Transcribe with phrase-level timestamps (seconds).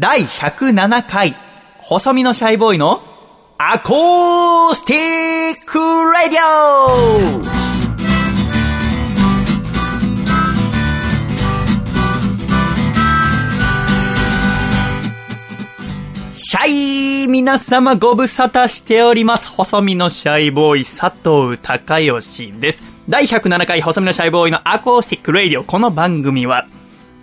[0.00, 1.34] 第107回、
[1.78, 3.02] 細身のシャイボーイの
[3.58, 4.96] アコースティ
[5.60, 7.44] ックラディオ
[16.32, 19.48] シャイ皆様ご無沙汰しております。
[19.48, 22.84] 細身のシャイボーイ佐藤孝義です。
[23.08, 25.64] 第107回細身のシャイボーイのアコースティックラディオ。
[25.64, 26.68] この番組は、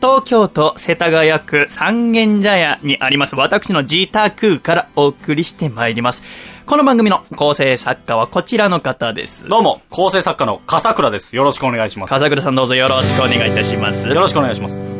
[0.05, 6.22] 東京都世田谷区三軒茶屋にあります私の自宅からお送りしてまいります。
[6.68, 9.49] この番組の構成作家はこちらの方です。
[9.49, 11.36] どうも、構成作家の笠倉です。
[11.36, 12.12] よろしくお願いします。
[12.12, 14.08] 笠倉さんどうぞよろしくお願いいたします。
[14.08, 14.94] よろしくお願いします。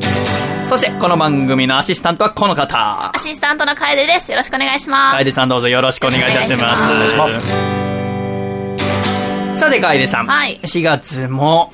[0.68, 3.12] そしてこの番組のアシスタントはこの方。
[3.16, 4.32] アシスタントの楓です。
[4.32, 5.18] よろしくお願いします。
[5.18, 6.84] 楓さんどうぞよろしくお願いいたします。
[6.84, 7.95] お願いします
[9.56, 10.28] さて、楓さん。
[10.28, 11.72] はい4月も、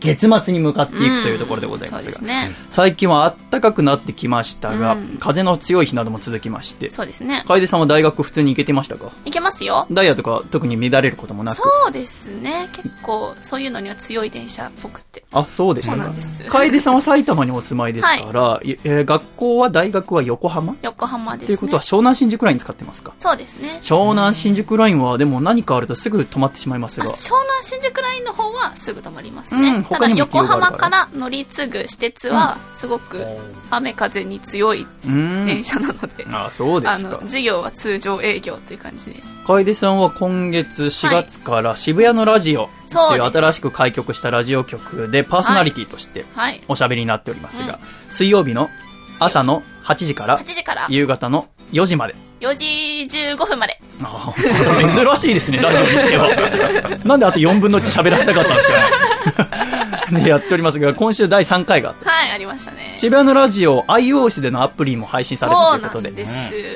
[0.00, 2.12] 月末に向かっていくというところでございますが。
[2.12, 2.52] そうですね。
[2.70, 6.90] 最近は暖かくなってきましたが、うん風の強い日なども続きまして。
[6.90, 7.44] そうですね。
[7.46, 9.10] 楓さんは大学普通に行けてましたか？
[9.24, 9.86] いけますよ。
[9.90, 11.56] ダイヤとか特に乱れることもなく。
[11.56, 12.68] そうですね。
[12.72, 15.24] 結構、そういうのには強い電車っぽくて。
[15.32, 16.44] あ、そうですそうかなんです。
[16.44, 20.76] 楓さんは埼玉にお住まいですから、いえー学校は大学は横浜？
[20.82, 21.46] 横浜ですね。
[21.46, 23.12] ということは湘南新宿ライン使ってますか？
[23.18, 23.78] そうですね。
[23.82, 27.10] 湘南新宿ラインはでも何かあるとすぐ止まってしまいますあが。
[27.24, 29.60] 湘南新宿ラインの方はすぐ止まりますね。
[29.60, 33.24] ただうん他にも横浜から乗り継ぐ私鉄はすごく
[33.70, 34.86] 雨風に強い。
[35.02, 37.20] 電車なので、あ、そうですか。
[37.22, 39.22] 授業は通常営業という感じで。
[39.46, 46.62] 楓さんは今月4月から渋谷のラジオという新しく開局したラジオ局でパーソナリティとしてはい。
[46.68, 47.78] おしゃべりになっておりますが、うん
[48.10, 48.68] 水曜日の
[49.18, 52.23] 朝の8時から8時から夕方の4時まで。
[52.44, 53.80] 4時15分まで。
[54.02, 56.28] あー珍しいですね、ラジオにしては。
[57.04, 58.76] なんであと4分の1喋らせたかったんですか
[60.12, 60.22] ね。
[60.24, 62.96] で、 やっておりますが、今週第3回があって、はい、ありましたね。
[62.98, 66.10] 渋谷のラジオ iOS でのアプリも配信されるということで。
[66.10, 66.32] んです。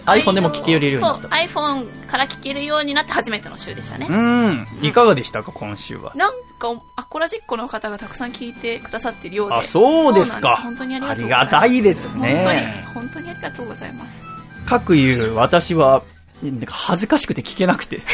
[0.06, 4.06] iPhone でも聞けるようになったそう、iPhone から聞けるようになって初めての週でしたね。
[4.09, 4.66] うん。
[4.82, 6.12] いかがでしたか、今週は？
[6.15, 9.56] なんか、アコラジッコの方がたくさん聞いてくださってるようで。
[9.56, 11.41] あそうですか本当にありがとうございます。
[11.41, 12.60] ありがたいですね本当に、
[12.94, 14.28] 本当にありがとうございます。
[14.68, 16.02] 各言う私は、
[16.42, 18.00] なんか恥ずかしくて聞けなくて。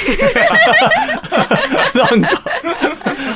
[1.94, 2.28] なんか、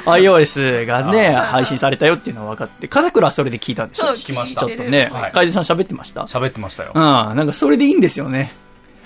[0.06, 4.06] iOS がね、配信されたよっていうのは分かって、家族らはそれで聞いたんでしょ？
[4.12, 5.32] 聞きましたちょっとね、はい。
[5.32, 6.22] 楓さん喋ってました？
[6.22, 6.92] 喋ってましたよ。
[6.94, 7.02] うん、。
[7.02, 8.52] なんかそれでいいんですよね。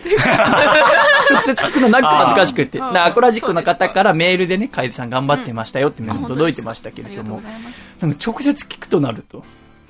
[0.04, 2.80] 直接聞くのなんか恥ずかしくて。
[2.80, 2.86] あー。
[2.88, 4.02] だからアコラジックの方か。
[4.02, 7.40] らメールでね、楓さん頑張ってましたよってメール届いてましたけれども。
[8.00, 9.44] なんか直接聞くとなると、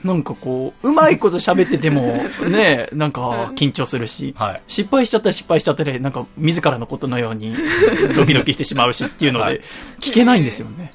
[0.04, 2.02] なんかこう、うまいこと喋ってても、
[2.48, 4.62] ね、なんか緊張するし、はい。
[4.66, 7.54] 失敗しちゃったら失敗しちゃったで、なんか自らのことのように
[8.16, 9.54] ドキドキしてしまうしっていうのはい。
[9.54, 9.64] で、
[10.00, 10.92] 聞けないんですよね。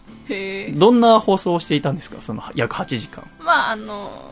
[0.76, 2.18] どんな放送をしていたんですか？
[2.22, 3.24] その約8時間。
[3.40, 4.30] まあ、あの、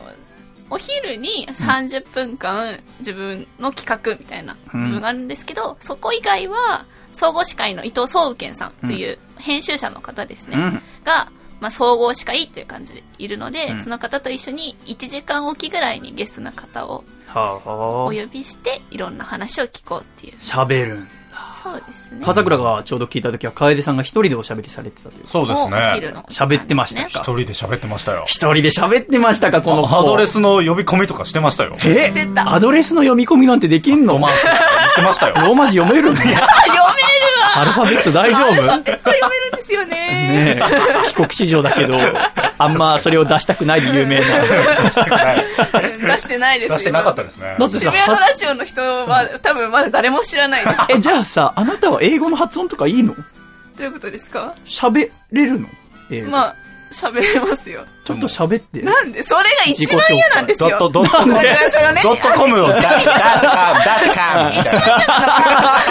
[0.68, 10.82] お昼に30分間自分の企画みたいな部分があるんですけど、そこ以外は、総合司会の伊藤総右健さんという編集者の方ですね、うん。
[11.04, 11.28] が、
[11.60, 18.12] まあ、総合司会っていう感じでいるので、うんその方と一緒に1時間おきぐらいにゲストの方をはおあ。
[18.12, 20.34] 呼びして、いろんな話を聞こうっていう。
[20.38, 21.08] 喋るんだ。
[21.62, 22.24] そうですね。
[22.24, 25.26] 笠倉がちょうど聞いた時は、楓さんが一人でおしゃべりされてたという。
[25.26, 25.70] そうですね。
[26.12, 27.08] の喋ってましたか？
[27.08, 28.24] 一人で喋ってましたよ。
[28.26, 29.60] 一人で喋ってましたか？
[29.62, 31.76] この子アドレスの呼び込みとかしてましたよ。
[31.84, 32.12] え？
[32.36, 34.12] アドレスの読み込みなんてできんの？
[34.14, 35.34] ロマンスとか言ってましたよ。
[35.34, 36.14] ローマ字読める
[37.56, 38.54] アルファベット大丈夫？
[38.54, 39.96] 読めるんですよね。
[39.96, 41.98] ねえ、帰国子女だけど、
[42.58, 44.24] あんまそれを出したくないで有名な。
[44.24, 44.30] 出
[46.18, 46.76] してないですよ。
[46.76, 47.56] 出してなかったですね。
[47.58, 50.76] だってさ渋谷のラジオの人は多分まだ誰も知らないです。
[50.90, 53.14] え、じゃあさ、あなたは英語の発音とかいいの？
[53.14, 53.22] ど
[53.80, 54.54] ういうことですか？
[54.64, 55.66] 喋れるの？
[56.30, 56.54] まあ、
[56.92, 57.84] 喋れますよ。
[58.06, 58.82] ちょっと喋って。
[58.82, 60.70] なんでそれが一番嫌なんですよ。
[60.70, 65.82] ドット、ドットコム、ドットコムを ダダカン、ダカンみたいな。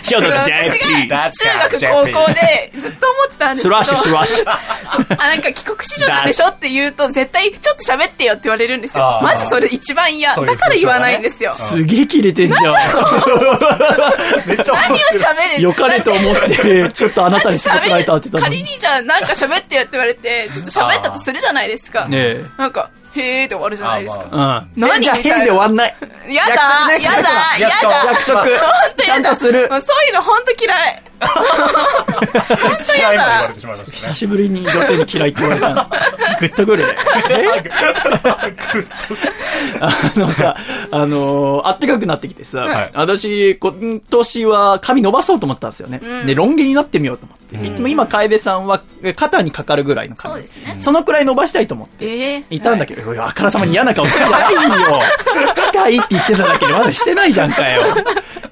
[0.00, 1.08] ショート私。
[1.08, 1.44] が中
[1.76, 3.82] 学高校でずっと思ってたんですけど。
[3.84, 5.14] スラッシュスラッシュ。
[5.18, 10.34] あ、なんか帰国子女なんでしょって言うと絶対ちょっと喋ってよって言われるんですよマジそれ一番嫌。
[10.36, 11.52] だから言わないんですよ。
[11.54, 12.74] すげえキレてんじゃん。
[14.46, 18.62] めっちゃ何を喋れ良かれと思って、ちょっとあなたにすごくられたって言ったのに。
[18.62, 22.06] 仮にじゃあなんか喋ってよって言われて、ちょっと喋ったとするじゃないですか。
[22.06, 22.44] ねえ。
[22.56, 24.28] なんか、へーって終わるじゃないですか。
[24.30, 24.80] あうん。
[24.80, 25.36] 何じゃあ、みたいな。
[25.36, 25.96] 変で終わんない。
[26.28, 27.04] やだ約束ね。
[27.04, 27.92] やだや約束。
[27.92, 28.04] だ。
[28.06, 28.40] 約束。
[28.40, 29.04] 本当やだ。
[29.04, 29.68] ちゃんとする。
[29.70, 31.02] もうそういうの本当嫌い。
[32.96, 33.96] 嫌いまで言われてしまいましたね。
[33.96, 35.74] 久しぶりに女性に嫌いって言われた。
[35.74, 35.86] の。
[36.40, 36.84] グッとくる
[39.80, 40.56] あのさ、
[40.90, 42.90] あのー、あったかくなってきてさ、はい。
[42.94, 46.00] 私、今年は髪伸ばそうと思ったんですよね。
[46.02, 46.26] うん。
[46.26, 47.56] で、ロン毛になってみようと思って。
[47.56, 47.66] うん。
[47.66, 48.82] いつも今、楓さんは
[49.16, 50.34] 肩にかかるぐらいの髪。
[50.34, 50.76] そうですね。
[50.78, 52.06] そのくらい伸ばしたいと思って。
[52.06, 55.02] ええいたんだけど、あからさまに嫌な顔してないよ。
[55.56, 57.82] したいって言ってただけでまだしてないじゃんかよ。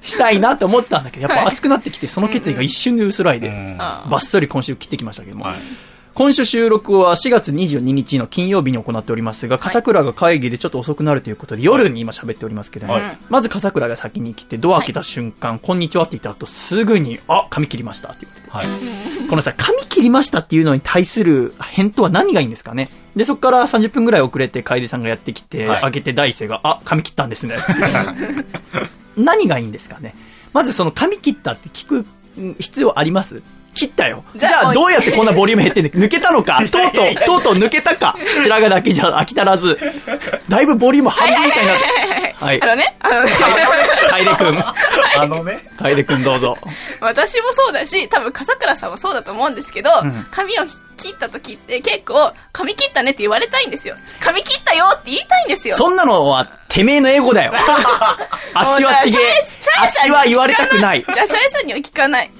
[0.01, 5.45] したいなと思ってたんだけど、やっぱ熱くなってきて、その決意が一瞬で薄らいで、うんあバッサリ今週切ってきましたけども。
[5.45, 5.55] はい
[6.15, 18.49] 今週収録は4月22日の金曜日に行っておりますが、笠倉が会議でちょっと遅くなるということで、夜に今喋っておりますけども、はいまず笠倉が先に来て、ドア開けた瞬間、こんにちはって言った後、すぐに、あ、髪切りましたって言ってて。
[18.49, 19.27] はい。
[19.29, 22.89] このさ、髪切りましたっていうのに対する返答は何がいいんですかね。
[23.15, 25.81] で、そこから30分ぐらい遅れて楓さんがやってきて、はい。
[25.83, 27.55] 開けて大勢が、あ、髪切ったんですね。
[29.15, 30.15] 何がいいんですかね。
[30.53, 32.05] まずその髪切ったって聞く
[32.37, 33.41] うん必要あります？
[33.73, 34.23] 切ったよ。
[34.33, 39.77] じじゃあゃあどうやってこんなボリューム減ってんの 抜けたのかとうとう、とうとう抜けたか白髪だけじゃ飽き足らず。
[40.49, 42.35] だいぶボリューム半分みたいになって。
[42.39, 42.65] はいあ。
[42.67, 43.31] のね、あのね、
[44.09, 44.63] 楓くん。
[45.17, 45.59] あのね。
[45.77, 46.57] 楓くんどうぞ。
[47.01, 50.65] 私もそうだし、多分笠倉さんもそうだと思うんですけど、ん髪を
[50.97, 53.95] 切った時って結構、髪切ったねって言われたいんですよ。
[54.19, 55.75] 髪切ったよって言いたいんですよ。
[55.75, 57.53] そんなのは、てめえの英語だよ。
[58.53, 59.33] 足はちげえ
[59.81, 61.03] 足は言われたくない。
[61.13, 62.31] じゃあ、シャイさんには聞かない。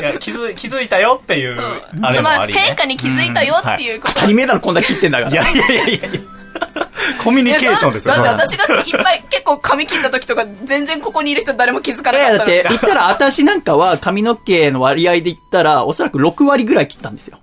[0.00, 1.58] いや気づ気づいたよっていう、
[2.02, 2.60] あれそのもあり、ね。
[2.60, 4.14] 変化に気づいたよっていうこと。
[4.14, 5.30] 当たり前だろ、こんな切ってんだから。
[5.30, 6.08] いやいやいやいや
[7.22, 8.14] コミュニケーションですよ。
[8.14, 17.38] だって私がいっぱい結構髪切った時とか全然ここにいる人誰も気づかいやいや、なかったのだって、言ったら、私なんかは髪の毛の割合で言ったら、おそらく6割ぐらい切ったんですよ。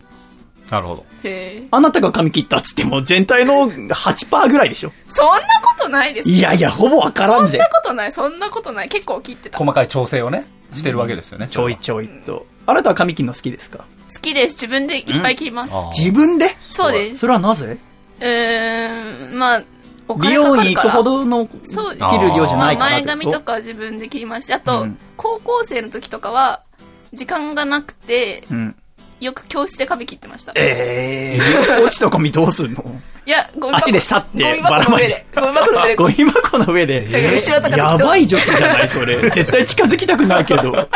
[0.72, 1.06] なるほど。
[1.24, 4.92] へーあなたが髪切ったっつっても、全体の8%ぐらいでしょ。
[5.10, 6.36] そんなことないですよ。
[6.36, 7.52] いやいや、ほぼわからんぜ。
[7.52, 7.68] そんな。
[7.70, 8.90] ことないそんなことない。
[8.90, 9.58] 結構切ってた。
[9.58, 11.50] 好細かい調整をね、してるわけですよね。
[11.50, 12.46] ちょいちょいと。
[12.66, 13.84] あなたは髪切るの好きですか？
[14.22, 14.54] きです。
[14.54, 15.74] 自分でいっぱい切ります。
[15.74, 16.56] あー自分で？
[16.62, 17.20] そうです。
[17.20, 17.78] それはなぜ？
[18.22, 19.64] うーんまあ
[20.08, 23.18] お美金か容院行くほどのそう切る量じゃないかまあらってこと？
[23.18, 24.98] 前髪とかは自分で切りますしあと、うん。
[25.18, 26.62] 高校生の時とかは
[27.14, 28.76] 時間がなくてうん。
[29.22, 32.84] よく教室で髪切ってましたえー、落ちた髪どうすんの？
[33.24, 37.32] いやゴミ箱足でシャってゴミ箱の上でゴミ箱の上でゴミ箱の上で。
[37.36, 39.16] 後ろとかでやばい女子じゃない、それ。
[39.30, 40.90] 絶対近づきたくないけど。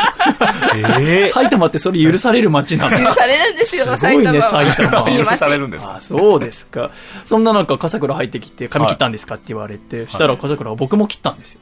[0.99, 3.13] え埼玉ってそれ許される街なんだ。
[3.13, 5.85] されるんですよすごいね埼玉は埼玉許いい街されるんです。
[5.85, 6.89] あ、そうですか。
[7.25, 11.59] そんな中、笠倉入ってきて、髪切ったんですかって言われて、したら笠倉は僕も切ったんですよ。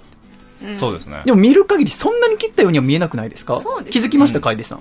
[0.76, 1.34] そうですねで。
[1.34, 3.60] も見る限りそんなに切ったようには見えなくないですか？
[3.60, 4.80] そうですね気づきました、楓さん？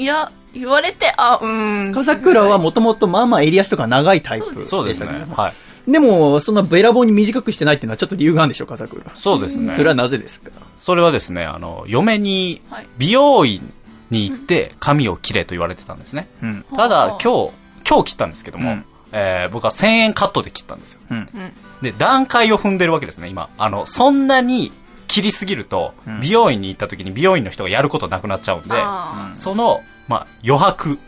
[0.00, 5.18] いや言われてあうーん笠倉はもともとまあまあ襟足とか長いタイプでそうしたけど。
[5.18, 5.54] そうですねはい。
[5.90, 9.02] でも、そんなべらぼうに短くしてないっていうのはちょっと理由があるんでしょう、笠倉。
[9.14, 9.74] そうですね。
[9.74, 10.50] それはなぜですか？
[10.76, 13.72] それはですね、あの、嫁にはい美容院
[14.10, 16.28] に行って髪を切れと言われてたんですね。
[16.42, 16.64] うん。
[16.76, 17.52] ただはあ、今日、
[17.88, 21.00] 今日切ったんですけども、うんえー僕は1000円カットで切ったんですよ。
[21.10, 21.16] うん。
[21.16, 21.52] うん
[21.82, 23.48] で、段階を踏んでるわけですね、今。
[23.56, 24.70] あの、そんなに
[25.08, 29.80] 切りすぎると、ん美容院に行った時に美容院の人がやることなくなっちゃうんで、あその、
[30.10, 30.98] まあ、余白、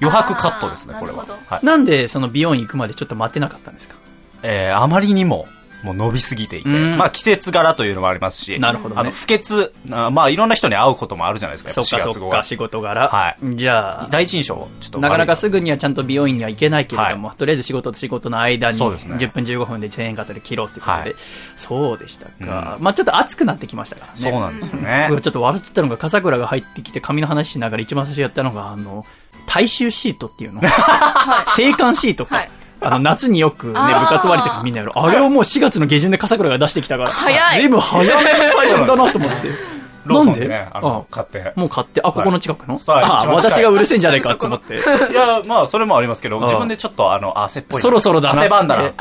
[0.00, 1.26] 余白カットですねこれは。
[1.48, 1.66] はい。
[1.66, 3.96] なんでその美容院行くまでちょっと待てなかったんですか？
[4.44, 5.46] えーあまりにも、
[5.82, 6.96] もう伸びすぎていて、うん。
[6.96, 9.00] まあ季節柄というのもありますし、なるほどね。
[9.00, 13.08] あの、不潔、あまあいろんな人に会うこともあるじゃないですか、そっか4月号はそっか、仕事柄。
[13.08, 13.56] はい。
[13.56, 19.14] じゃあ、第一印象、ちょっとなかなかすぐ、ぐにはちゃんと美容院には行けないけれども、とりあえず仕事と仕事の間にそうですね。
[19.16, 21.14] 10分15分で1000円型で切ろうってことで、はい。
[21.54, 22.76] そうでしたか。
[22.78, 22.82] うん。
[22.82, 24.18] まあちょっと熱くなってきましたからね。
[24.18, 25.06] そうなんですよね。
[25.10, 25.20] 僕。
[25.20, 29.06] ちょっと笑っちゃったのが、笠倉が入ってきて髪の話しながら一番最初やったのが、あの、
[29.46, 30.60] 大衆シートっていうの。
[30.64, 32.36] 青函シートか。
[32.36, 32.50] はい
[32.82, 34.92] あの、夏によくね、部活終わりとかみんなやる。
[34.94, 37.10] あれをもう4月の下旬で笠倉が出してきたから。
[37.10, 38.20] 早い随分早めの
[38.56, 39.72] 対策だなと思って。
[40.04, 40.40] ローソなんで？
[40.46, 41.52] ンでね、あの、買って。
[41.56, 44.74] もう買って、あ、ここの近くの、あ、私がうるせえんじゃないかと思って。
[45.10, 47.82] いや、まあ、それもありますけど、ん自分でちょっと、あの、汗っぽいな。
[47.82, 48.40] そろそろだな。
[48.40, 48.92] 汗ばんだな。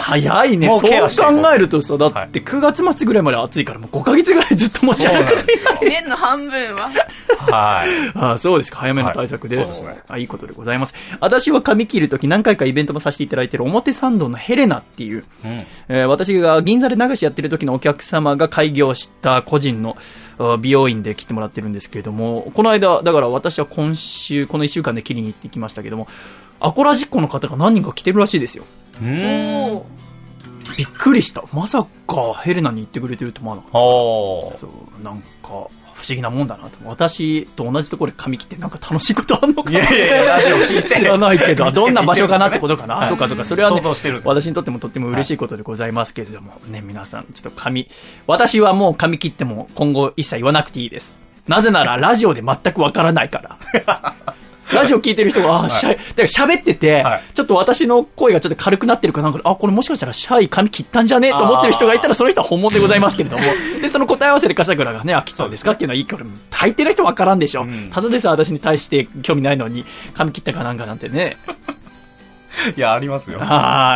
[0.00, 0.68] 早いね。
[0.70, 0.88] そう考
[1.54, 5.46] えるとさ、だって9月末ぐらいまで暑いからもう5ヶ月ぐらいずっと持ち歩くそうなん。
[5.46, 5.70] ですよ。
[5.82, 6.90] 年の半分は
[7.50, 7.88] はい。
[8.14, 8.78] あそうですか。
[8.78, 9.56] 早めの対策で。
[9.56, 10.94] はいそうですねあいいことでございます。
[11.20, 15.66] 私は髪切るとき何回かイベントもさせていただいている表参道のヘレナっていう、うん。
[15.88, 20.00] えー私が銀座で流しやってる時のお客様が開業した個人のあ
[20.60, 26.08] 美容院で切ってもらってるんですけれども、この間、だから私は今週、この1週間で切りに行ってきましたけども、
[26.60, 28.64] アコラジッコの方が何人か来てるらしいですよ。
[30.76, 31.44] びっくりした。
[31.52, 33.78] まさかヘレナに行ってくれてると思わなかった。
[34.58, 34.68] そ
[35.00, 36.78] う、なんか、不思議なもんだなと。
[36.84, 40.90] 私と同じところで髪切ってなんか楽しいことあんのかいやいやいや、ラジオ聞いて。
[40.90, 43.02] 知らないけど、 どんな場所かなってことかな？
[43.02, 43.44] あ、そうかそうか。
[43.44, 43.80] それはね
[44.24, 47.88] 私にとってもとっても嬉しいことでございますけれども、ね、皆さん、ちょっと髪、
[48.26, 51.14] 私はもう髪切っても今後一切言わなくていいです。
[51.48, 54.14] なぜなら、ラジオで全くわからないから。
[54.72, 57.22] ラジオ聞いてる人が、あ、シャイ、だから喋ってて、はい。
[57.34, 59.30] ちょっと私の声がちょっと軽くなってるかな？
[59.30, 61.30] んかで、あ、これもしかしたらシャイ髪切ったんじゃね？
[61.30, 63.42] と思ってる人がいたら、その人は本物でございますけれども、
[63.80, 65.72] で、その答え合わせで笠倉がね、あ、切ったんですか？
[65.72, 67.64] っていうのはいいから、大抵の人わからんでしょ。
[67.64, 67.90] ん。
[67.92, 71.36] ただでさえ私に対して興味ないのに、髪切ったかなんかなんてね。
[72.76, 73.38] いや、ありますよ。
[73.42, 73.44] あ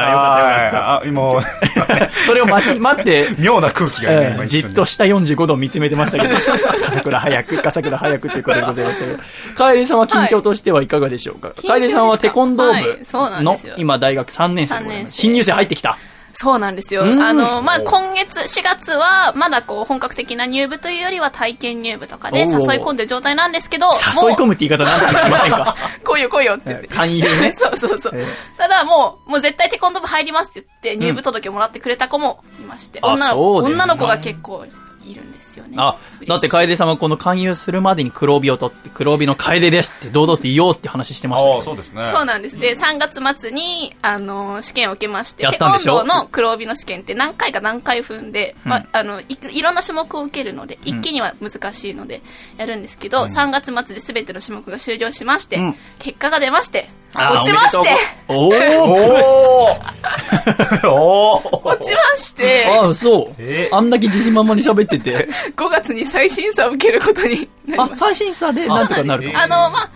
[0.06, 1.42] あ、よかったよかっあーもう、
[1.86, 2.10] た。
[2.26, 6.34] それを待ち、待って、妙な空気がね、えーじっとした45度を見つめてましたけど、
[6.84, 9.18] 笠倉早く、笠倉早くということでございましたけど、
[9.56, 12.00] 楓さんは近況としてはいかがでしょうか、近況ですか？
[12.00, 12.82] 楓さんはテコンドはい。
[12.84, 15.12] ー部の今大学3年生でございます。
[15.12, 15.12] 三年生。
[15.12, 15.96] 新入生入ってきた。
[16.32, 17.02] そうなんですよ。
[17.02, 17.22] うん。
[17.22, 23.86] あの、まあ、今月4月は、まだこう、本格的な入部というよりは体験入部とかで誘い込んでる状態なんですけど、
[24.22, 26.62] 誘い込むって言い方なんて言 いませんか来いよ来いよって。
[26.66, 26.88] 言って。
[26.88, 27.54] 勧誘ね。
[27.56, 28.12] そうそうそう。
[28.14, 28.26] え
[28.58, 34.64] ただもう、もう絶対テコンドー部入りますって言って、入部届をもらってくれた子もいまして、あ女の子、女の子が結構
[35.04, 35.74] いるんですよね。
[35.76, 42.10] あ、だって楓さんはこの勧誘するまでに黒帯を取って、黒帯の楓ですって堂々と言おうって話してましたああ、けどそうですね。
[42.12, 42.58] そうなんです。
[42.58, 45.94] で、3月末に、あの、試験を受けまして、やっテコンたんでしょ？
[45.94, 52.22] ドーの黒帯の試験って何回か何回踏んで、まあ、あのい、いろんな種目を受けるので、一気には難しいので、
[52.56, 55.74] やるんですけど、3月末で全ての種目が終了しまして、うん。
[55.98, 57.88] 結果が出まして、あ落ちまして、
[58.28, 58.98] おめでとうごお
[60.84, 63.34] 落ちまして、あ、そう。
[63.38, 63.68] え？
[63.72, 65.28] あんだけ自信満々に喋ってて。
[65.56, 67.96] 5月に再審査を受けることになりまあ、した。
[67.96, 69.90] 最新さでなんとかなるかあの、まあ、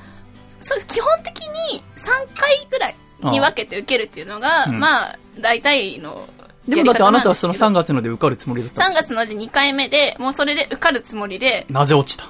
[0.61, 0.85] そう。
[0.87, 6.29] 基本的に3回ぐらいに分けて受けるっていうのが、うんまあ、大体の
[6.69, 12.25] でもだってあなたはその3月月ので受かるつもりだったん3です月ので2回目で、もうそれで受かるつもりで、なぜ落ちた？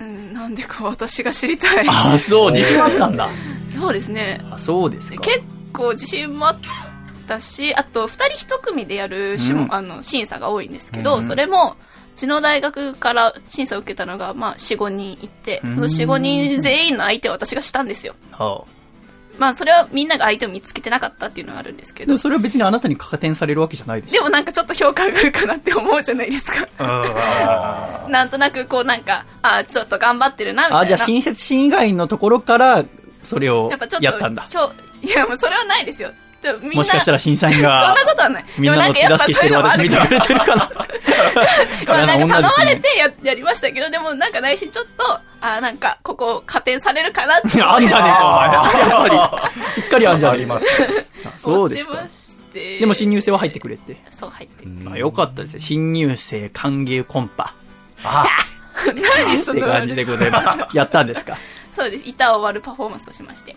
[0.00, 1.86] うん、なんでか私が知りたい。
[1.88, 3.28] あ、そう、自信あったんだ。
[3.70, 4.40] そうですね。
[4.50, 5.20] あ、そうですか。
[5.20, 6.56] 結構自信もあっ
[7.26, 11.76] たし、あと2人1組でやる種目、うんあの審査が多いんですけど、うんそれも、
[12.14, 18.14] うちの大学から審査を受けたのが、まあ、4、5人いて、うんその4、5人全員の相手を私がしたんですよ。
[18.32, 18.82] はあ
[19.38, 24.10] まあ、それはみんなが相手を見つけてなかったっていうのがあるんですけどそれは別にあなたに加点されるわけじゃないで。
[24.10, 26.66] でもなんかちょっと評価上がるかなって思うじゃないですか。
[28.08, 30.80] なんとなくこうなんか、あちょっと頑張ってるな、みたいな。
[30.80, 32.84] あ、じゃあ親切心以外のところから、
[33.22, 34.46] それをやっぱちょっと、やったんだ。
[34.50, 34.70] 評
[35.02, 36.10] いや、もうそれはないですよ。
[36.42, 38.44] ちょみんなもしかしたら審査員そんがな、ことはない。
[38.58, 40.70] みんなの手助けしてる私見てくれてるかな。
[41.86, 42.82] まあなんか頼まれて。
[42.82, 49.72] てややりましたけど、でもなんか内心ちょっと、あなんかここ加点されるかなって あんじゃねえか、やっぱり。
[49.72, 50.66] しっかりあんじゃねえありまし
[51.22, 51.28] た。
[51.28, 51.94] あそうですか。
[52.52, 53.96] でも新入生は入ってくれて。
[54.10, 54.70] そう入ってる。
[54.92, 55.60] あよかったですよ。
[55.60, 57.54] 新入生歓迎コンパ。
[58.04, 58.26] あ
[59.26, 60.76] 何そのって感じでございます。
[60.76, 61.36] やったんですか？
[61.76, 62.04] そうです。
[62.06, 63.54] 板を割るパフォーマンスをしまして。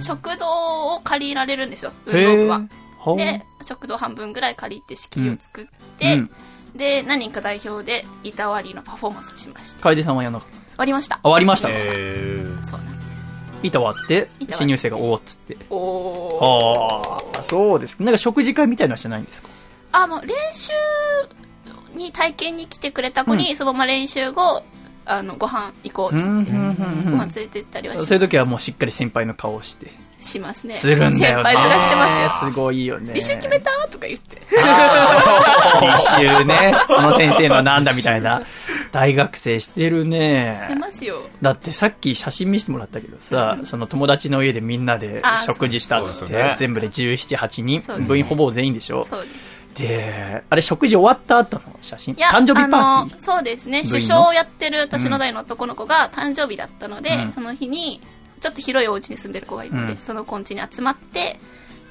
[0.00, 3.16] 食堂を借りられるんですよ、運動部は。。
[3.16, 5.66] で、食堂半分ぐらい借りて仕切りを作っ
[5.98, 6.30] て、うん
[6.76, 9.82] で、何人か代表で板割りのパフォーマンスをしまして。
[9.82, 10.56] 楓さんはやんなかった。
[10.78, 11.20] 割りました。
[11.22, 12.76] あ、割りましたそうなんです。
[13.62, 15.58] 板割って、板割って新入生がおーっつって。
[15.68, 17.14] おー。
[17.36, 18.04] ああ、そうですか。
[18.04, 19.48] なんか食事会みたいなのはしてないんですか？
[19.92, 20.72] あ、もう練習
[21.94, 24.62] に体験に来てくれた子に、そのまま練習後、
[25.04, 29.92] あの、ご飯行こうって言って、うんうんうんうんご飯連れてったりはしそういう時はもうしっかり先輩の顔をして。
[30.20, 30.74] しますね。
[30.74, 31.42] するんだよね。
[31.42, 32.50] 先輩ずらしてますよ。
[32.52, 33.12] すごいよね。
[33.12, 33.70] 履修決めた？
[33.90, 34.40] とか言って。
[34.50, 36.74] 履修ね。
[36.86, 38.42] この先生のはなんだみたいな。
[38.92, 40.54] 大学生してるね。
[40.62, 41.28] してますよ。
[41.40, 49.61] だってさっき写真見せてもらったけどさ、その友達の家でみんなであ食事したっつって、ね全部で17、8人ね部員ほぼ全員でしょそうです。
[49.74, 53.82] で、あれ食事終わった後の写真誕生日パーティあのーそうですね。
[53.88, 57.32] 首相をやってる私の代の男の子が誕生日だったので、うん。
[57.32, 58.00] その日に、
[58.40, 59.98] ちょっと広いお家に住んでる子がいるので、うん。
[59.98, 61.38] その子ん家に集まって、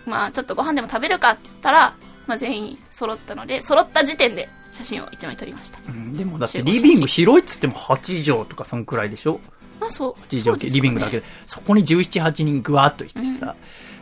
[0.05, 1.93] まあ、ちょっとご飯でも食べるかって言ったら、
[2.27, 5.79] まあ、全員揃ったので、揃った時点で写真を1枚撮りました。
[5.87, 9.39] うんでもだってリビング広いっつっても8畳とかそんくらいでしょ？
[9.79, 10.21] まあ、そう。
[10.29, 10.69] 8畳ね。
[10.69, 13.55] リビングだけで、そこに17、8人ぐわっといてさ、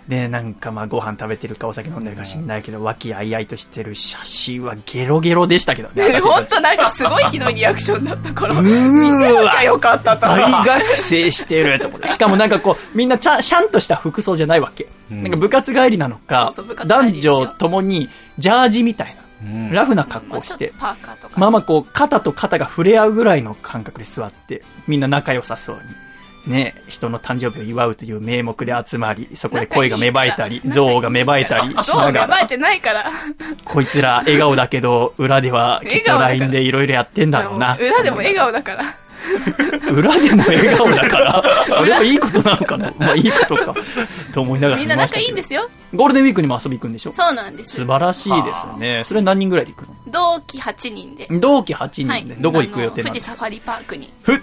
[0.10, 6.04] で、なんかまあご飯食べてるかお酒飲んでるか知んないけど、和気あいあいとしてる写真はゲロゲロでしたけどね。
[6.10, 12.08] 私たち本当なんかすごいひどいリアクションだったから、 うーよかった大学生してると思って。
[12.08, 14.88] しかもなんかこう、みんなちゃん、シャンとした服装じゃないわけ。
[15.12, 20.98] なんか部活帰りなのか、そうそう男女ともにジャージみたいな、ラフな格好をしてまあ。
[21.36, 25.82] まあまあこう、肩と肩が触れ合うぐらいの感覚で座って、みんな仲良さそうに。
[26.48, 33.12] ね、人の誕生日を祝うという名目で集まり、そこで声が芽生えたり、憎悪が芽生えたりしながら、芽生えてないから。
[33.66, 37.78] こいつら笑顔だけど、裏ではきっと LINE でいろいろやってんだろうな。
[37.78, 38.86] 裏でも笑顔だから。
[39.92, 43.76] 裏でも笑顔だから、それはいいことなのかなまあいいことか。
[44.34, 45.70] と思いながらみんな仲いいんですよ。
[45.94, 47.14] ゴールデンウィークにも遊び行くんでしょ？
[47.14, 47.86] そうなんです素。
[47.86, 49.04] 晴らしいですね。
[49.04, 51.28] それ何人ぐらいで行く同期8人で。
[51.30, 52.36] の同期8人はいで、。
[52.36, 53.36] どこ行く予定なんですか？
[53.36, 54.10] 富士サファリパークに。
[54.24, 54.40] ふっ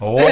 [0.00, 0.22] おー。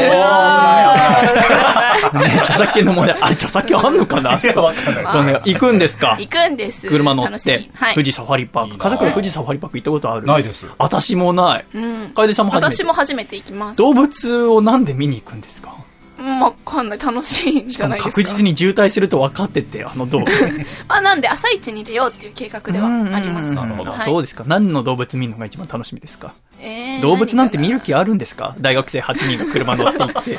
[2.19, 3.17] ね、著作権の問題。
[3.21, 6.17] あれ、著作権あんのかなあそこわかんないそうね行くんですか？
[6.19, 6.87] 行くんです。
[6.87, 7.95] 車乗ってはい。
[7.95, 8.71] 富士サファリパーク。
[8.71, 10.27] いいな風倉富士サファリパーク行ったことある？
[10.27, 10.67] ないです。
[10.79, 11.65] 私もない。
[11.75, 12.11] うん。
[12.11, 12.77] 楓さんも初めて。
[12.77, 13.79] 私も初めて行きます。
[13.79, 15.75] 動物をなんで見に行くんですか？
[16.19, 16.99] うんわかんない。
[16.99, 18.23] 楽しいんじゃないですか？
[18.23, 20.31] 確実に渋滞すると分かってて、あの動物。
[20.89, 23.49] まあ、なんで、朝一に出ようっていう計画ではあります。
[23.49, 24.45] うんなるほどはいそうですか。
[24.47, 26.35] 何の動物見るのが一番楽しみですか？
[26.61, 28.55] えー動物なんて見る何気あるんですか？
[28.61, 30.39] 大学生8人が車乗って行って。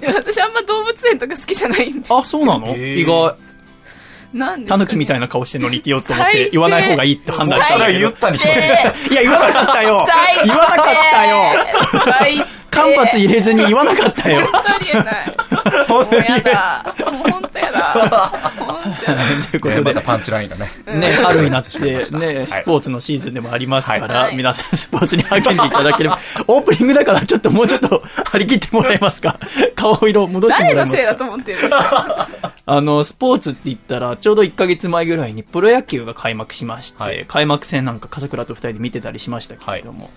[0.14, 2.06] 私あんま動物園とか好きじゃないんで。
[2.08, 2.68] あ、そうなの？
[2.68, 3.34] へー意外。
[4.32, 7.76] なんですタヌキみたいな顔して乗りてようと思って言わない方がいいって判断した。
[7.76, 8.12] んだけど言っ。
[8.12, 8.76] たにしてほしいで
[9.08, 9.12] す。
[9.12, 10.06] いや、言わなかったよ。
[10.44, 12.46] 言わなかったよ。
[12.70, 14.40] 間髪入れずに言わなかったよ。
[14.46, 15.36] 本当に言えない。
[15.88, 16.94] もうやだ。
[17.12, 17.80] もう本当やだ。
[18.58, 19.24] 本当やだ。
[19.50, 20.70] ということでえーまた、パンチラインがね。
[20.86, 21.78] ね、春になって、
[22.16, 22.46] ね、はい。
[22.48, 24.36] スポーツのシーズンでもありますから、はい。
[24.36, 29.36] 皆さんスポーツに励んでいただければ、オープニングだからちょっともうちょっと張り切ってもらえますか？
[29.74, 31.58] 顔色戻してもらえます誰のせいだとか思ってる
[32.66, 37.24] あの、スポーツって言ったら、ちょうど1ヶ月前ぐらいにプロ野球が開幕しまして、はい。
[37.26, 40.10] 開幕戦なんか笠倉と二人で見てたりしましたけれども、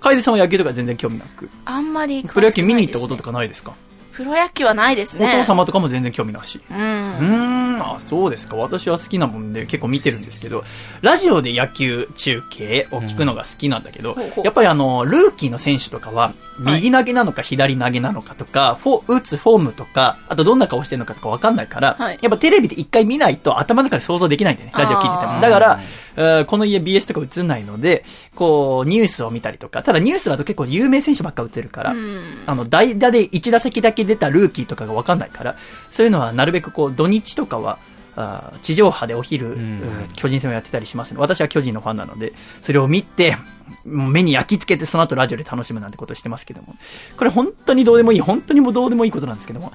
[0.00, 3.74] 楓さんは野球とか全然興味なく、あんまり詳しくプロ野球見に行ったこととかないですか？
[4.14, 5.34] プロ野球はないですね。
[5.34, 6.60] お父様とかも全然興味なし。
[6.70, 6.74] う。
[6.74, 8.56] うんーん、あ、そうですか。
[8.56, 10.64] 私は好きなもんで結構見てるんですけど、
[11.02, 24.74] ラジオで野球中継を聞くのが好きなんだけど、ほうほうやっぱりあの、ルーキーの選手とかは、右投げなのか左投げなのかとか、フォ打つフォームとか、あとどんな顔してるのかとかわかんないから、はいやっぱテレビで一回見ないと頭の中で想像できないんだよね。
[24.76, 25.40] ラジオ聞いてても。
[25.40, 28.04] だから、えーこの家 BS とか映んないので、
[28.34, 32.42] こう、ニュースを見たりとか、ただニュースだと結構有名選手ばっか映るから、うん。
[32.46, 35.56] あの、代打で1打席だけ出たルーキーとかがわかんないから、
[35.90, 37.78] そういうのはなるべくこう、土日とかは、
[38.16, 39.82] あー地上波でお昼、んうん
[40.14, 41.18] 巨人戦をやってたりしますね。
[41.18, 43.36] 私は巨人のファンなので、それを見て、
[43.84, 46.76] もう目に焼き付けてその後ラジオで楽しむなんてことしてますけども。
[47.16, 49.72] これ本当にどうでもいい、本当にもうどうでもいいことなんですけども。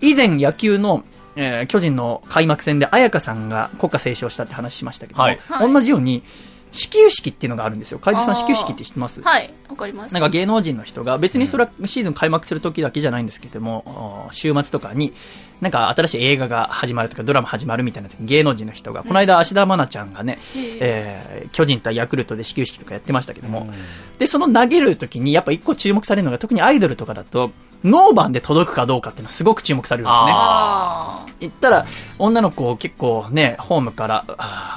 [0.00, 1.04] 以前野球の、
[1.36, 5.40] えー巨人の開幕戦で綾香さんが国歌斉唱したって話しましたけども、はい。
[5.48, 5.72] はい。
[5.72, 6.22] 同じように、
[6.72, 8.00] 始球式っていうのがあるんですよ。
[8.00, 9.22] 海津さん始球式って知ってます？
[9.22, 10.12] はい、わかります。
[10.14, 15.12] なんか芸能人の人が、別にそれはシーズン開幕する時だけじゃないんですけども、週末とかに、
[15.60, 20.38] なんか新しい映画が始まるとか、ドラマ始まるみたいな芸能人の人が、この間、芦田愛菜ちゃんがね、
[20.80, 23.68] えー巨人対ヤクルトで始球式とかやってましたけども、
[24.18, 27.52] で、その投げる時に、やっぱ一個注目されるのが、特にアイドルとかだと、
[27.84, 30.32] ノーバンで届くかどうかっていうのはすごく注目されるんですね。
[30.34, 31.86] あ言ったら、
[32.18, 34.24] 女の子結構ね、ホームから、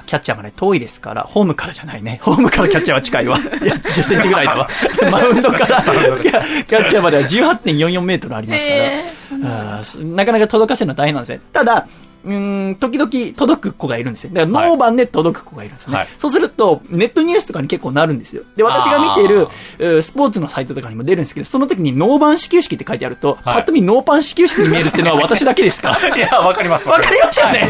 [0.05, 2.19] キャッチャーまで遠いですから、ホームからじゃないね。
[2.23, 3.37] ホームからキャッチャーは近いわ。
[3.63, 4.69] いや、10センチぐらいだわ。
[5.09, 6.21] マウンドからキャ
[6.65, 10.03] ッチャーまでは18.44メートルありーますから。
[10.05, 11.41] なかなか届かせるのは大変なんですね。
[11.53, 11.87] ただ、
[12.27, 14.31] うーん、時々届く子がいるんですよ。
[14.33, 15.95] だからノーバンで届く子がいるんですね。
[15.95, 18.43] はいそうすると、ネットニュースとかに結構なるんですよ。
[18.55, 19.47] で、私が見ている、
[19.79, 26.87] えースポーツのサイトとかにも出るんですけど、その時にノーバン始球式って書いてあると、パッと見ノーパン始球式に見えるっていうのは私だけですか いや、わかります。
[26.87, 27.67] わかりますよね、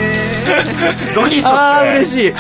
[1.16, 1.46] ドキッとして。
[1.46, 2.26] あー、嬉しい。
[2.28, 2.34] えー、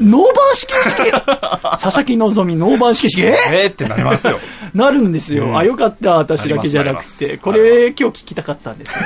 [0.00, 1.10] ノーバン始球式？
[1.10, 3.22] 佐々木希、ノーバン始球式？
[3.22, 3.34] え？
[3.52, 4.38] えーってなりますよ。
[4.38, 4.42] ー
[4.78, 5.44] なるんですよ。
[5.44, 7.36] うんあ、よかった、私だけじゃなくて。
[7.38, 9.04] これ、今日聞きたかったんですよ。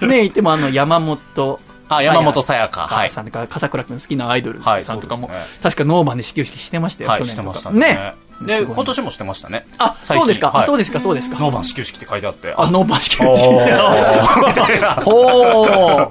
[0.06, 1.60] ね言ってもあの、山本。
[1.88, 7.58] あ山本さやかはいさんとか、笠倉くん好きなアイドルはいさんとかも、そうですね確かノーバンで始球式してましたよ、はい、去年とか。
[7.58, 8.14] してましたね。
[8.40, 9.66] ねで、今年もしてましたね。
[9.78, 11.38] あ、そうですか、あはいそうですか、そうですか。
[11.38, 12.52] ノーバン始球式って書いてあって。
[12.56, 13.46] あ、ノーバン始球お式。
[13.46, 14.94] ーみたいな。
[15.00, 15.66] ほー。
[15.68, 16.10] は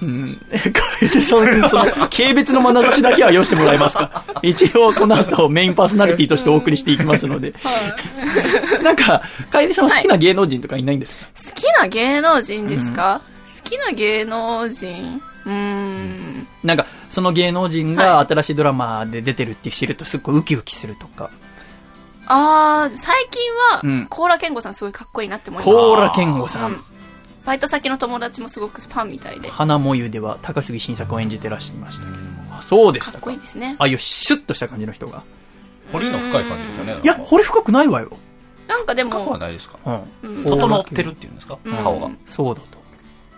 [0.00, 0.04] い。
[0.04, 0.38] うん。
[1.12, 4.24] で、その、その、軽蔑の眼差しだけはよしてもらえますか？
[4.42, 7.52] 一応、この後、メインパーソナリティとしてお送りしていきますので。
[8.82, 13.31] なんか、楓さんは好きな芸能人とかいないんですか、好きな芸能人ですか、好
[13.76, 16.46] きな芸能人うーん。
[16.62, 21.30] なんか、その芸能人が新しいドラマで出てるって知るとすっごいウキウキするとか。
[22.26, 23.42] あー、最近
[23.82, 25.74] うんは、コーラ健吾さんすごいかっこいいなって思います。
[25.76, 26.66] コーラ健吾さ。
[26.66, 26.84] うんん。
[27.44, 29.48] バイト先の友達もすごくファンみたいで。
[29.48, 32.22] か花もゆでは高杉晋作を演じてらっしゃいましたけども。
[32.56, 33.74] あそうでしったこかいいですね。
[33.78, 35.24] ああいうシュッとした感じの人が。
[35.90, 37.00] 彫りの深い感じですよね。
[37.02, 38.10] いや、掘り深くないわよ。
[38.68, 39.78] なんかで深くはも、ないですか？
[39.84, 39.90] う
[40.28, 40.36] ん。
[40.36, 41.58] うん整ってるっていうんですか？
[41.64, 42.08] うん顔が。
[42.26, 42.81] そうだと。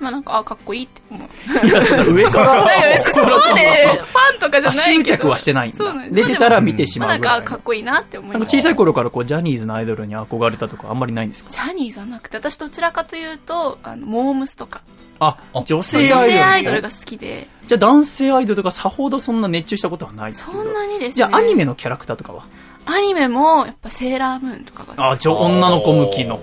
[0.05, 1.29] まあなんか、あ、かっこいいって思う。
[2.15, 3.03] 上から。
[3.03, 4.97] そこまで ファンとかじゃあない。
[4.97, 8.39] 執着はしてないそうなんです出てたら見てしまあなんか、まうぐらいのかっこいいなって思います。
[8.41, 11.51] なんか小さい頃からこうジャニーズのアイドルに憧れたとかあんまりないんですか？
[11.51, 14.83] ジャニーズはなくて、私どちらかというと、あの、モームスとか、
[15.21, 16.33] あ、女性女アイドル。
[16.33, 21.13] 性アイドルが好きで、じゃあ男性アイドルがさほどそんな熱中したことはないそんなにですね。
[21.13, 22.45] じゃあアニメのキャラクターとかは？
[22.87, 26.41] アニメも、やっぱセーラームーンとかがあ、ちょ、女の子向きの。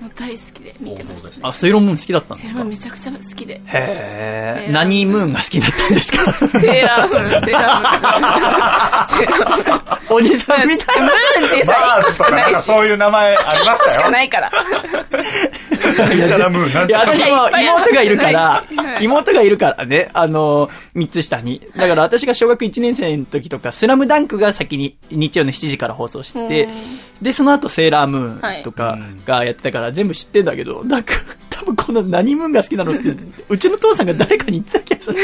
[0.00, 1.34] もう大好きで見てましたね。
[1.42, 2.54] あ、セイロームーン好きだったんですか？
[2.54, 3.54] セーラームーンめちゃくちゃ好きで。
[3.54, 4.72] へえ。
[4.72, 6.32] 何ムーンが好きだったんですか？
[6.32, 9.08] セーラームーン、セーラームーン。
[9.08, 10.16] セーラームーン。
[10.16, 11.10] おじさんみたいムー
[11.44, 12.62] ンってさ、1個しかないし。
[12.62, 14.10] そういう名前ありまし1個したかよ。
[14.12, 14.50] ないから。
[14.50, 17.00] なんちゃらムーン、なんいや。
[17.00, 18.64] 私も妹がいるから、は
[19.00, 21.60] い妹がいるからね、あの、三つ下に。
[21.74, 31.14] だから私が小学1年生の時とか、スラムダンクが先に日曜の7時から放送してうん、で、その後セーラームーンとかがやってたから全部知ってんだけど、なんか、
[31.50, 33.14] 多分この何ムーンが好きなのって、
[33.48, 35.18] うちの父さんが誰かに言ってた気がする。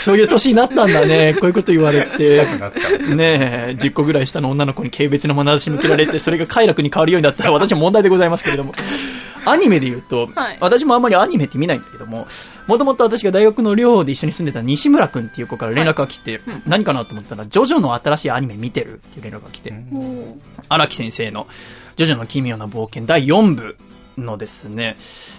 [0.00, 1.34] そういう年になったんだね。
[1.34, 2.46] こういうこと言われて。
[3.14, 8.72] ねえ、10個ぐらい下の女の子に軽蔑の眼差し向けられて、それが快楽に変わるようになったら私は問題でございますけれども。
[9.44, 12.26] アニメで言うと、はい私もあんまりアニメって見ないんだけども、
[12.66, 19.72] もともと私が大学の寮で一緒に住んでた西村くんっていう子から連絡が来て、何かなと思ったら、ジョジョの新しいアニメ見てるっていう連絡が来て、
[20.68, 21.46] 荒木先生の、
[21.98, 23.76] ジョジョの奇妙な冒険第4部
[24.16, 24.96] のですね、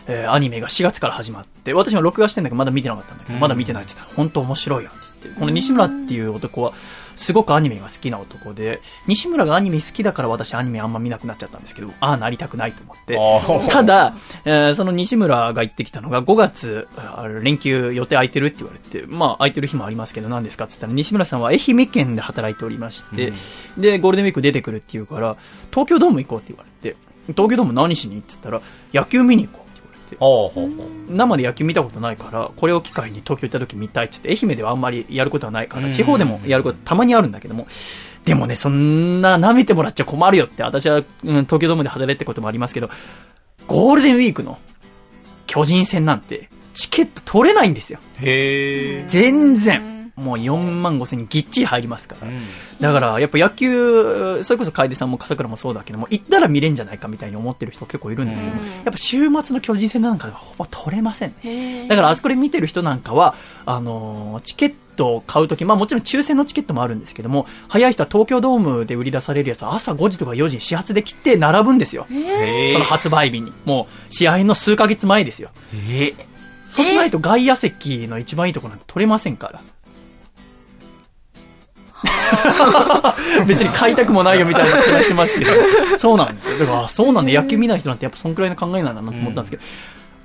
[0.08, 3.40] えーアニメが4月から始まって、私も録画してんだけどまだ見てなかったんだけど、うん。
[3.40, 6.74] まだ見てないって言ったら、本当面白いよって言って、この西村っていう男は、
[7.20, 23.34] すごくアニメが好きな男で、西村がアニメ好きだから私アニメあんま見なくなっちゃったんですけど、ああなりたくないと思って、ただ、えーその西村が言ってきたのが、5月、あ連休予定空いてるって言われて、まあ空いてる日もありますけど何ですかって言ったら、西村さんは愛媛県で働いておりまして、
[23.78, 25.36] で、ゴールデンウィーク出てくるって言うから、
[25.72, 26.96] 東京ドーム行こうって言われて、
[27.34, 28.62] 東京ドーム何しにって言ったら、
[28.94, 29.69] 野球見に行こう。
[29.69, 29.69] っ
[30.10, 30.18] て。
[31.10, 37.68] 生で野球見たことないから、これを機会に東京行った時見たいって言って、愛媛ではあんまりやることはないから、うん地方でもやることたまにあるんだけども、
[38.26, 41.06] でもね、そんな舐めてもらっちゃ困るよって、私は、うん、
[41.46, 42.90] 東京ドームで働いてこともありますけど、
[43.68, 44.58] ゴールデンウィークの
[45.48, 48.00] 巨人戦なんて、チケット取れないんですよ。
[48.22, 49.06] へえ。
[49.08, 49.99] 全然。
[50.20, 52.28] もう4万5千人ぎっちり入りますから。
[52.28, 52.44] うん
[52.80, 61.34] だから、やっぱ野球、それこそ楓さんも笠倉もそうだけども、行ったら見れんじゃないかみたいに思ってる人結構いるんだけども、うんやっぱ週末の巨人戦なんかほぼ取れません。
[61.90, 72.06] だからあそこで見てる人なんかは、あのーチケットを買うとき、まあもちろん抽選のチケットもあるんですけども、早い人は東京ドームで売り出されるやつは朝5時とか4時に始発で切って並ぶんですよ。
[72.74, 73.52] その発売日に。
[73.66, 75.50] もう、試合の数ヶ月前ですよ。
[75.90, 76.14] え
[76.70, 79.62] そうしないと外野席の一番いいところなんて取れませんから。
[83.48, 85.52] 別に買いたくもないよみたいな気がしてますけど、
[85.98, 86.58] そうなんですよ。
[86.60, 89.64] だから、あそうなんだ、野球見ない人なんてやっぱそんくらいの考えなんだなと思ったんですけど、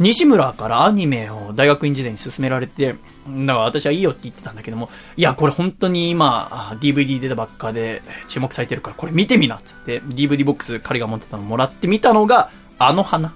[0.01, 13.33] 西村からアニメを大学院時代に勧められて、だから私はいいよって言ってたんだけども、いや、これ本当に今、あ DVD 出たばっかで注目されてるから、これ見てみなっつって、DVD ボックス彼が持ってたのもらって見たのが、あの花。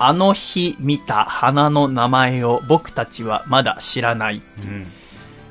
[0.00, 4.42] あの日見た花の名前を僕たちはまだ知らない。
[4.58, 4.86] うん。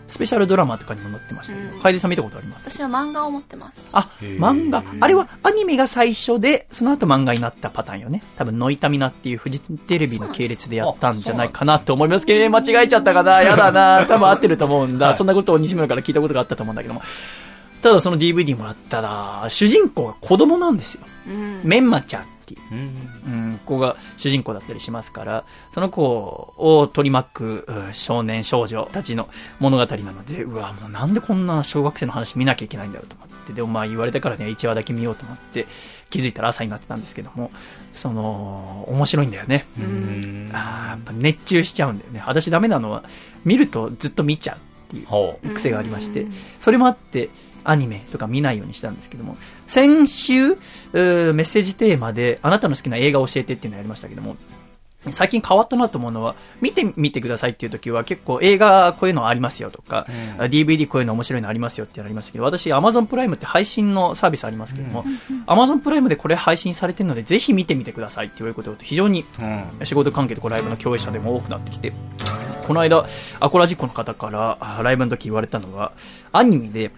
[0.07, 2.69] スペシャルドラマとかにも載ってましたけど、うん楓さん見たことあります？
[2.71, 3.85] 私は漫画を持ってます。
[3.91, 4.83] あ、漫画。
[4.99, 8.23] あれはアニメが最初で、その後漫画になったパターンよね。
[8.37, 15.07] 多分、ノイタミナっていうフジテレビの系列でやったんじゃないかなと思いますけど、間違えちゃったかな やだな多分合ってると思うんだ。
[15.07, 17.01] はいそんなことを西村から聞いたことがあったと思うんだけども。
[17.81, 21.01] ただその DVD もらったら、主人公が子供なんですよ。
[21.27, 21.61] うん。
[21.63, 22.61] メンマちゃんっていう。
[22.71, 23.49] うん。
[23.51, 29.27] うん、子が主人公だったりしますから、その子を取り巻くうん少年少女たちの
[29.59, 35.67] 物語なので、うわ、もうなんでこんな小学生の話見なきゃいけないんだろうと思って、でもまあ言われたからね、1話だけ見ようと思って、
[36.09, 37.51] 気づいたら朝になってたんですけども、
[37.93, 39.65] その、面白いんだよね。
[39.77, 40.49] うん。
[40.53, 42.23] あーやっぱ熱中しちゃうんだよね。
[42.25, 43.03] 私ダメなのは、
[43.43, 45.03] 見るとずっと見ちゃうってい
[45.51, 45.55] う。
[45.55, 47.29] 癖がありましてうん、それもあって、
[47.67, 50.55] アニメとか見ないようにしたんですけども、先週、メ
[50.93, 54.37] ッセージテーマで、あなたの好きな映画を教えてっていうのをやりましたけども、
[55.11, 60.05] 最近変わったなと思うのは、見てみてくださいっていう時は結構映画こういうのありますよとか、
[60.39, 60.45] うん。
[60.45, 65.05] DVD こういうの面白いのありますよっていうのありましたけど、私 Amazon プライムって配信のサービスありますけども、
[65.45, 69.85] Amazon プライムでこれ配信されてるのでぜひ見てみてくださいって言われることが非常にうん。
[69.85, 71.93] 仕事関係とかライブの共演者でも多くなってきて、
[72.67, 73.05] この間、
[73.39, 75.93] アコラジックの方からあライブの時言われたのが、
[76.33, 76.91] アニメで、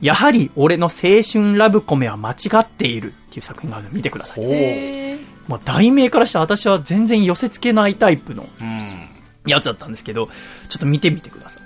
[0.00, 5.18] やはり俺の青春ラブコメは間違っているっていう作品があるので見てください。
[5.48, 9.10] まあ、題名からして私は全然寄せ付けないタイプのうん。
[9.46, 10.28] やつだったんですけど、
[10.68, 11.62] ちょっと見てみてください。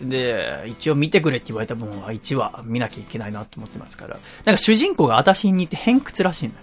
[0.00, 4.18] で、一応見てくれって言われた分は1話見なきゃいけないなと思ってますから。
[4.44, 6.60] なんか主人公が私に似て偏屈らしいのよ。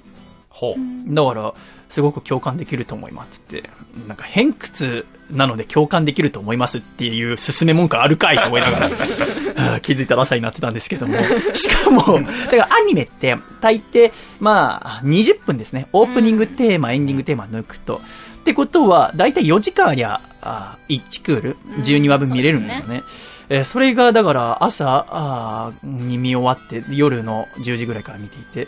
[0.50, 1.14] ほう。
[1.14, 1.54] だから、
[1.96, 3.70] すごく共感できると思いますって。
[4.06, 11.16] なんか偏屈なので共感できると思いますっていう勧め文句あるかいと思いながら、は あ気づいたら朝になってたんですけども。
[11.56, 15.88] しかも、だからアニメって大抵、まあ、20分ですね。
[15.94, 18.02] オープニングテーマ、エンディングテーマ抜くと。
[18.42, 23.04] ってことは、大体4時間ありゃ、あ1クール、12話分見れるんですよね。
[23.48, 28.68] えーそれが、だから、朝に見終わって、夜の10時ぐらいから見ていて、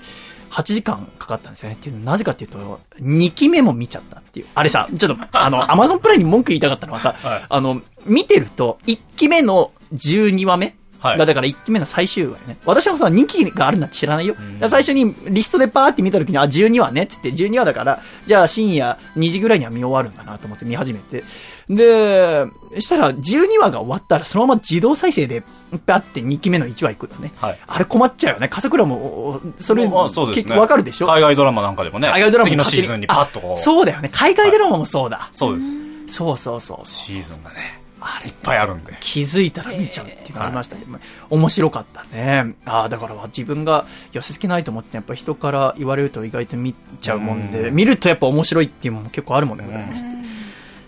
[0.49, 1.75] 8時間かかったんですよね。
[1.75, 4.47] っていうのはなぜかっていうと、2期目も見ちゃったっていう。
[4.55, 12.57] あれさ、ちょっと、あの、 アマゾンプライムに文句言いたかったのはさ、はいあの、見てると、1期目の12話目はいが、だから1期目の最終話よね。
[12.65, 14.35] 私もさ、2期があるなんて知らないよ。
[14.61, 21.23] 最初にリストでパーって見た時に、あ、12話ね、つって、12話だから、じゃあ深夜2時ぐらいには見終わるんだなと思って見始めて。
[21.69, 22.45] で、
[22.79, 25.43] したら12話が終わったら、そのまま自動再生で、
[25.85, 27.31] パって2期目の1話いくのね。
[27.37, 28.47] はいあれ困っちゃうよね。
[28.47, 30.43] 笠倉も、それ、まあそうですね。
[30.43, 31.07] 結構わかるでしょ？
[31.07, 32.07] 海外ドラマなんかでもね。
[32.07, 33.57] 海外ドラマも次のシーズンにパッとこあう。
[33.57, 34.09] そうだよね。
[34.13, 35.29] 海外ドラマもそうだ。
[35.31, 36.15] そうです。
[36.15, 36.87] そうそうそう。
[36.87, 38.93] シーズンがね、あれいっぱいあるんで。
[39.01, 40.97] 気づいたら見ちゃうっていうのがありましたけど、
[41.29, 42.55] 面白かったね。
[42.65, 50.17] ああ、だから自分が寄せ付けないと思って、やっぱ人から言われると意外と見ちゃうもんで、うん見るとやっぱ面白いっていうのも結構あるもんね、ございまして。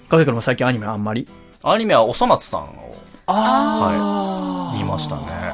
[0.08, 1.28] 風くんも最近アニメあんまり？
[1.62, 2.96] アニメはおそ松さんを
[3.32, 5.54] あ見ましたね。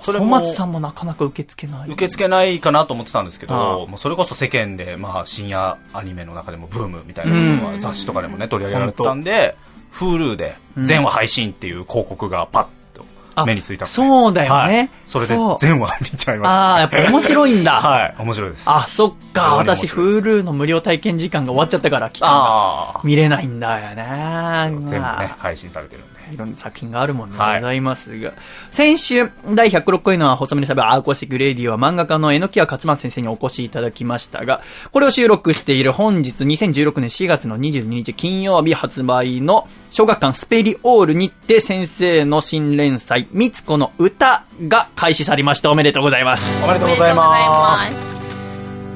[0.00, 1.88] それ松さんもなかなか受け付けない。
[1.88, 9.56] 受け付けないかなと思ってたんですけど、もうそれこそ世間で、まあ、深夜アニメの中でもブームみたいなのが雑誌とかでもね、取り上げられてたんで、
[9.92, 12.66] Hulu で全話配信っていう広告がパッ
[13.38, 14.90] あと目についたんでそうだよはいね。
[15.06, 16.50] それで全話見ちゃいました。
[16.50, 17.72] ああ、やっぱ面白いんだ。
[17.80, 18.68] はい、面白いです。
[18.68, 19.56] あ、そっか。
[19.56, 24.02] 私、Hulu の無料体験時間が終わっちゃったから、期間見れないんだよね。
[24.02, 26.17] あ、全部ねまあ、配信されてるんで。
[26.32, 28.32] いろんな作品があるもんでごはいざいますが、
[28.70, 34.60] 先週、第106回の細身のシャイボーイのアコースティックレディオは漫画家の榎屋克優先生にお越しいただきましたが、
[34.92, 45.70] これを収録している本日2016年4月の22日金曜日発売の小学館スペリオールにて先生の新連載、ミツコの詩が開始されました。
[45.70, 46.62] おめでとうございます。
[46.62, 47.92] おめでとうございます。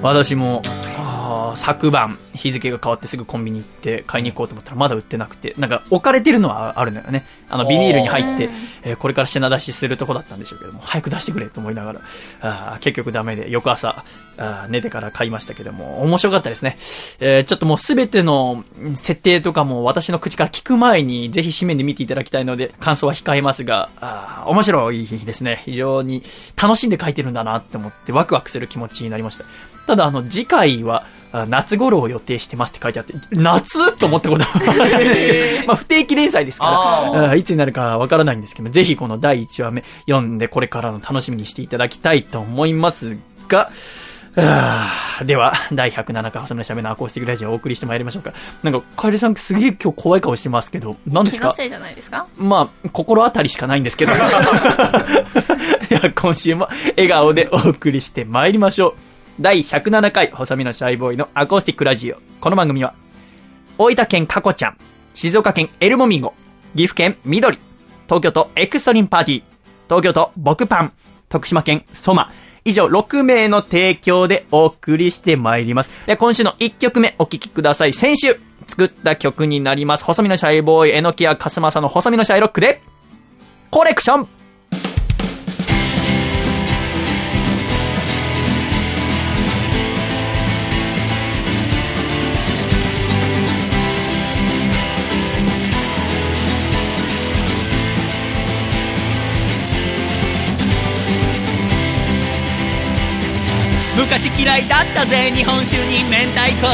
[0.03, 0.63] 私も、
[0.99, 7.25] あー昨晩、日付が変わってすぐコンビニ行って買いに行こうと思ったらまだ売ってなくて、なんか置かれてるのはあるんだよね。
[7.49, 8.49] あのビニールに入って、
[8.85, 12.01] えーこれから品出しするとこだったんでしょうけども、早く出してくれと思いながら、
[12.41, 14.05] あー結局ダメで、翌朝、
[14.39, 16.79] あー寝てから買いましたけども、面白かったですね。
[17.21, 25.63] えーちょっともうすべてのうん設定とかも私の口から聞く前に、ぜひ紙面で見ていただきたいので、感想は控えますが、あー面白いですね。
[25.65, 26.23] 非常に
[26.61, 29.45] 楽しんで書いてるんだなって思って、ワクワクする気持ちになりました。
[29.87, 43.17] ただ、あの、次回は、あ夏頃を予定してますって書いてあって、夏と思ったことはあったんですけど、まあ不定期連載ですあから、あいつになるかわからないんですけど、ぜひこの第1話目読んでこれからの楽しみにしていただきたいと思います
[43.49, 43.71] が、
[45.25, 48.33] では、第107回、細身のシャイボーイのアコースティックラジオをお送りしてまいりましょうか。
[48.63, 51.49] なんか、カエルさんすげえ今日怖い顔してますけど、何ですか？
[51.49, 52.27] 気のせいじゃないですか？
[52.39, 54.13] まあ、心当たりしかないんですけど。
[54.17, 56.67] いや、今週も
[56.97, 58.95] 笑顔でお送りして参りましょう。
[59.41, 62.17] 第107回、細身のシャイボーイのアコースティックラジオ。
[62.41, 62.95] この番組は、
[63.79, 64.77] 大分県カコちゃん、
[65.15, 66.35] 静岡県エルモミゴ、
[66.77, 67.59] 岐阜県緑、
[68.05, 69.43] 東京都エクストリンパーティー、
[69.89, 70.93] 東京都僕パン、
[71.31, 72.31] 徳島県ソマ、
[72.67, 75.91] 以上6名の提供でお送りして参ります。
[76.07, 77.95] で、今週の1曲目お聴きください。
[77.95, 80.05] 先週作った曲になります。
[80.05, 82.83] 細身のシャイボーイ、えのきやかすまさの細身のシャイロックで、
[83.71, 84.29] コレクション
[104.13, 106.69] 昔嫌いだったぜ日本酒に明太子。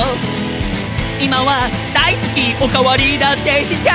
[1.22, 3.94] 今は大好きおかわりだってしちゃ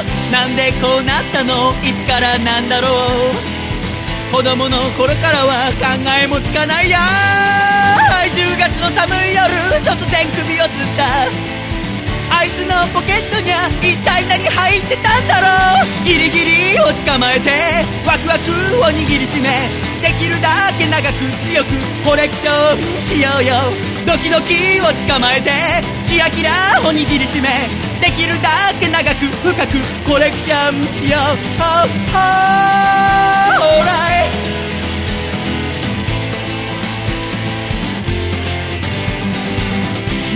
[0.00, 0.32] う。
[0.32, 4.32] なんでこうなったのいつからなんだろう。
[4.32, 6.98] 子供の頃からは考えもつかないや。
[8.32, 9.44] 10月の寒い夜
[9.84, 11.28] 突然首をつった。
[12.38, 16.06] あいつのポケットには一体何入ってたんだろう。
[16.06, 17.50] ギリギリを捕まえて
[18.06, 19.66] ワクワクを握りしめ
[19.98, 21.18] できるだけ長く
[21.50, 21.74] 強く
[22.06, 23.74] コレクションしようよ。
[24.06, 25.50] ドキドキを捕まえて
[26.06, 27.66] キラキラを握りしめ
[28.00, 31.34] できるだけ長く深くコレクションしよう。
[31.58, 32.22] Oh, oh,
[33.82, 34.47] alright.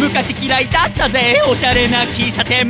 [0.03, 1.41] 昔嫌いだったぜ。
[1.49, 2.69] おしゃれな喫茶店。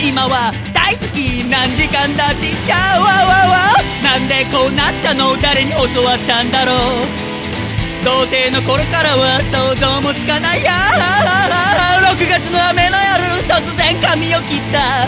[0.00, 2.48] 今は大好き何時間だって。
[2.48, 5.36] 言っちゃうわわわなんでこうなったの？
[5.36, 6.76] 誰に教わったんだろう。
[8.02, 10.72] 童貞の頃からは想像もつかないや。
[12.08, 15.04] 6月の雨の夜突然髪を切った。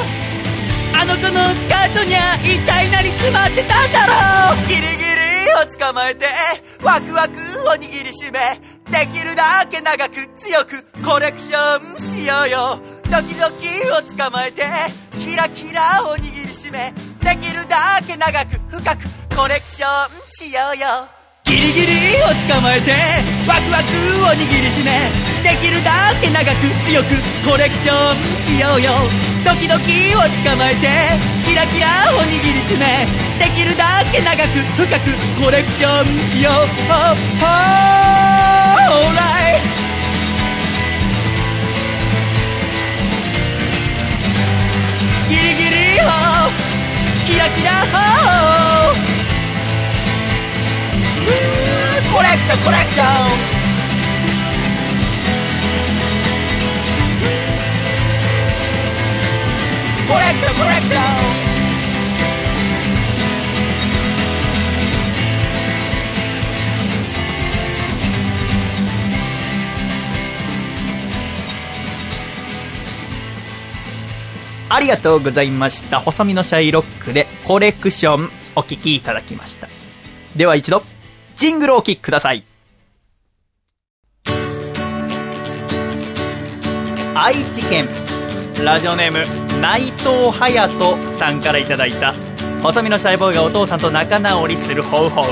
[1.01, 4.69] あの子のスカートには一体何詰まってたんだろう。
[4.69, 5.19] ギリギリ
[5.62, 6.26] を捕まえて
[6.83, 7.35] ワクワク
[7.68, 12.79] を握りしめできるだけ長く強くコレクションしようよ。
[13.11, 14.62] ドキドキを捕まえて
[15.18, 20.87] キラキラを握りしめできるだけ長く深くコレクションしようよ。
[21.44, 21.87] ギリギリ
[22.22, 22.92] を捕まえて
[23.48, 23.85] ワクワク
[24.22, 25.11] を握りしめ
[25.42, 27.09] できるだけ長く強く
[27.48, 29.30] コレクションしようよ。
[29.44, 30.87] ドキドキを捕まえて
[31.46, 33.07] キラキラを握りしめ
[33.38, 36.53] できるだけ長く深くコレクションしよう。
[36.90, 37.46] Oh, oh,
[38.92, 39.62] alright
[45.29, 46.07] ギリギリを
[47.26, 48.94] キラキラを
[52.12, 53.50] コレクションコレクション。
[60.11, 61.01] コレクションコレクション
[74.73, 76.01] ありがとうございました。
[76.01, 79.68] 細身のシャイロックでコレクションお聞きいただきました。
[80.37, 80.83] では一度、
[81.37, 82.44] ジングルをお聞きください。
[87.14, 87.88] 愛知県、
[88.64, 92.14] ラジオネーム、内藤隼人さんからいただいた、
[92.62, 95.25] 細身のシャイボーイがお父さんと仲直りするホウホウ。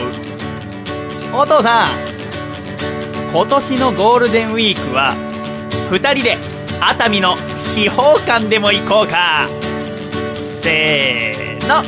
[1.35, 1.87] お父さん、
[3.33, 5.15] 今年のゴールデンウィークは、
[5.91, 6.39] 二人で
[6.81, 7.37] 熱海の
[7.75, 9.49] 秘宝館でも行こうか。
[10.35, 11.83] せーの。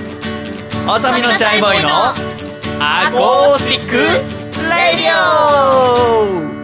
[0.87, 1.88] 細身のシャイボーイの
[2.81, 6.60] アコースティックレディオ。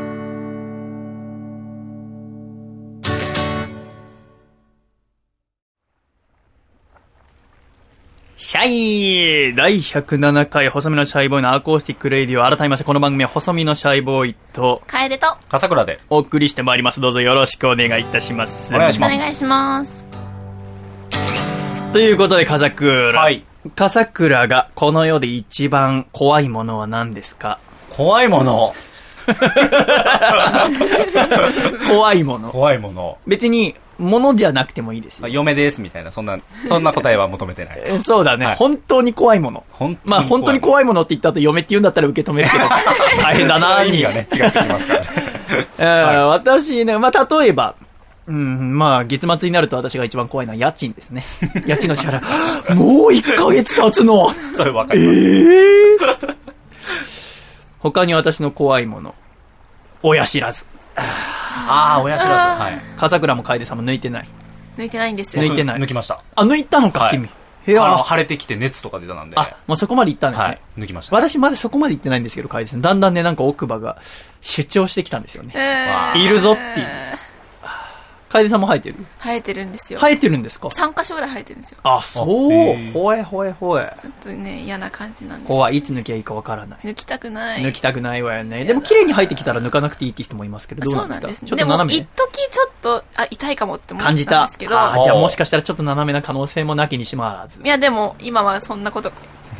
[8.56, 16.00] シャイ第107回細身のシャイボーイのアコースティックレディオ改めましてこの番組は細身のシャイボーイと楓と笠倉で。
[16.08, 20.06] お送りしてまいりますどうぞよろしくお願いいたしますお願いしますお願いします
[21.92, 23.20] ということで、笠倉。
[23.20, 23.44] はい。
[23.74, 27.58] 笠倉がこの世で一番怖いものは何ですか？
[27.90, 28.74] 怖いもの。
[31.88, 32.50] 怖いもの。
[32.50, 33.18] 怖いもの。
[33.26, 35.26] 別に、ものじゃなくてもいいですよ。
[35.26, 37.82] あ嫁ですみたいな、そんな、そんな答えは求めてない。
[37.86, 39.64] え そうだね、はい本当に怖いもの。
[39.70, 42.64] 本当にまあ本当に怖いものって言った後嫁って言うんだったら受け止めるけど、
[43.22, 45.06] 大変だな意味がね、違ってきますからね。
[45.78, 47.74] えー私ね、まあ例えば、
[48.28, 51.24] うん、まあ月末になると私が一番怖いのは家賃ですね。
[51.66, 52.18] 家賃の支払
[52.72, 52.74] い。
[52.74, 56.26] もう1ヶ月経つのそれわかえります。
[56.26, 56.45] ー
[57.80, 59.14] 他に私の怖いもの。
[60.02, 60.64] 親知らず。
[60.96, 62.62] ああ、親知らず。
[62.62, 62.80] はい。
[62.98, 64.28] 笠倉も楓さんも抜いてない。
[64.76, 66.22] 抜いてないんですよ抜いてない抜きました。
[66.34, 67.28] あ、抜いたのか、はい君。
[67.66, 69.36] へやあの、腫れてきて熱とか出たなんで。
[69.36, 70.46] あ、もうそこまで行ったんですね。
[70.46, 70.60] はい。
[70.78, 71.16] 抜きました。
[71.16, 72.80] 私まだそこまで行ってないんですけど、楓さん。
[72.80, 74.00] だんだんね、なんか奥歯が
[74.40, 75.52] 主張してきたんですよね。
[75.56, 76.86] えーいるぞっていう
[78.36, 78.96] 楓さんも生えてる？
[79.18, 82.26] 生えてるんですよ生えてるんですか？3箇所ぐらい生えてるんですよあ、そう。
[82.92, 83.92] ほえほえほえ。
[84.00, 85.76] ちょっとね嫌な感じなんです怖い。
[85.76, 86.78] いつ抜きゃいいかわからない。
[86.84, 88.64] 抜きたくない抜きたくないわよね。
[88.64, 91.26] でも綺麗に生えてきたら抜かなくていいって人もいますけど、どうそうんなですか？
[91.26, 94.46] なんですねでもちょっと斜め一時ちょっとあ痛いかもって思ったん感じた。
[94.46, 97.66] ですけどあーじゃあもしかしたらちょっと斜めな可能性もなきにしもあらずい。
[97.66, 99.12] やでも今はそんなこと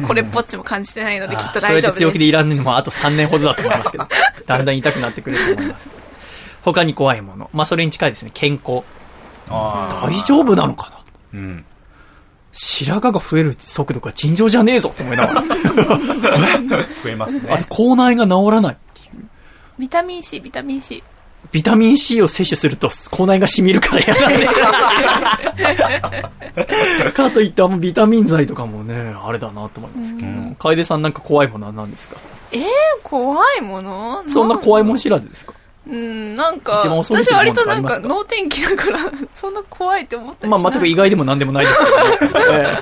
[0.07, 4.07] これっぽっちも感じてないのできっとあーそうやって大丈夫です強気でいらんのもあと3年ほどだと思いますけど、
[4.47, 5.89] だんだん痛くなってくると思います。
[6.73, 7.49] 他に怖いもの。
[7.53, 8.31] まあそれに近いですね。
[8.35, 8.83] 健康。
[9.49, 10.97] あ大丈夫なのかな？
[10.97, 11.01] あ。
[11.35, 11.65] うん。
[12.53, 15.43] 白髪が増える速度が尋常じゃねえぞって思いながら。
[17.05, 17.67] 増えますあとね。
[17.69, 19.25] 口内が治らないっていう。
[19.79, 21.03] ビタミン C ビタミン C
[21.53, 24.55] ビタミン C を摂取すると口内が染みるから嫌なんです
[27.13, 30.29] かといってあんまビタミン剤とかもね、あれだなと思いますけど。
[30.29, 32.17] うん楓さんなんか怖いものは何ですか？
[32.53, 32.63] えー、
[33.05, 34.25] 怖いもの？
[34.27, 35.53] そんな怖いもんし知らずですか？
[35.89, 38.09] うんなんか私割となんかとかありますか？
[38.09, 38.99] 脳天気だから
[39.33, 40.51] そんな怖いって思ったりしない。
[40.51, 42.79] まあ、まあ、意外でも何でもないですけど、ね。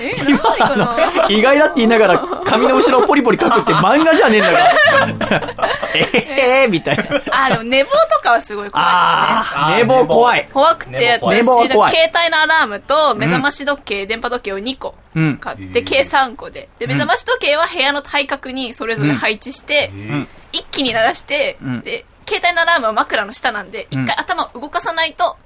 [0.00, 0.96] えー、なんでかな？
[1.28, 5.68] ええ意外だって言いながら髪の後ろをポリポリ書くって 漫画じゃねえんだから。
[5.94, 7.04] ええー、みたいな。
[7.30, 9.00] あでも寝坊とかはすごい怖いですね。
[9.02, 10.48] あー、寝坊怖い。
[10.52, 11.36] 怖くて、寝坊怖い。
[11.38, 11.94] 寝坊は私、怖い。
[11.94, 15.36] 携帯のアラームと目覚まし時計、電波時計を2個うん。
[15.38, 16.68] 買って、計3個で。
[16.78, 19.90] で、目覚まし時計は部屋の対角にそれぞれ配置して、
[20.52, 21.80] 一気に鳴らして、うん。
[21.80, 25.36] で、携帯のアラームは枕の下なんで、一回頭を動かさないと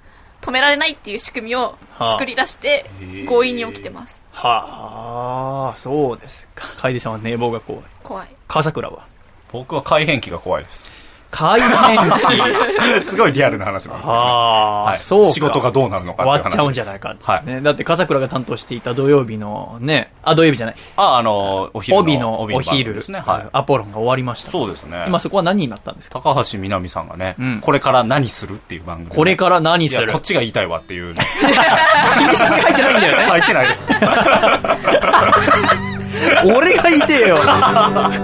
[0.42, 2.90] 止められないっていう仕組みを作り出して、
[3.26, 4.22] 強引に起きてます。
[4.32, 6.66] はあ、そうですか。
[6.76, 7.82] 楓さんは寝坊が怖い。
[8.02, 8.28] 怖い。
[8.48, 9.06] 笠倉は？
[9.50, 10.90] 僕は改変期が怖いです。
[11.34, 13.02] 改変期。
[13.04, 14.06] すごいリアルな話なんですよ、ね。
[14.06, 15.30] ああ、はいそうか。
[15.32, 17.46] 仕事がどうなるのか終わっちゃうんじゃないかってはい。
[17.46, 17.60] ね。
[17.60, 20.76] だって笠倉が担当していた土曜日のね、あ、土曜日じゃない。
[20.96, 22.00] あ、あの、お昼の。
[22.02, 23.20] 帯のお昼ですね。
[23.26, 23.46] はい。
[23.52, 24.52] アポロンが終わりました。
[24.52, 25.04] そうですね。
[25.08, 26.20] 今そこは何になったんですか？
[26.20, 29.08] 高橋みなみさんがね、うんこれから何するっていう番組。
[29.10, 31.20] これから何いや、するこっちが言いたいわっていうね。
[32.18, 33.24] 君そこに入ってないんだよね。
[33.26, 33.84] 入ってないです。
[36.44, 37.38] 俺がいてよ。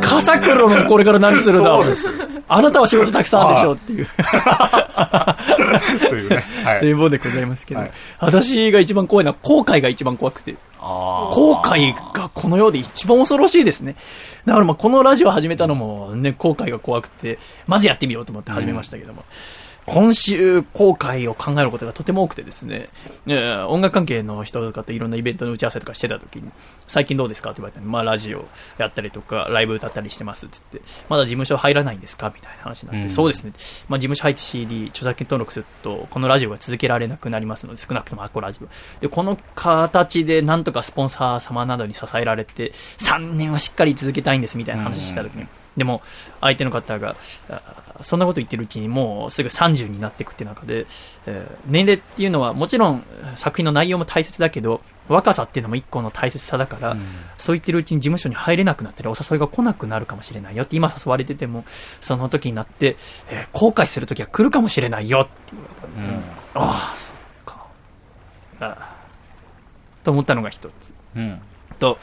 [0.01, 2.12] 笠黒のこれから何するだそうですよ
[2.48, 4.07] あなたは仕事たくさんあるでしょっていう。
[6.09, 6.44] というね。
[6.64, 10.57] はというもんでございますけど、はい私が一番怖いのは後悔が一番怖くて。
[10.80, 13.96] 後悔がこの世で一番恐ろしいですね。
[14.46, 19.24] だからまあこのラジオ始めたのもね、後悔が怖くて、まずやってみようと思って始めましたけども。
[19.87, 22.85] 今週、後悔を考えることがとても多くてですね、
[23.26, 26.51] えー音楽関係の人とかといろんなイベントの打ち合わせとかしてた時に、
[26.87, 27.51] 最近どうですか？
[27.51, 28.47] って言われたまあラジオ
[28.78, 30.59] やったりとか、ライブ歌ったりしてますって。
[30.72, 32.31] 言って、まだ事務所入らないんですか？
[32.35, 33.11] みたいな話になって、うん。
[33.11, 33.53] そうですね。
[33.89, 38.68] まあ事務所入って CD、著作権登録すると、このラジオが続けられなくなりますので、少なくともアコラジオ。
[39.01, 46.03] で、この形でなんとかスポンサー様などに支えられて、3年はしっかり続けたいんですみたいな話した時に、でも、
[46.41, 47.16] 相手の方が、
[47.49, 50.86] あそんなこと言ってるうちにもうすぐ30になっていくっていう中で、
[51.26, 57.01] えー年齢っていうのはもちろん作品の内容も大切だけど、若さっていうのも一個の大切さだから、うん
[57.38, 61.64] そう言ってるうちに事務所に入れなくなったり、お誘いが来なくなるかもしれないよって今誘われてても、
[62.01, 62.96] その時になって、
[63.30, 66.22] えー後悔する時は来るかもしれないよって言われたのうん
[66.55, 67.66] ああ、そっか。
[68.61, 68.94] ああ
[70.05, 70.72] と思ったのが一つ。
[71.16, 71.40] うん。
[71.80, 71.98] と、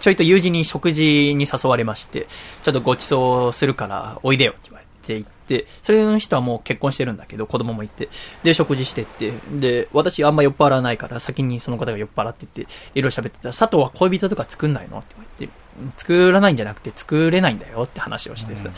[0.00, 2.26] ちょいと友人に食事に誘われまして、
[2.62, 4.70] ちょっとご馳走するからおいでよって
[5.04, 8.08] て行って、それの人はもう結婚してるんだけど、子供もいて、
[8.42, 12.68] で、食事してって、で、私あんま酔っ払わないから、先にその方が酔っ払ってて、いろ
[13.00, 14.98] いろ喋ってたら、佐藤は恋人とか作んないの？
[14.98, 15.52] って言われて、
[15.96, 18.70] 作らないんじゃなくて作れないんだよって話をしてさ、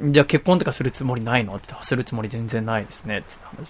[0.00, 0.12] うん。
[0.12, 1.54] じゃあ結婚とかするつもりないの？
[1.54, 3.66] って言ったら、するつもり全然ないですね、って話。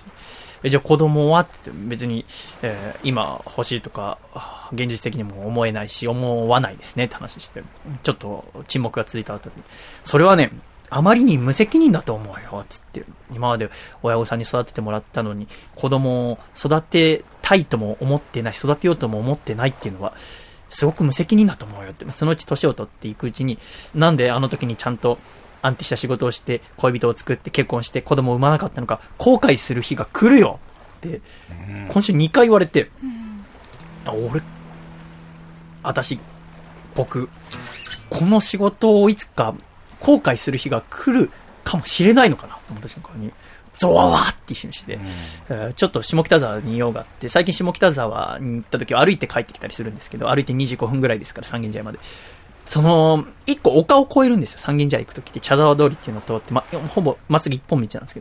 [0.62, 1.40] えじゃあ子供は？
[1.40, 2.24] って別に、
[2.62, 7.62] えー今欲しいとか、あ現実的にも思えないし、思わないですねって話して、
[8.02, 9.54] ちょっと沈黙が続いた後に、
[10.04, 10.50] それはね、
[10.94, 13.68] あまりに無責任だと思うよって言って、今まで
[14.04, 20.14] 親御さんに育ててもらったのに、子供を育てたいとも思ってない、育てようとも思ってないっていうのは、
[20.70, 23.58] すごく無責任だと思うよって、そのうち年を取っていくうちに、
[23.92, 25.18] なんであの時にちゃんと
[25.62, 30.60] 安定した仕事をして、恋人を作って結婚して子供を産まなかったのか、後悔する日が来るよ
[30.98, 31.22] って、
[31.88, 32.88] 今週2回言われて、
[34.04, 34.42] あ俺、
[35.82, 36.20] 私、
[36.94, 37.28] 僕、
[38.10, 39.56] この仕事をいつか
[40.04, 41.30] 後悔する日が来る
[41.64, 43.32] かもしれないのかなと思った瞬間に、
[43.78, 44.98] ゾワワーって一瞬して、
[45.48, 51.98] えーちょっと下北沢に用があって、最近下北沢に行った時は歩いて帰ってきたりするんですけど、歩いて25分ぐらいですから、三軒茶屋まで。
[52.66, 58.20] その、一個丘を越えるんですよ、三軒茶屋行く時って、茶沢通りっていうのを通って、ま、ほぼまっすぐ一本道なんですけ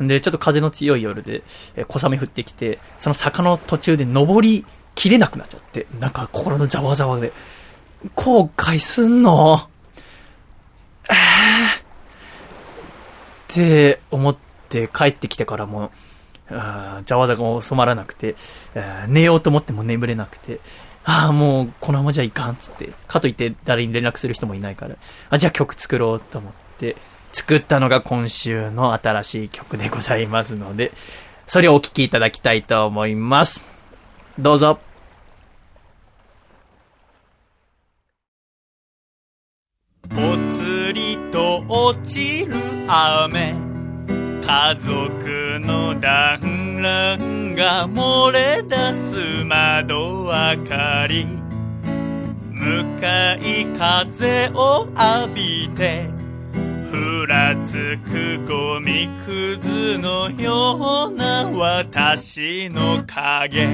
[0.00, 0.06] ど。
[0.06, 1.42] で、ちょっと風の強い夜で、
[1.76, 7.32] えー小雨降ってきて、その坂の途中で登りきれなくなっちゃって、なんか心のざわざわで、
[8.14, 9.66] 後悔すんのえー
[11.10, 11.14] っ
[13.48, 14.36] て思っ
[14.68, 15.90] て帰ってきてからも、
[16.48, 18.36] ざわざわが収まらなくて、
[19.08, 20.60] 寝ようと思っても眠れなくて、
[21.04, 24.96] ああ、もうこのままじゃいかんっつって、かといって誰に連絡する人もいないから、
[25.30, 26.96] あ、じゃあ曲作ろうと思って、
[27.32, 30.92] 作ったのが今週の新しい曲でございますので、
[31.46, 33.64] それをお聴きいただきたいと思います。
[34.38, 34.78] どうぞ。
[41.40, 42.54] と落ちる
[42.86, 43.54] 雨。
[44.44, 50.30] 家族の団らんが漏れ出す窓明
[50.68, 51.26] かり。
[52.52, 54.86] 向かい風を
[55.24, 56.10] 浴びて
[56.90, 63.66] ふらつくゴミくずのような私の影。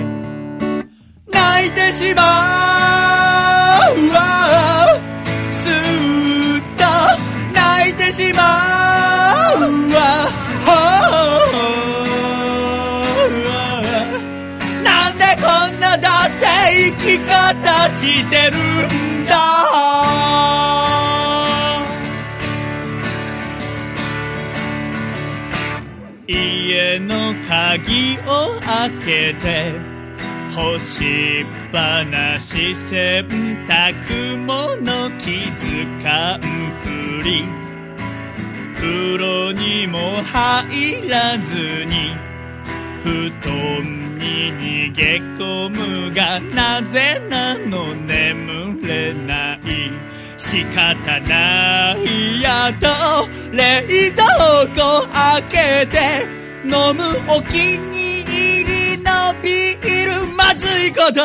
[1.32, 2.22] 泣いてしま
[3.92, 4.86] うわ。
[5.50, 7.35] すーっと
[7.76, 8.40] 泣いてしま
[9.54, 9.60] う。
[9.92, 10.00] わ
[14.82, 18.00] なんでこんなダセい生き方し
[18.30, 18.56] てる
[18.86, 19.32] んだ。
[26.28, 29.46] 家の鍵を開けて
[30.54, 33.28] 干しっぱなし洗
[33.66, 36.40] 濯物気づかん
[36.82, 37.65] ふり。
[38.76, 42.14] 風呂にも入らずに
[43.02, 45.02] 布団に逃げ
[45.38, 49.58] 込むがなぜなの眠れない。
[50.36, 52.86] 仕方ないやと
[53.50, 54.26] 冷蔵
[54.74, 55.98] 庫開けて
[56.64, 60.36] 飲むお気に入りのビール。
[60.36, 61.20] まずいこと。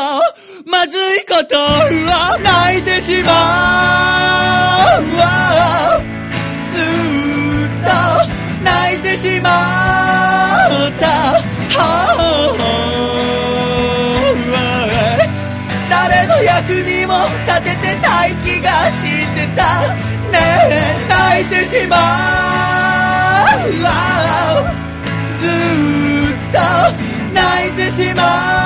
[0.65, 3.29] まずいことは泣いてしま
[4.99, 5.17] う。
[5.17, 6.01] わ
[7.83, 7.89] と
[8.63, 9.49] 泣いてしま
[10.87, 11.41] った」
[15.89, 17.15] 「誰の役にも
[17.45, 19.63] 立ててない気がしてさ」
[20.31, 20.37] 「ね
[20.69, 20.71] え
[21.09, 21.97] 泣いてしま
[23.55, 23.57] う」
[25.39, 25.49] 「ずっ
[26.51, 26.59] と
[27.33, 28.59] 泣いてしまう」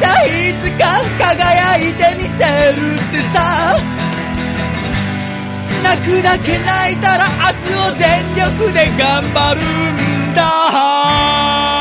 [0.00, 3.36] たいつか輝いてみせるってさ。
[5.82, 11.75] 泣くだけ泣いたら明日を全力で頑張るんだ。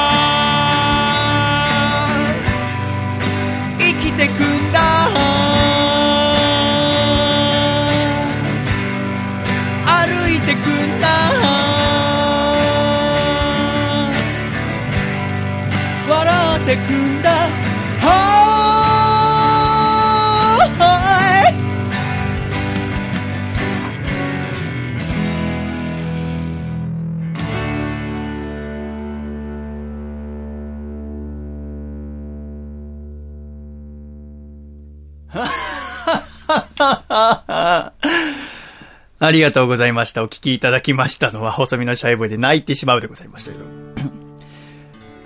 [36.77, 37.93] あ
[39.31, 40.23] りがとうございました。
[40.23, 43.65] お聞きいただきましたのは、細身のシャイボーイで泣いてしまうでございましたけど。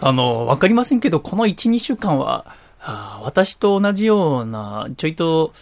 [0.02, 2.46] あの、わかりませんけど、この1、2週間は、は
[2.82, 5.54] あ私と同じような、ちょいと、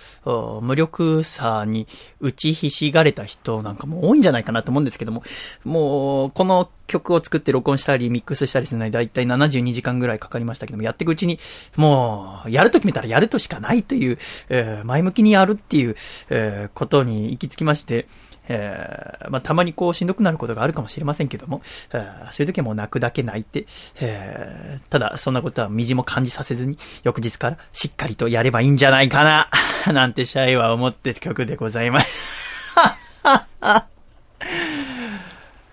[0.62, 1.88] 無力さに
[2.20, 5.24] 打ちひしがれた人なんかも多いんじゃないかなと思うんですけども、
[5.64, 11.40] もう、この曲を作って録音したり、ミックスしたりするのにだいたい72時間ぐらいかかりましたけども、やっていくうちに、
[11.76, 15.96] もう、やると決めたらやるとしかないという、えー前向きにやるっていう、
[16.30, 18.08] えーことに行き着きまして、
[18.50, 21.62] えーまあ、たまにこうしんどくなることがあるかもしれませんけども、
[21.94, 23.66] えーそういう時はもう泣くだけ泣いて、
[24.00, 29.50] えーただそんなことはみじも感じさせずに、翌日からしっかりとやればいいんじゃないかな、
[29.94, 32.76] なんてシャイは思って曲でございます。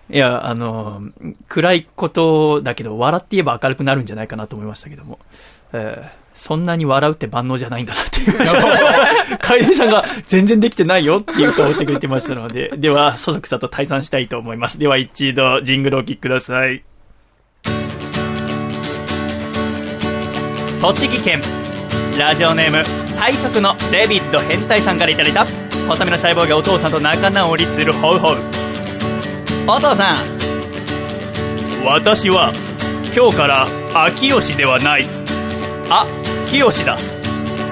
[0.07, 1.01] いや、あの、
[1.47, 5.19] 暗いことだけど、笑って言えば明るくなるんじゃないかなと思いましたけども、
[5.73, 8.37] えーそんなに笑うって万能じゃないんだなっていう、
[9.39, 14.79] 楓さんが全然できてないよっていう顔をしてくれてましたので、 では、そそくさと退散したいと思います。
[14.79, 16.83] では一度、ジングルをお聴きください。
[20.81, 21.41] 栃木県、
[22.19, 25.45] ラジオネーム、最速のデビッド変態さんからいただいた、
[25.87, 28.37] 細身の細胞がお父さんと仲直りするホウホウ。
[29.67, 30.17] お父さん。
[31.83, 32.51] 私は、
[33.15, 35.05] 今日から秋吉ではない。
[35.89, 36.05] あ、
[36.47, 36.97] 清だ。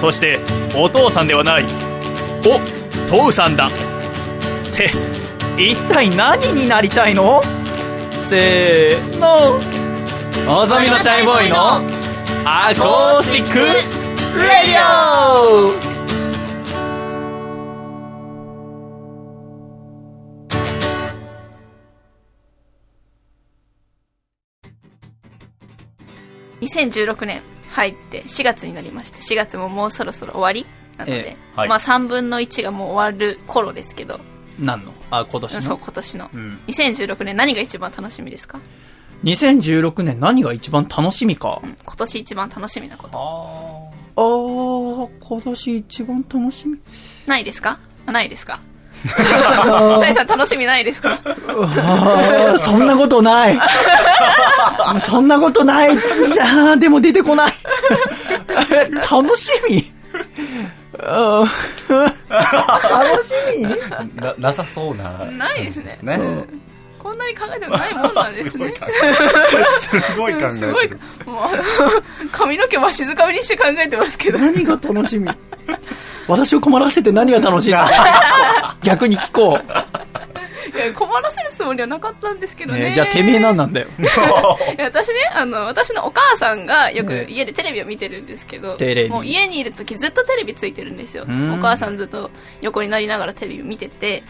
[0.03, 0.37] そして、
[0.75, 1.65] お父さんではない。
[2.45, 2.59] お、
[3.09, 3.67] 父さんだ。
[3.67, 3.69] っ
[4.75, 4.91] て、
[5.57, 7.41] 一体何になりたいの？
[8.27, 9.57] せーの。
[10.45, 11.55] 細身のシャイボーイの
[12.43, 14.81] アコースティックレディ
[15.39, 15.71] オ
[26.59, 27.41] 2016年
[27.73, 30.65] 入って4月になりまして4月ももうそろそろ終わり？
[30.97, 31.69] なので、ええはい。
[31.69, 34.19] まあ3分の1がもう終わる頃ですけど、
[34.59, 34.93] 何の？
[35.09, 35.83] あ、今年そうの。
[35.83, 36.29] 今年の、ん。
[36.67, 38.59] 2016年何が一番楽しみですか、
[39.23, 41.61] 2016年何が一番楽しみか？
[41.63, 43.17] うん今年一番楽しみなこと。
[43.17, 46.77] ああー、今年一番楽しみ。
[47.25, 47.79] ないですか？
[48.05, 48.59] あないですか？
[49.05, 51.19] シャイさん楽しみないですか？
[52.57, 53.59] そんなことない。
[55.03, 55.89] そんなことない。
[55.91, 57.53] あーでも出てこない。
[59.11, 59.91] 楽しみ
[60.97, 61.47] 楽
[63.23, 63.65] しみ？
[63.67, 65.09] ー な、なさそうな。
[65.31, 66.19] ないですねね。
[67.03, 68.73] こんなに考えてもないもんなんですね。
[69.77, 70.89] すごい考えすごい。
[70.89, 74.39] もう髪の毛は静かめにして考えてますけど。
[74.39, 75.29] 何が楽しみ？
[76.27, 77.79] 私を困らせて何が楽しいの
[78.81, 79.59] 逆に聞こ
[80.73, 82.67] いや困らせるつもりはなかったんですけう。
[82.67, 82.79] どね。
[82.89, 83.87] ねじゃあてめえ何なんだよ。
[84.79, 89.09] 私ねあの私のお母さんがよくね家でテレビを見てるんですけど、テレビ。
[89.09, 91.25] もう家にいる時ずっとテレビついてるんですよ。
[91.25, 91.53] ん。
[91.53, 92.31] お母さんずっと
[92.61, 94.23] 横になりながらテレビ見てて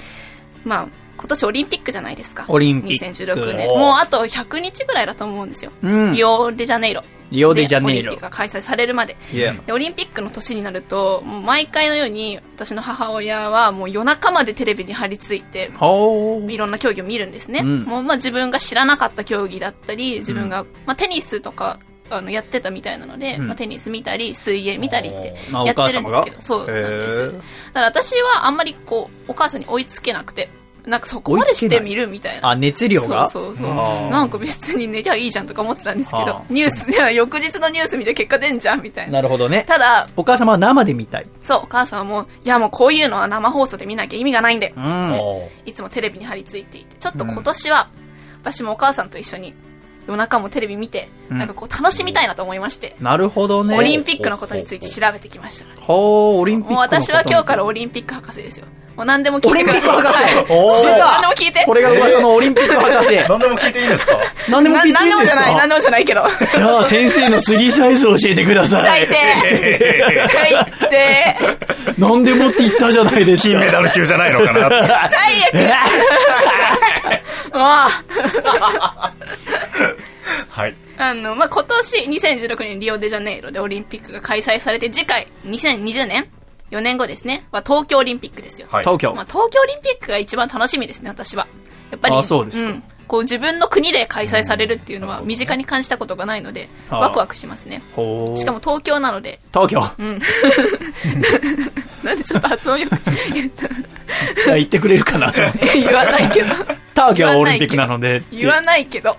[0.65, 2.45] まあ今年オリンピックじゃないですか。
[2.47, 3.05] オリンピック。
[3.05, 3.68] 2016年。
[3.68, 6.14] もうあと100日ぐらいだと思うんですよ、うん。
[6.14, 7.03] リオデジャネイロ。
[7.32, 8.14] リオデジャネイロ。
[8.14, 9.16] オリンピックが開催されるまで。
[9.32, 15.72] でオリンピックの年になると毎回のように私の母親はもう夜中までテレビに張り付いて。
[15.74, 17.84] いろんな競技を見るんですね、うん。
[17.84, 23.47] もうまあ自分が知らなかった競技だったり自分が、まあ、テニスとかあのやってたみたいなので、ん。
[23.47, 27.28] まあ、テニス見たり水泳見たりってまあやってるんですけど、そうなんです。
[27.28, 27.34] だ
[27.74, 30.49] から私はあんまりこうお母さんに追いつけなくて
[30.86, 32.49] なんかそこまでしてみるみたいな。
[32.49, 33.29] あ、熱量が？
[33.29, 33.75] そうそうそう。
[34.09, 39.13] なんか別に寝りゃいいじゃんとか思ってたんですけあど、ニュースでは翌日のニュース見て結果出んじゃんみたいな。
[39.13, 39.63] なるほどね。
[39.65, 41.27] ただ、お母様は生で見たい。
[41.41, 44.73] そう、お母さんはもう、いやもうこういうのは生放送で見なきゃ意味がないんだよ。
[44.75, 45.69] うん。
[45.69, 47.89] いつもテレビに張り付いていて、ちょっと今年は、
[48.41, 49.53] 私もお母さんと一緒に
[50.08, 53.76] 夜中もテレビ見て、うんなんかこう楽しみたいなと思いまして、なるほどね。
[53.78, 55.82] オリンピックのことについて調べてきましたので。
[55.82, 58.66] ほー、オリンピックもうのこと私は今日からオリンピック博士ですよ。
[58.95, 59.91] もう何でも聞オリンいてください。
[59.91, 60.24] ピック博士
[60.54, 61.64] はい何でも聞いて。
[61.66, 63.16] これが噂のオリンピック博士。
[63.28, 64.18] 何でも聞いていいんですか？
[64.49, 66.22] 何でも聞いていいんな何でもですじゃない、何かでもじゃないけど。
[66.54, 69.08] じゃあ先生のスリーサイズ教えてくださ最い。
[69.08, 69.16] 低
[70.28, 71.36] 最低
[71.97, 73.49] 何でもって言ったじゃないですか。
[73.49, 74.76] 金メダル級じゃないのかなって
[75.51, 75.64] 最
[77.49, 77.68] 悪 もう
[80.49, 80.75] はい。
[80.97, 86.27] あの、まあ、今年2016年リオデジャネイロでオリンピックが開催されて、次回2020年
[86.71, 87.45] ?4 年後ですね。
[87.51, 88.67] は東京オリンピックですよ。
[88.71, 88.84] はい。
[88.84, 89.25] 東京まあ、。
[89.25, 91.47] 東京オリンピックが一番楽しみですね、私は。
[91.91, 97.81] やっぱり、あそうですかんこう自分の国で開催されるっていうのは身近に感じたことがないので、ああワクワクしますね。
[97.95, 99.81] ほーしかも東京なので、東京。
[102.03, 102.97] なんでちょっと発音よく
[103.34, 105.41] 言った言ってくれるかなと。
[105.73, 106.49] 言わないけど。
[106.95, 109.17] 東京オリンピックなので、言わないけど。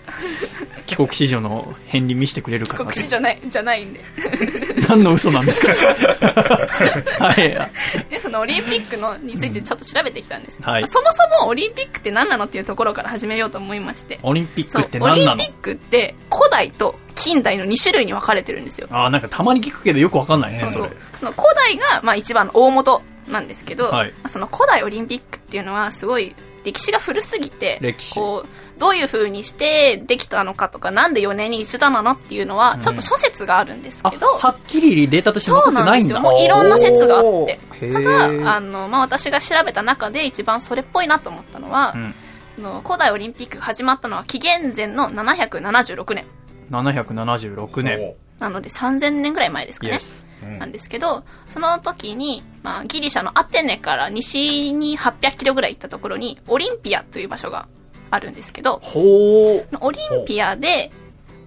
[0.87, 4.01] 帰国子女の片鱗見せてくれるかな国士じゃない、じゃないんで。
[4.89, 5.68] 何の嘘なんですか？
[7.24, 8.11] はい。
[8.11, 10.61] で、そのオリンピックのについてちょっと調べてきたんです。
[10.62, 14.18] はいまあそもそもオリンピックって何なのっていうところから始めようと思いまして。
[14.22, 15.32] オリンピックって、何なの？
[15.32, 18.89] オリンピックって古代と近代の2種類に分かれてるんですよ。
[18.91, 36.18] あーなんかたまに聞くけどよくわかんないね、そうそうその古代が、まあ、一番の大元なんですけど、はいまあその古代オリンピックっていうのはすごい歴史が古すぎてこうどういう風にしてできたのかとかなんで4年に一度なのっていうのはちょっと諸説があるんですあけど、はっきりデータとしてそ残うなんですよ。
[36.18, 36.30] ってないんだ。
[36.32, 37.58] もういろんな説があって。
[37.92, 42.14] ただ、あの、まあ、私が調べた中で一番それっぽいなと思ったのは、うん
[42.54, 46.24] その古代オリンピックが始まったのは紀元前の776年。
[46.70, 48.14] 776年。
[48.38, 49.94] なので3000年ぐらい前ですかね。
[49.94, 50.24] Yes
[50.59, 57.68] なんですけど、その時に、まあ、ギリシャのアテネから西に800キロぐらい行ったところに、オリンピアという場所が
[58.11, 58.80] あるんですけど。
[58.84, 60.90] オリンピアで、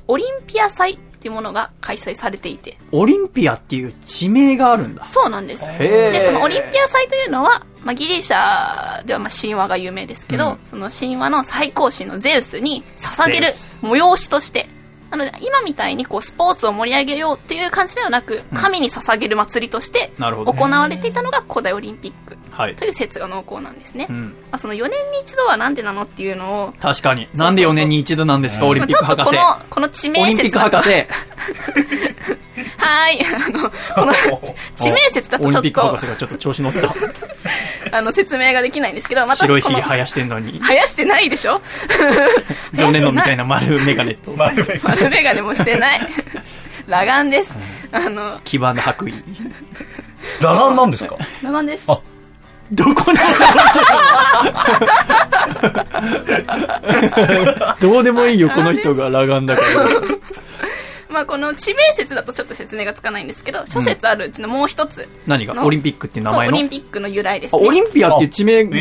[0.08, 5.06] オリンピア祭っていうものが開催されていて、オリンピアっていう地名があるんだ。
[5.06, 5.66] そうなんです。
[5.80, 14.68] で、そのオリンピア祭というのは、まあ、ギリシャではまあ神話が有名ですけど、うんその神話の最高神のゼウスに捧げる催しとして、
[15.10, 22.86] なので今みたいにこうスポーツを盛り上げようっていう感じではなく、神に捧げる祭りとして行われていたのが古代オリンピックはいと。
[22.86, 24.08] いう説が濃厚なんですね。
[24.10, 24.36] まうん。
[24.51, 27.28] あ、その4年に一度はなんでなのっていうのを、確かに。
[27.36, 29.41] なんで4年に一度なんですか、オリンピまあちょっとック博士。
[29.41, 30.89] この、この地名オリンピック博士。
[32.78, 33.20] はい。
[33.26, 34.14] あの、この
[34.76, 36.93] 地名説だとちょっオリンピック博とちょっと調子乗った。
[37.97, 41.62] あの、説明ができないんですけど、また白いこのひげ生やしてんのに、生やしてないでしょ？
[42.74, 45.99] ジョン・レノンみたいな丸メガネと、 丸め丸眼鏡もしてない。
[46.89, 47.58] 裸眼です。
[47.91, 49.18] あの、基盤の白衣。
[50.41, 51.16] 裸眼なんですか？
[51.41, 51.86] 裸眼です。
[51.89, 51.99] あ
[52.74, 53.18] どこに？
[57.80, 59.89] どうでもいいよ、この人が裸眼だから。
[61.10, 65.08] まあ、この地名説だとちょっと説明がつかないんですけど、諸説あるうちのもう一つ。
[65.26, 65.53] 何が？
[65.53, 66.58] のオリンピックっていう名前の？
[66.58, 67.68] リンピックの由来ですあ、ね。
[67.68, 68.72] オリンピアっていう地名が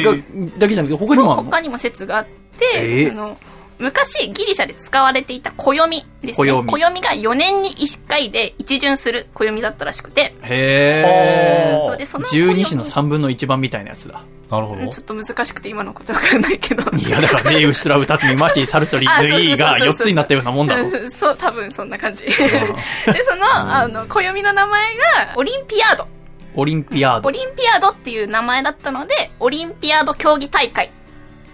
[0.59, 1.51] だけじゃなくて、他にそう、もあるの？
[1.51, 3.37] 他にも説があって、ええあの、
[3.79, 6.53] 昔ギリシャで使われていた暦ですね。
[6.53, 11.87] 暦暦が4年に1回で一巡する暦だったらしくて、へー。
[11.87, 14.23] そうで、その十二支の3分の1番みたいなやつだ。
[14.51, 16.91] なるほどうんちょっと難しくて今のことわかんないけど。
[16.97, 20.85] いや、だからね、ウスラウタツミマシサルトリあそうそうそうルイーがそう4つになったようなもんだろ。
[20.85, 22.25] うんそう、多分そんな感じ。
[22.25, 26.07] で、その、あの、暦の名前が、オリンピアード。
[26.55, 27.29] オリンピアード。
[27.29, 30.91] オリンピアードっていう名前だったので、オリンピアード競技大会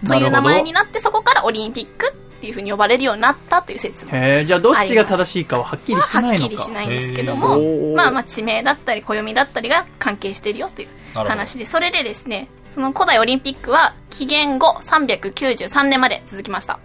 [0.05, 4.11] とないう名前になって、そこからオリンピックっていうふうに呼ばれるようになったという説も。
[4.11, 6.71] へー、じゃあどっちが正しいかははっきりしないのかっきりし。
[6.71, 16.79] ないんですけどへもー、まあまあ地名だったり暦だったりが関係してるよという話で、それでですね、その古代オリンピックは紀元後393年まで続きました。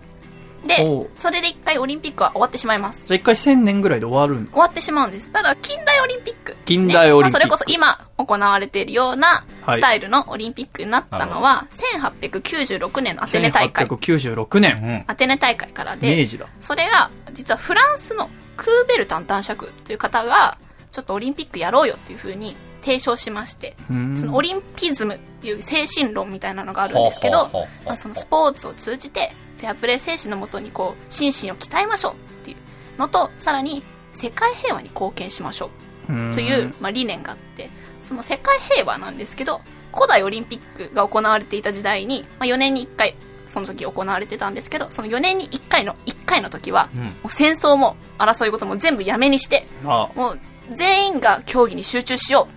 [0.69, 3.09] でそれで一回オリンピックは終わってしまいます。
[3.09, 4.47] じゃあ一回1000年ぐらいで終わる。
[4.51, 5.31] 終わってしまうんです。
[5.31, 11.67] ただ、近代オリンピックね、近代オリンピックまあそれこそ今行われているようなはいスタイルのオリンピックになったのは、
[12.03, 13.87] 1896年のアテネ大会。
[13.87, 14.77] 1896年。
[14.77, 16.47] うんアテネ大会からで、明治だ。
[16.61, 20.59] それが、実はフランスのクーベルタン男爵という方が、
[20.93, 27.49] ちょっとオリンピックやろうよっていう風に提唱しまして、うんそのオリンピズムっていう精神論みたいなのがあるんですけど
[27.87, 32.57] まあ、そのスポーツを通じて、フェアプレー精神のもとにこう、心身を鍛えましょうっていう
[32.99, 33.83] のと、さらに、
[34.13, 35.71] 世界平和に貢献しましょ
[36.09, 39.61] うという、まあ、理念があって、その世界平和なんですけど、
[39.95, 50.39] 古代オリンピックが行われていた時代に、まあ、4年に1回、その時行われてたんですけど、その4年に1回の1回の時は、うんもう戦争も争い事も全部やめにして、あもう
[50.73, 52.53] 全員が競技に集中しよう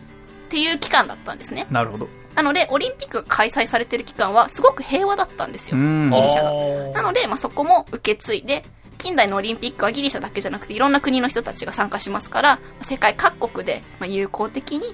[0.47, 1.66] っていう期間だったんですね。
[1.72, 2.10] なるほど。
[2.36, 5.77] なので、オリンピックが開催されてる期間はすごく平和だったんですよ。
[5.77, 6.91] うんギリシャが。
[6.93, 8.63] なので、まあ、そこも受け継いで、
[8.97, 14.93] 近代のオリンピックはギリシャだけじゃなくていろんな国の人たちが参加しますから、世界各国でまあ友好的に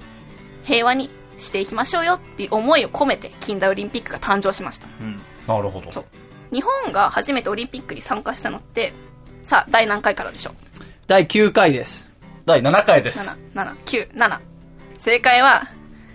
[0.64, 4.86] 平和にしていきましょうよっていう思いを込めて近代オリンピックが誕生しました。
[5.46, 6.04] なるほどそう
[6.52, 8.92] 日本が初めてオリンピックに参加したのって、
[9.44, 10.54] さあ、第何回からでしょう？
[11.06, 12.08] 第9回です。
[12.46, 14.38] 第7回です ?7、7、9、7。
[14.96, 15.64] 正解は、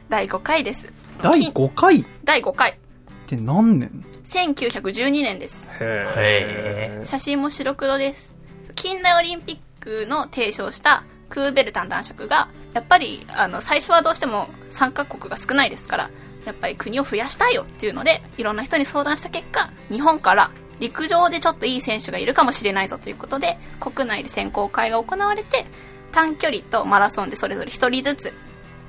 [0.09, 0.87] 第5回です。
[1.21, 2.01] 第き5回？
[2.01, 2.79] っ第5回。
[3.27, 5.67] て何年？1912年です。
[5.79, 8.33] へ写真も白黒です。
[8.75, 16.09] 近代オリンピックの提唱したクーベルタン男爵がやっぱりあの最初はどうしても参加国が少ないですから
[16.45, 25.65] やっぱり国を増やしたいよっていうのでいろんな人に相談した結果日本から陸上でちょっといい選手がいるかもしれないぞということで国内で選考会が行われて
[26.11, 28.33] 短距離とマラソンでそれぞれ1人ずつ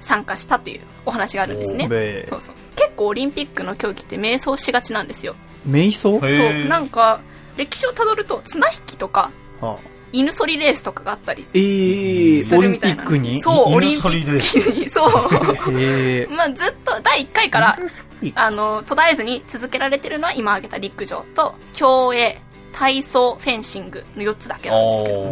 [0.04, 1.88] 参加したというお話があるんですね。
[2.28, 2.54] そうそう。
[2.76, 5.34] 結構オリンピックの競技って迷走しがちなんですよ。
[5.68, 6.60] 瞑想へー。
[6.60, 6.68] そう。
[6.68, 7.20] なんか
[7.56, 9.30] 歴史をたどると綱引きとか
[9.60, 9.76] はあ。
[10.12, 13.02] 犬剃りレースとかがあったりえー、すオリンピるみたいな。
[13.02, 13.42] んックに？
[13.42, 14.88] そうオリン犬ピックに。
[14.88, 15.10] そう。
[15.80, 22.40] へえまあずっと第1回からー、あの途絶えずに続けられてるのは今挙げた陸上と競泳
[22.72, 25.30] 体操フェンシングの4つだけなんですけど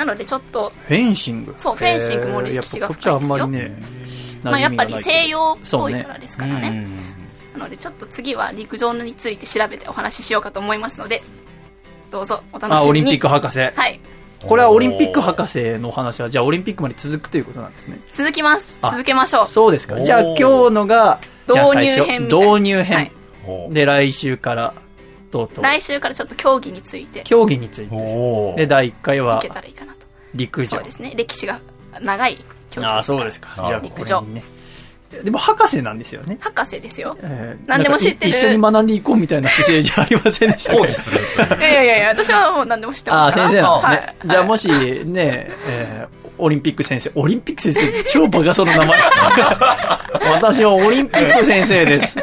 [0.00, 1.54] なのでちょっとフェンシング。
[1.58, 3.28] そうフェンシングも歴史が深いですよ。
[3.28, 3.72] まりね
[4.42, 6.86] まあ、やっぱり西洋っそうねぽいからですからね。
[7.52, 11.22] なのでちょっと次は陸上について調べてお話ししようかと思いますので
[12.10, 12.86] どうぞお楽しみに。
[12.86, 13.58] あオリンピック博士。
[13.58, 14.00] はい。
[14.42, 18.00] これはオリンピック博士のお話はじゃあオリンピックまで続くということなんですね。
[18.10, 18.78] 続きます。
[18.80, 19.46] あ続けましょう。
[19.46, 20.02] そうですか。
[20.02, 23.74] じゃあ今日のが導入編導入編、はい。
[23.74, 24.72] で来週から
[25.30, 25.44] と。
[25.44, 27.22] うとう来週からちょっと競技について。
[27.24, 28.54] 競技について。
[28.56, 29.98] で第1回いはけたらいいかなと。
[30.34, 30.70] 陸上。
[30.70, 31.14] そうですね。
[31.16, 31.60] 歴史が
[32.00, 32.94] 長い競技ですから。
[32.94, 33.54] ああそうですか。
[33.56, 34.22] じゃあ陸上。
[34.22, 34.42] ね。
[35.24, 36.38] でも博士なんですよね。
[36.40, 37.16] 博士ですよ。
[37.22, 38.30] えー何でも知ってる。
[38.30, 41.18] 一緒に学んでいこうみたいな姿勢じゃありませんでしたこうかでする
[41.48, 43.48] と いやいやいや私はもう何でも知ってああ、ますから。
[43.48, 43.96] 先生なんですね。
[43.96, 44.28] はい。
[44.28, 48.98] じゃあもしね、えーオリンピック先生、オリンピック先生、超バカそうな名前。
[50.32, 52.18] 私はオリンピック先生です。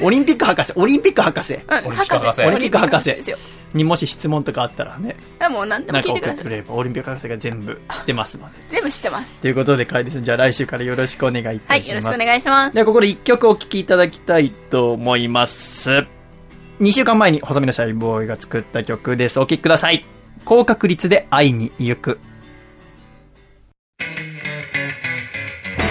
[0.00, 3.38] オリンピック博士、オリンピック博士うんオリンピック博士オリンピック博士ですよ
[3.74, 5.16] にもし質問とかあったらね、
[5.50, 8.58] もう何でもなんか聞いてください送ってくれれば、オリンピック博士が全部知ってますので。
[8.68, 10.20] 全部知ってますということで、カイです。
[10.20, 11.70] じゃあ来週からよろしくお願いいたします。
[11.70, 16.06] はいよろしくお願いしますではここで一曲お聴きいただきたいと思います。
[16.80, 19.38] 2週間前に細身のシャイボーイが作った曲です。
[19.38, 20.04] お聴きください。
[20.44, 22.18] 高確率で会いに行く。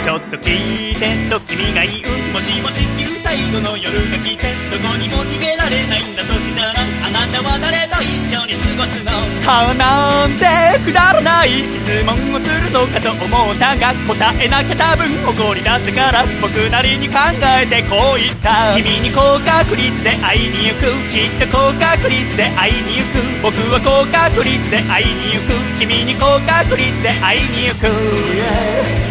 [0.03, 9.11] ちょっと聞いてと君が言うもしも地球最後の夜が来てどこにも逃げられないんだとしたらあなたは誰と一緒に過ごすの
[9.45, 10.45] はなんて
[10.85, 11.65] くだらない。
[11.65, 16.25] 質問をするのかと思ったが答えなきゃ多分怒り出すから。
[16.41, 18.73] 僕なりに考えてこう言った。
[18.77, 20.93] 君に高確率で会いに行く。
[21.09, 23.05] きっと高確率で会いに行
[23.41, 23.53] く。
[23.53, 25.79] 僕は高確率で会いに行く。
[25.79, 29.10] 君に高確率で会いに行く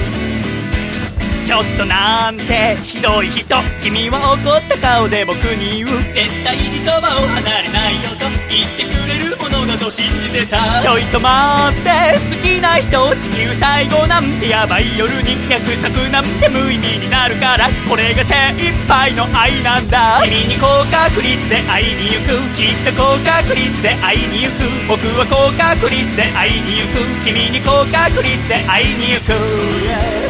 [1.45, 5.89] ちょっとなんてひどい人君は怒った顔で僕に言う。
[6.13, 10.81] 絶対にそばを離れないよと言ってくれるものだと信じてた。
[10.81, 11.89] ちょいと待って
[12.37, 15.35] 好きな人地球最後なんてヤバい夜に。
[15.49, 17.69] 約束なんて無意味になるから。
[17.89, 20.21] これが精一杯の愛なんだ。
[20.23, 22.39] 君に高確率で会いに行く。
[22.55, 24.63] きっと高確率で会いに行く。
[24.87, 27.25] 僕は高確率で会いに行く。
[27.25, 29.31] 君に高確率で会いに行く。
[29.33, 30.20] Oh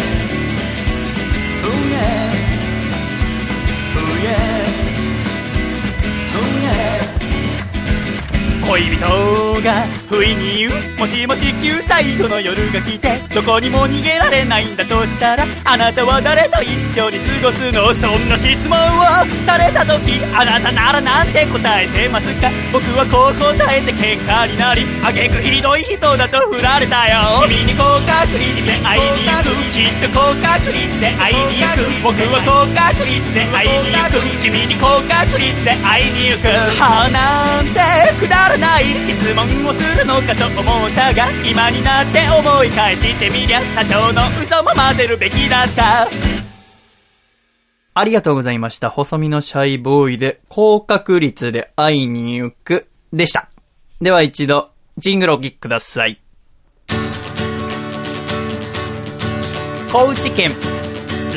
[8.61, 19.03] 恋人が不意に言うもしも地球最後の夜が来てどこにも逃げられないんだとしたらあなたは誰と一緒に過ごすのそんな質問を
[19.45, 27.43] された時あなたならなんて答えてますか僕はこう答えて喧嘩になりあげくひどい人だと振られたよ。
[27.47, 32.03] 君に高確率で会いに行くきっと高確率で会いに行く。
[32.03, 34.19] 僕は高確率で会いに行く。
[34.41, 36.47] 君に高確率で会いに行く。
[36.79, 37.79] はあなんて
[38.19, 46.07] くだらない質問をするのかと思ったが今になって思い返してみりゃ多少の嘘も混ぜるべきだった
[47.93, 48.89] ありがとうございました。
[48.89, 53.49] 細身のシャイボーイで、高確率で会いに行く、でした。
[53.99, 56.21] では一度、ジングルお聴きください。
[59.91, 60.53] 高知県、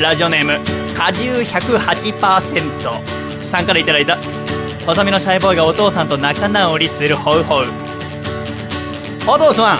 [0.01, 0.57] ラジオネーム、
[0.95, 4.17] 果汁108%さんからいただいた、
[4.85, 7.65] 細身のシャイボーイがお父さんと仲直りするホウホウ。
[9.27, 9.79] お父さん、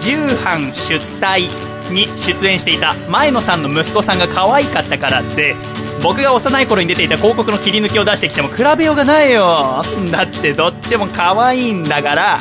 [0.00, 1.48] 重版出退
[1.90, 5.56] に出演していた前野さんの息子さんが可愛かったからって
[6.02, 9.82] 僕が幼い頃に出ていた広告の切り抜きを出してきても比べようがないよ。
[10.10, 12.38] だってどっちも可愛いんだから。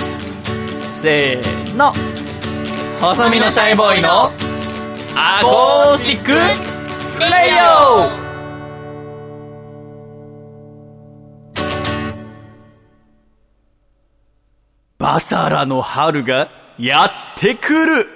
[1.01, 1.93] せーの。
[2.99, 4.33] 細身のシャイボーイの
[5.15, 8.26] アコースティックレディオ。
[15.07, 18.07] バサラの春がやってくる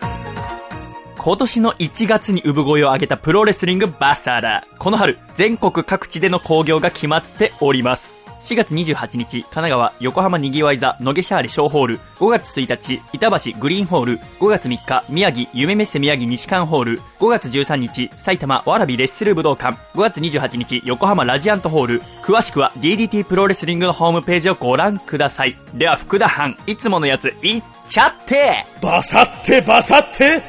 [1.17, 4.67] 今年の1月に産声を上げたプロレスリングバサラ。
[4.77, 8.20] この春、全国各地での興行が決まっております。
[8.43, 11.99] 4月28日、神奈川、横浜にぎわい座、のげシャーレ小ホール。
[12.17, 14.19] 5月1日、板橋グリーンホール。
[14.39, 17.01] 5月3日、宮城、夢メッセ宮城西館ホール。
[17.19, 19.77] 5月13日、埼玉、わらびレッスル武道館。
[19.93, 22.01] 5月28日、横浜ラジアントホール。
[22.23, 25.55] 詳しくは DDT プロレスリングのホームページをご覧ください。
[25.75, 30.41] では、福田藩、いつものやつ、いっちゃってバサってバサって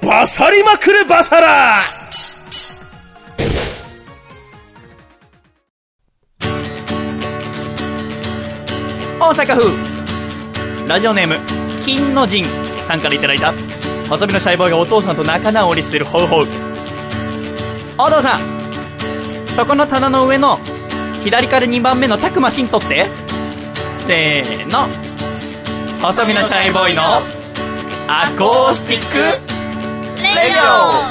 [0.00, 1.74] バサりまくるバサラ
[9.22, 10.88] 大阪府。
[10.88, 11.36] ラジオネーム
[11.84, 12.42] 金の神
[12.88, 13.52] さんからいただいた。
[14.08, 16.46] 細身のシャイボーイがお父さんと仲直りするホウホウ
[17.98, 18.40] お父さん
[19.56, 20.58] そこの棚の上の
[21.24, 23.06] 左から2番目のタクマシン取って。
[24.06, 24.88] せーの。
[26.02, 27.02] 細身のシャイボーイの
[28.08, 29.18] アコースティック
[30.20, 30.58] レレディ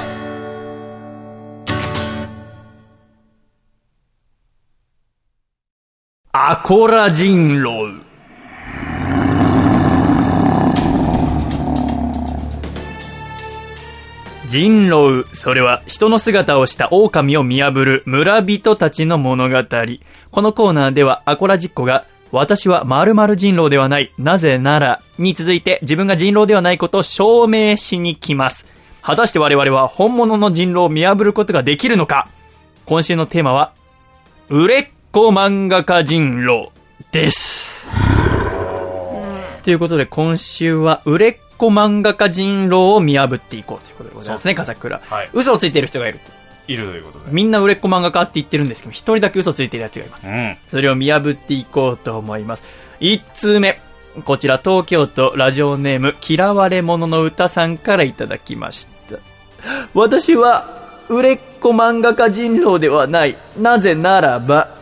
[0.07, 0.11] オ。
[6.33, 8.00] アコラ人狼。
[14.51, 19.63] 人狼、それは人の姿をした狼を見破る村人たちの物語。
[20.29, 24.11] このコーナーではアコラジッコが私は〇〇人狼ではない。
[24.17, 28.65] なぜなら、に続いて自分が人狼ではないことを証明しに来ます。
[29.01, 32.27] 果たして我々は本物の人狼を見破ることができるのか？
[32.85, 33.71] 今週のテーマは、
[34.49, 36.71] 売れっ子漫画家人狼
[37.13, 37.89] です。
[39.63, 44.99] ということで今週は売れっ子漫画家人狼を見破っていこうということでございますね、笠倉。
[44.99, 46.31] はい嘘をついてる人がいると。
[46.67, 47.31] いるということで。
[47.31, 50.27] みんな売れっ子漫画家って言ってるんですけど、一人だけ嘘ついてるやつがいます。
[50.27, 50.57] うん。
[50.69, 52.63] それを見破っていこうと思います。
[52.99, 53.79] 一通目。
[54.25, 59.17] こちら東京都ラジオネーム嫌われ者の歌さんからいただきました。
[59.93, 63.37] 私は売れっ子漫画家人狼ではない。
[63.59, 64.80] なぜならば、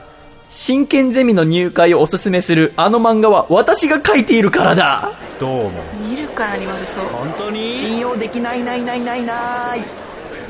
[0.49, 5.71] 真剣ゼミの入会をおすすめするあの漫画は私が書いているからだどうも。
[6.07, 7.73] 見るからに悪そう本当に？
[7.73, 9.79] 信用できないないないないない。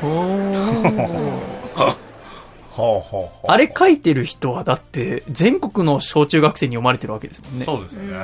[0.00, 1.96] ほう
[2.70, 3.46] ほうほう。
[3.50, 7.64] あれ書いてる人はだって全国の小中学生に読まれてるわけですもんね。
[7.66, 8.16] そうですよね。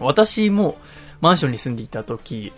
[0.00, 0.76] 私も
[1.22, 2.52] マンションに住んでいた時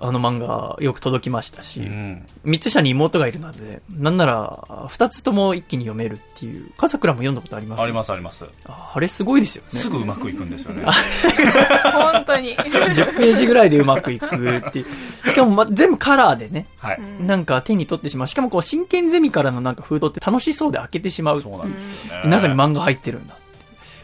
[0.00, 2.26] あの漫画よく届きましたし、うん。
[2.44, 7.82] 三つ下に妹がいるのでなんなら二つとも一気に読めるっていう笠倉も読んだことあります？
[7.82, 8.44] ありますあります。
[8.66, 10.84] ああれすごいですよねすぐうまくいくんですよね。
[11.92, 14.82] 本当に10ページぐらいでうまくいくってい
[15.26, 17.00] うしかも、ま、全部カラーでねはい。
[17.20, 22.22] なんか手に取ってしまうしかもこう真剣ゼミからのなんかフードって楽しそうで開けてしまうそうなんですよね。
[22.22, 23.36] で中に漫画入ってるんだ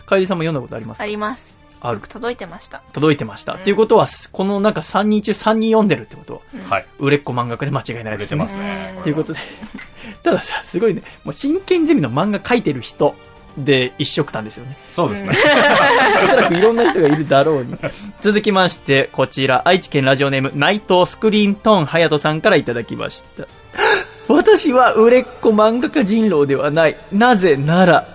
[0.06, 1.54] 楓さんも読んだことありますあかります
[1.86, 6.86] ある届いてました届いてました、っていうことはこのなんか3人中3人読んでるってことははい。
[6.98, 8.98] 売れっ子漫画家で間違いない売れですねてますね。
[9.02, 9.38] ということで、
[10.24, 13.14] たださ、すごいね、もう真剣ゼミの漫画描いてる人
[13.58, 14.76] で一色たんですよね。
[14.90, 15.36] そうですね。
[16.24, 17.76] おそらくいろんな人がいるだろうに。
[18.22, 23.44] 続きまして、こちら、愛知県ラジオネーム、内藤スクリーントーン隼人さんからいただきました。
[24.28, 26.96] 私は売れっ子漫画家人狼ではない。
[27.12, 28.08] なぜなら、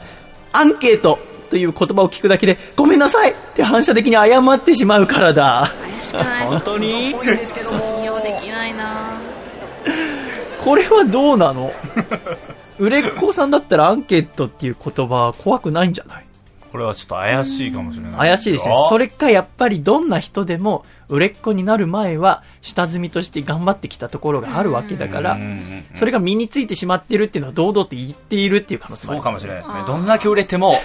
[0.51, 1.19] アンケート
[1.49, 5.67] という言葉を聞くだけで、ごめんなさいって反射的に謝ってしまうからだ。
[5.91, 6.47] 怪しくない？
[6.47, 6.89] 本当に？
[6.89, 9.11] 信用できないな
[10.63, 11.71] これはどうなの？
[12.77, 16.25] 売れっ子さんだったらアンケートっていう言葉怖くないんじゃない？
[16.71, 18.13] これはちょっと怪しいかもしれない。
[18.13, 18.73] 怪しいですね。
[18.89, 25.37] それかやっぱりどんな人でも売れっ子になる前は下積みとして頑張ってきたところがあるわけだから
[25.95, 29.83] それが身についてしまってるっていうのは堂々と言っているっていう可能性もあるそうかもしれないですね。
[29.87, 30.75] どんだけ売れても、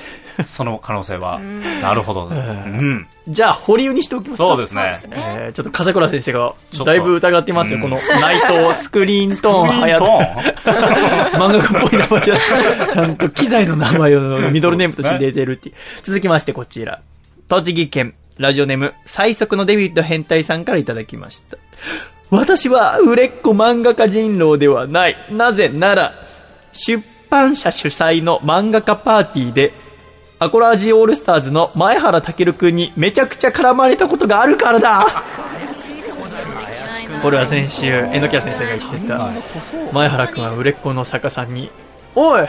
[0.44, 1.40] その可能性は、
[1.82, 2.26] なるほど。
[2.26, 3.06] うん。
[3.28, 5.00] じゃあ、保留にしておきますかそうですね。
[5.10, 10.04] えーちょっと笠倉先生がちょっとだいぶ疑ってますよ、うんこの内藤スクリーントーンスクリ隼ーント
[10.56, 11.38] 人。
[11.38, 12.36] 漫画家っぽい名前じゃ
[12.92, 15.74] ちゃんと機材の名前をミドルネームとして入れてるっていう。
[16.02, 17.00] 続きましてこちら。
[17.48, 21.56] 栃木県、ラジオネーム、最速のデビッド変態さんからいただきました。
[22.30, 25.16] 私は売れっ子漫画家人狼ではない。
[25.30, 26.14] なぜなら、
[26.72, 29.72] 出版社主催の漫画家パーティーで、
[30.40, 35.06] アコラージオールスターズの前原健くんにめちゃくちゃ絡まれたことがあるからだ。
[37.22, 39.30] これは先週、榎谷先生が言ってた、
[39.92, 41.70] 前原くんは売れっ子の作家さんに、
[42.16, 42.48] おい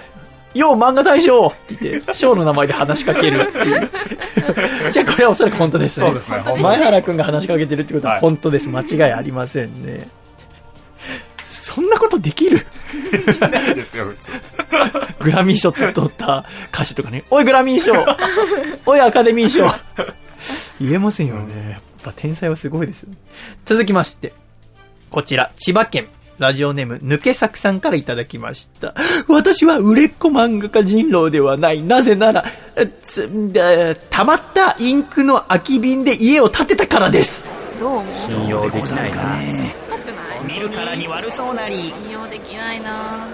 [0.55, 3.89] よう漫画大賞って言って、賞の名前で話しかけるっていう。
[4.91, 6.05] じゃあこれはおそらく本当ですね。
[6.07, 8.69] そうですね前原くんが話しかけてるってことははい本当です。
[8.69, 10.07] 間違いありませんね。
[11.43, 12.65] そんなことできる？
[13.71, 14.31] いですよ、普通。
[15.19, 17.93] グラミー賞って取った歌手とかね、おいグラミー賞
[18.85, 19.65] おいアカデミー賞
[20.79, 21.71] 言えませんよね。
[21.71, 23.17] やっぱ天才はすごいですよね。
[23.65, 24.33] 続きまして、
[25.09, 26.07] こちら、千葉県、
[26.37, 28.93] ラジオネーム、抜け作さんからいただきました。
[29.27, 31.81] 私は売れっ子漫画家人狼ではない。
[31.81, 32.43] なぜなら、
[32.75, 37.43] えつえ溜まったインクの空き瓶で家を建てたからです。
[37.79, 39.11] どう思う信用できない。
[39.15, 39.39] な
[40.45, 41.75] 見るからに悪そうなり。
[41.75, 43.27] 信用できないな。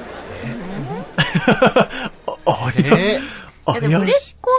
[2.45, 3.19] あれ？
[3.65, 4.49] あいやでも売れっ子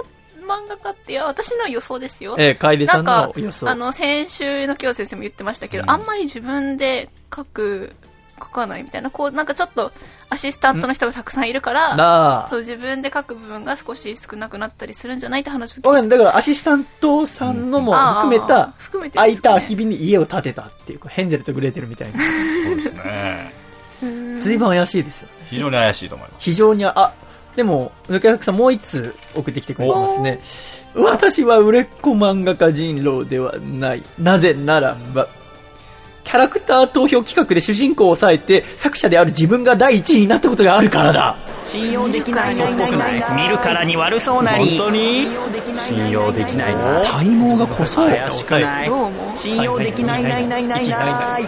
[0.47, 3.68] 漫画家っていや私の予想ですよ、えー、楓さなんんかの予想。
[3.68, 7.95] あの先週の清先生も言ってましたけど、あんまり自分で書く
[8.43, 9.93] 書かないみたいなこうなんかちょっと
[10.28, 16.09] アシスタントの人がたくさんいるからそう自分で書く部分が少し少なくなったりするんじゃないって話を聞い。
[16.09, 22.18] だからアシスタントさんのも含めた、含めて空いた空き瓶に家を建てたっていう、ヘンゼルとグレーテルみたいな。
[22.64, 23.53] そうですね。
[24.40, 25.34] 随分怪しいですよね。
[25.49, 26.36] 非常に怪しいと思います。
[26.40, 27.12] 非常に、あ、
[27.55, 30.40] でも、抜け作さんもう一通送ってきてくれてますね。
[30.95, 34.03] 私は売れっ子漫画家人狼ではない。
[34.18, 35.28] なぜならば、
[36.25, 41.37] キャラクター投票企画で主人公を抑えて、作者である自分が第一位になったことがあるからだ。
[41.64, 42.57] 信用できない。
[42.57, 42.66] な
[43.37, 44.77] 見るからに悪そうなり。
[44.79, 45.29] 本当に？
[45.77, 46.75] 信用できない。
[46.75, 48.09] な体毛が濃そう。
[48.09, 48.91] 怪しくない。
[49.37, 51.43] 信用できないないないないない。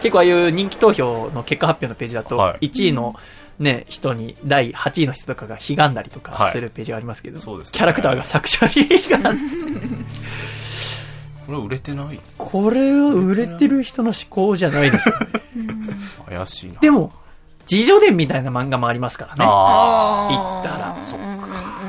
[0.00, 2.68] 結構ああいう人気投票の結果発表のページだと、はい。
[2.68, 3.14] 1位の
[3.58, 6.52] ね、人に、第8位の人とかが悲願だりとかはい。
[6.52, 7.72] するページがありますけど、そうですね。
[7.76, 8.72] キャラクターが作者に
[9.10, 9.38] 悲願。
[11.48, 12.20] これ売れてない？
[12.36, 15.26] これは売れてる人の思考じゃないですよね。
[16.28, 16.80] 怪しいな。
[16.80, 17.10] でも、
[17.70, 19.44] 自叙伝みたいな漫画もありますからね。
[19.48, 21.18] あ言ったらそっ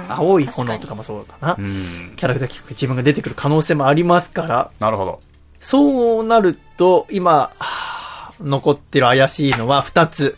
[0.09, 1.55] か青い炎とかもそうだなあ。
[1.59, 1.61] う。
[1.61, 2.13] ん。
[2.15, 5.19] キャラクター企画自分が出てくる可能性もありますから、なるほど。
[5.59, 10.37] そうなると、今、はあ残ってる怪しいのは2つ。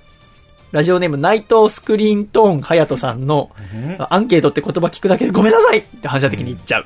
[0.71, 3.51] ラジオネーム内藤スクリーントーン隼人さんの、
[4.09, 6.85] アンケートって言葉聞くだけでごめんなさいって反射的に言っちゃう。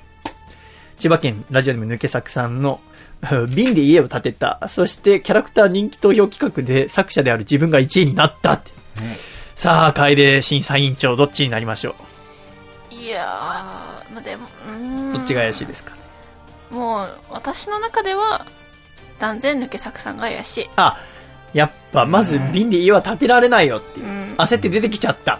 [0.97, 2.79] 千葉県ラジオネーム抜け作さんの、
[3.49, 4.59] 瓶で家を建てた。
[4.67, 8.71] そしてキャラクター人気投票企画で作者である自分が1位になったって。
[9.55, 11.95] さあ、楓審査委員長どっちになりましょ
[12.91, 15.09] いやーまあでもうーん。
[15.11, 15.93] うどっちが怪しいですか？
[16.71, 18.45] もう私の中では
[19.19, 20.69] 断然抜け作さんが怪しい。
[20.75, 20.97] あ、
[21.53, 24.05] やっぱまず瓶で家は建てられないよっていう。
[24.05, 24.09] う。
[24.09, 25.39] ん、焦って出てきちゃった。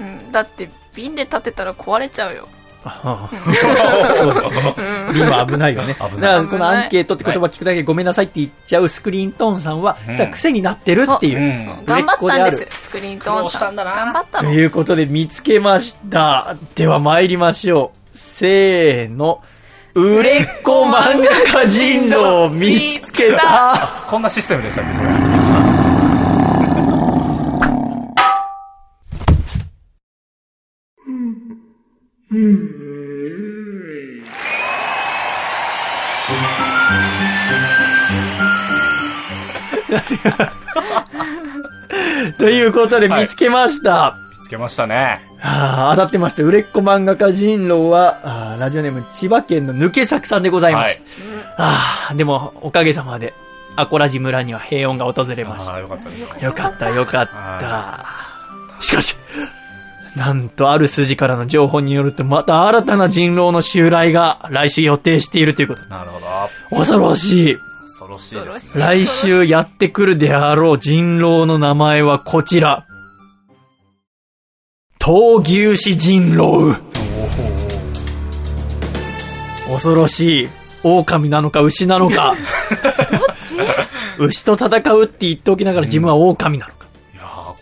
[0.00, 2.48] うん、だって瓶で立てたら壊れちゃうよ
[2.84, 4.14] ああ。
[4.16, 5.46] そうですね。
[5.46, 5.94] 危ないよね。
[5.94, 8.26] だからこのアンケートって言葉聞くだけでごめんなさい。
[8.26, 11.34] って言っちゃうスクリーントーンさんは、うん実は癖になってるってい。
[11.34, 11.38] う。
[11.38, 14.64] うん頑張ったんですスクリーントーンさん頑張ったのとい。
[14.64, 16.56] うことで見つけました。
[16.74, 18.16] では参りましょう。
[18.16, 19.42] せーの。
[19.94, 21.22] 売れっ子漫
[21.52, 24.06] 画家人狼見つけた。
[24.08, 25.61] こんなシステムでしたっけこれ。
[42.38, 44.16] ということで見つけました。
[44.38, 45.22] 見つけましたね。
[45.38, 46.42] はあ、当たってました。
[46.42, 51.00] 売れっ子漫画家人狼は、あーラジオネーム千葉県の抜け作さんでございまはいす。。
[51.58, 53.34] ああ、でも、おかげさまで、
[53.76, 56.44] アコラジ村には平穏が訪れましああ、よかった。
[56.44, 58.04] よかった、よかっは
[58.78, 58.80] た。
[58.80, 59.16] しかし、
[60.16, 65.84] なんとある筋からの情報によると、また新たな人狼の襲来が来週予定しているということ。
[65.86, 66.26] なるほど。
[66.76, 67.56] 恐ろしい。
[67.86, 68.84] 恐ろしいですね。
[68.84, 72.86] 来週やってくるであろう人狼の名前はこちら。
[74.98, 76.76] 闘牛士人狼。
[79.66, 80.48] 恐ろしい。
[80.84, 82.34] 狼なのか牛なのか。
[84.18, 86.81] 牛と戦うって言っておきながら自分は狼なのか。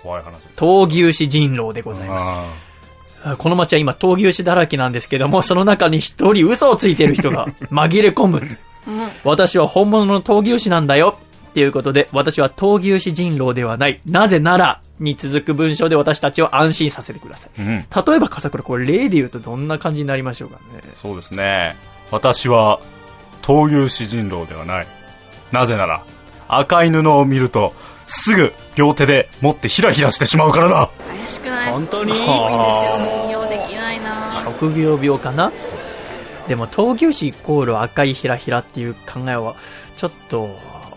[0.02, 0.48] 怖い話です。
[0.56, 2.70] 闘牛士人狼でございます。
[3.22, 8.58] あこの街は今闘牛士だらけなんですけども、その中に一人嘘をついてる人が 紛れ込む。
[9.24, 11.18] 私は本物の闘牛士なんだよ。
[11.50, 14.00] っていうことで、私は闘牛士人狼ではない。
[14.06, 17.60] なぜなら、に続く文章で私たちを安心させてください。
[17.60, 17.66] うん。
[17.66, 20.80] 例えば、笠倉、これ例で言うとどんな感じになりましょうかね。
[20.94, 21.76] そうですね。
[22.12, 22.80] 私は、
[23.42, 24.86] 闘牛士人狼ではない。
[25.50, 26.04] なぜなら、
[26.46, 27.74] 赤い布を見ると、
[28.12, 31.72] すぐ両手で持ってヒラヒラしてしまうからだ怪しくない？
[31.72, 32.12] 本当に？
[32.12, 34.32] いいんですけど信用できないな。
[34.44, 35.52] 職業病かな？
[36.48, 39.54] でも、闘牛士イコール赤いひらひらっていう考えは、
[39.96, 40.50] ちょっと、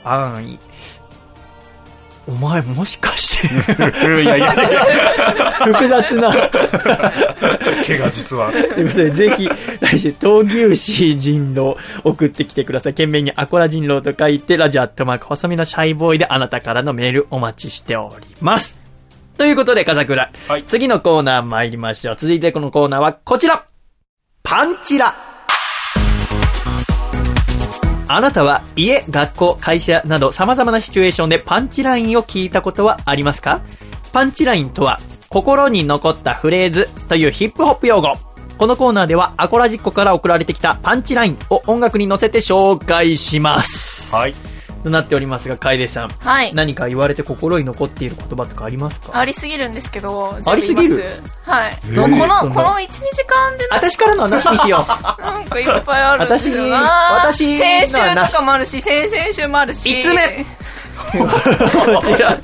[0.04, 0.60] 安易。
[2.28, 3.54] お前もしかして、
[3.84, 4.52] いやいやいや、
[5.66, 6.32] 複雑な。
[7.86, 8.52] 毛が実は。
[8.52, 9.50] ということで、ぜひ、
[9.82, 12.94] 来週、闘牛士人狼送ってきてください。
[12.94, 18.80] 懸命にアコラ人狼と書いて、ラジオアットマーク細身のシャイボーイであなたからのメールお待ちしております。
[19.38, 20.32] ということで、笠倉。
[20.48, 22.16] はい次のコーナー参りましょう。
[22.18, 23.66] 続いてこのコーナーはこちら
[24.44, 25.33] パンチラ
[28.16, 33.62] あなたは家、学校、会社など様々なシチュエーションでパンチラインを聞いたことはありますか？
[34.12, 35.00] パンチラインとは、
[35.30, 38.16] 心に残ったフレーズというヒップホップ用語。
[38.60, 44.14] このコーナーではアコラジッコから送られてきたパンチラインを音楽に乗せて紹介します。
[44.14, 44.36] はい。
[44.84, 46.10] となっておりますが、楓さん。
[46.10, 46.54] はい。
[46.54, 49.18] 何か言われて心に残っている言葉とかありますか？
[49.18, 51.04] ありすぎるんですけどありすぎる？
[51.44, 51.72] はい。
[51.72, 55.22] ーこのこの12時間でな私からの話にしよう。
[55.22, 57.10] なんかいっぱいあるんですよな。
[57.12, 59.90] 私私先週とかもあるし先々週もあるし。
[59.90, 60.46] 五つ目
[61.12, 62.40] こちら、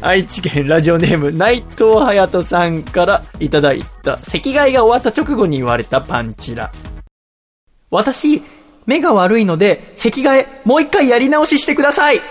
[0.00, 6.70] 愛知県ラジオネーム内藤隼人さんからいただいた、席替えが終わった直後に言われたパンチラ。
[7.90, 8.42] 私、
[8.86, 12.20] 目が悪いので、席替え、もう一回やり直ししてください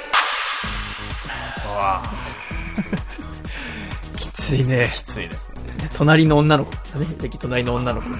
[4.17, 4.89] きついね。
[4.93, 5.89] きついですね。
[5.93, 7.07] 隣の女の子だね。
[7.19, 8.17] 席隣の女の子が。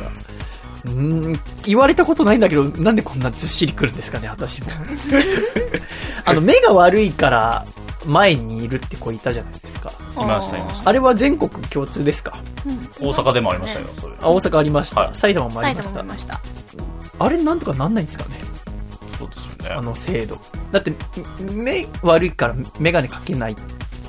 [0.85, 4.67] うーん、言われたことないんだけど、なんでこんなずっしりくるんですかね、私も。
[6.25, 7.65] あの、目が悪いから、
[8.09, 9.91] 前にいるって子いたじゃないですか。
[10.15, 12.37] いましたいましたあれは全国共通ですか？
[12.99, 14.17] 大阪でもありましたよ、そういう。
[14.21, 15.01] あ、大阪ありました。
[15.01, 16.41] はい埼玉もあ埼りましたした
[17.19, 18.35] あれなんとかなんないんですかね？
[19.17, 19.75] そうですよね。
[19.75, 20.37] あの制度。
[20.71, 20.93] だって、
[21.51, 23.55] 目悪いからメガネかけないっ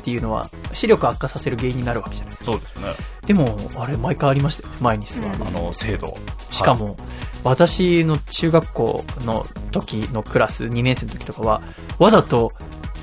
[0.03, 2.53] ていうのは、視力悪化させる原因になるわけじゃないですか。
[2.53, 2.87] そうですね。
[3.27, 5.27] でも、あれ毎回ありましたよね、前に座る。
[5.45, 6.15] あの、制度。
[6.51, 6.97] しかも、
[7.43, 11.61] 私の中学校の時のクラス、2年生の時とかは、
[11.99, 12.53] わざと、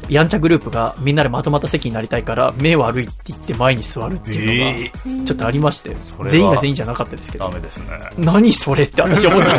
[0.09, 7.97] やんちゃグループがみんなでまとまった席になりたいから、目悪いって言って前に座るっていうのが、ちょっとありまして、れは全員が全員じゃなかったですけど、ダメですね。
[8.17, 9.51] 何それって私思った。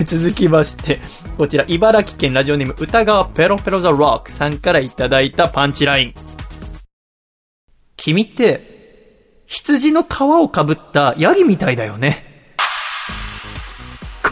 [0.04, 0.98] 続きまして、
[1.36, 6.14] こちら、茨城県ラジオネーム歌川ペロペロザロックさんからいただいたパンチライン。
[7.96, 8.74] 君って、
[9.46, 12.33] 羊の皮をかぶったヤギみたいだよね。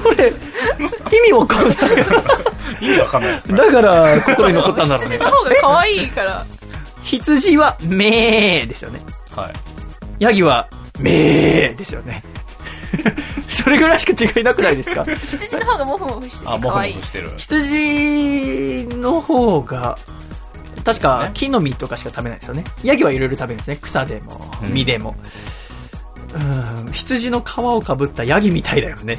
[0.02, 0.32] これ、
[1.16, 1.76] 意味わかんない。
[2.80, 3.58] 意味わかんないですね。
[3.58, 5.18] だから、心に残ったんだろうね羊。
[5.18, 6.46] の方が可愛いから
[7.04, 9.00] 羊は、めーですよね。
[9.34, 9.52] はい。
[10.18, 10.68] ヤギは、
[11.00, 12.22] めーですよね。
[13.48, 15.04] それぐらいしか違いなくないですか？
[15.04, 17.30] 羊の方がモフモフしてあ、もふて可愛いもふしてる。
[17.36, 19.96] 羊の方が、
[20.84, 22.64] 確か木の実とかしか食べないですよね。
[22.82, 23.78] ヤギはいろいろ食べるんですね。
[23.80, 25.14] 草でも、うん実でも。
[26.34, 29.18] うん、羊の皮をかぶったヤギみたいだよね。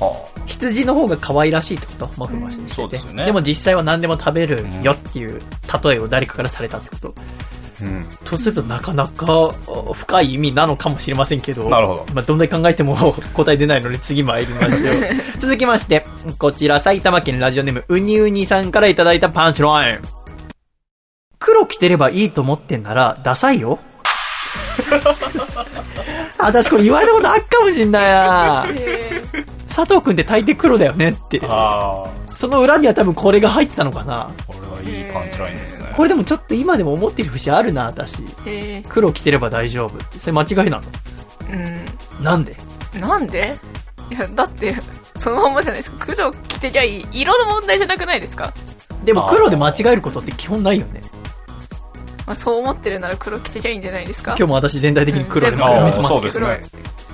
[0.00, 2.10] は羊の方が可愛らしいってこと？
[2.16, 5.40] モフモフしてて、そうでも実際は何でも食べるよっていう
[5.84, 7.14] 例えを誰かからされたってこと。
[7.16, 7.48] あ。
[7.80, 8.08] うん。
[8.24, 9.26] とするとなかなか
[9.66, 11.68] お深い意味なのかもしれませんけど。
[11.68, 12.96] なるほどまあ、どんだけ考えても
[13.34, 14.96] 答え出ないので次参りましょう。
[15.38, 16.04] 続きまして、
[16.38, 19.98] こちら埼玉県ラジオネームうにうにさんからいただいたパンチライン。
[21.38, 23.78] 黒着てればいいと思ってんなら、ダサいよ。
[26.38, 28.66] 私これ言われたことあっかもしんないな
[29.78, 31.40] 佐藤くんって大抵黒だよねって。
[31.44, 34.22] あその裏には多分これが入ってたのかな。
[34.22, 34.30] あ。
[34.48, 35.92] これはいいパンチラインですね。
[35.96, 38.16] これでもちょっと今でも思ってる節あるな、私。
[38.44, 40.18] へ黒着てれば大丈夫って。
[40.18, 40.82] それ間違いなの？
[41.52, 41.84] え
[42.20, 42.56] なんで？
[42.94, 43.56] うんなんで？
[44.10, 44.74] いやだって
[45.16, 48.52] そのままじゃないですか黒着てりゃいい色の問題じゃなくないですか、
[49.04, 51.02] でも黒で間違えることって基本ないよね。
[52.26, 54.32] まあ、そう思ってるなら黒着てりゃいいんじゃないですか？
[54.32, 56.44] 今日も私全体的に黒でうんまとめてますけど、そうですね。
[56.46, 57.07] 黒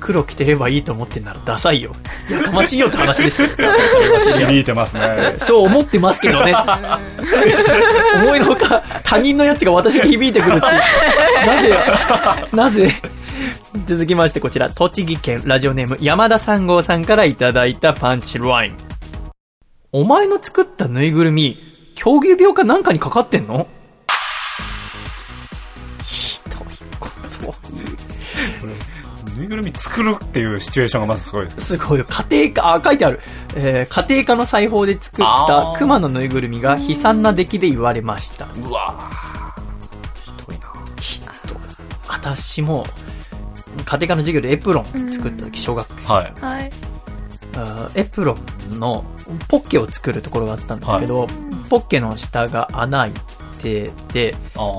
[0.00, 1.92] 着てればいいと思ってんならダサいよ。
[2.30, 3.68] やかましいよって話ですけど。
[4.38, 5.34] 響いてますね。
[5.40, 6.54] そう思ってますけどね。
[8.22, 10.72] 思いのほか他人のやつが私に響いてくるっていう。
[11.46, 11.78] なぜ、
[12.52, 12.94] なぜ？
[13.86, 18.76] 続きましてこちら、栃木県ラジオネーム山田三号さんからいただいたパンチライン。
[19.92, 21.58] お前の作ったぬいぐるみ、
[21.94, 23.66] 狂牛病かなんかにかかってんの？
[26.04, 26.40] ひ
[29.36, 32.06] ぬいぐるみ作るっていうシチュエーションがまずすごいですすごいよ。
[32.08, 33.20] 家庭科、あ、書いてある。
[33.54, 38.46] えー家庭科の裁縫で作っあたー熊のぬいぐるみが悲惨な出来で言われました。
[38.46, 39.10] うわ
[40.24, 41.56] ひどいなきっと。
[42.08, 42.84] 私も、
[43.84, 46.12] 家庭科の授業でエプロン作った時、小学生。
[46.12, 46.70] はいはい。
[47.94, 48.36] エプロ
[48.70, 49.04] ンの
[49.48, 51.26] ポッケを作るところがあったんだけど、
[51.70, 53.12] ポッケの下が穴開い
[53.62, 54.34] てて、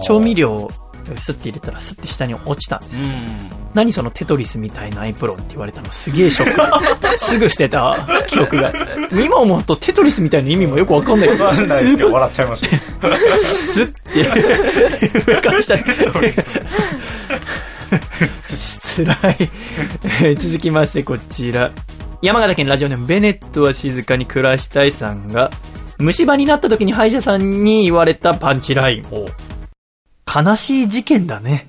[0.05, 0.71] 調味料を
[1.15, 2.97] スッて入れたらスッて下に落ちたんです。
[2.97, 7.17] うん何そのテトリスみたいなエプロンって言われたのすげえショック。
[7.19, 8.73] すぐ捨てた記憶が。
[9.11, 11.45] 今思うとテトリスみたいな意味もよくわかんないけど
[12.11, 13.93] 笑っちゃいましたスッ
[15.23, 15.84] て上から下に。
[18.49, 19.17] つらい。
[20.21, 21.71] えー 続きましてこちら。
[22.21, 25.51] 山形県ラジオネームベネットは静かに暮らしたいさんが、
[25.99, 29.03] 虫歯になった時に歯医者さんに言われたパンチライン。
[30.34, 31.68] 悲しい事件だね。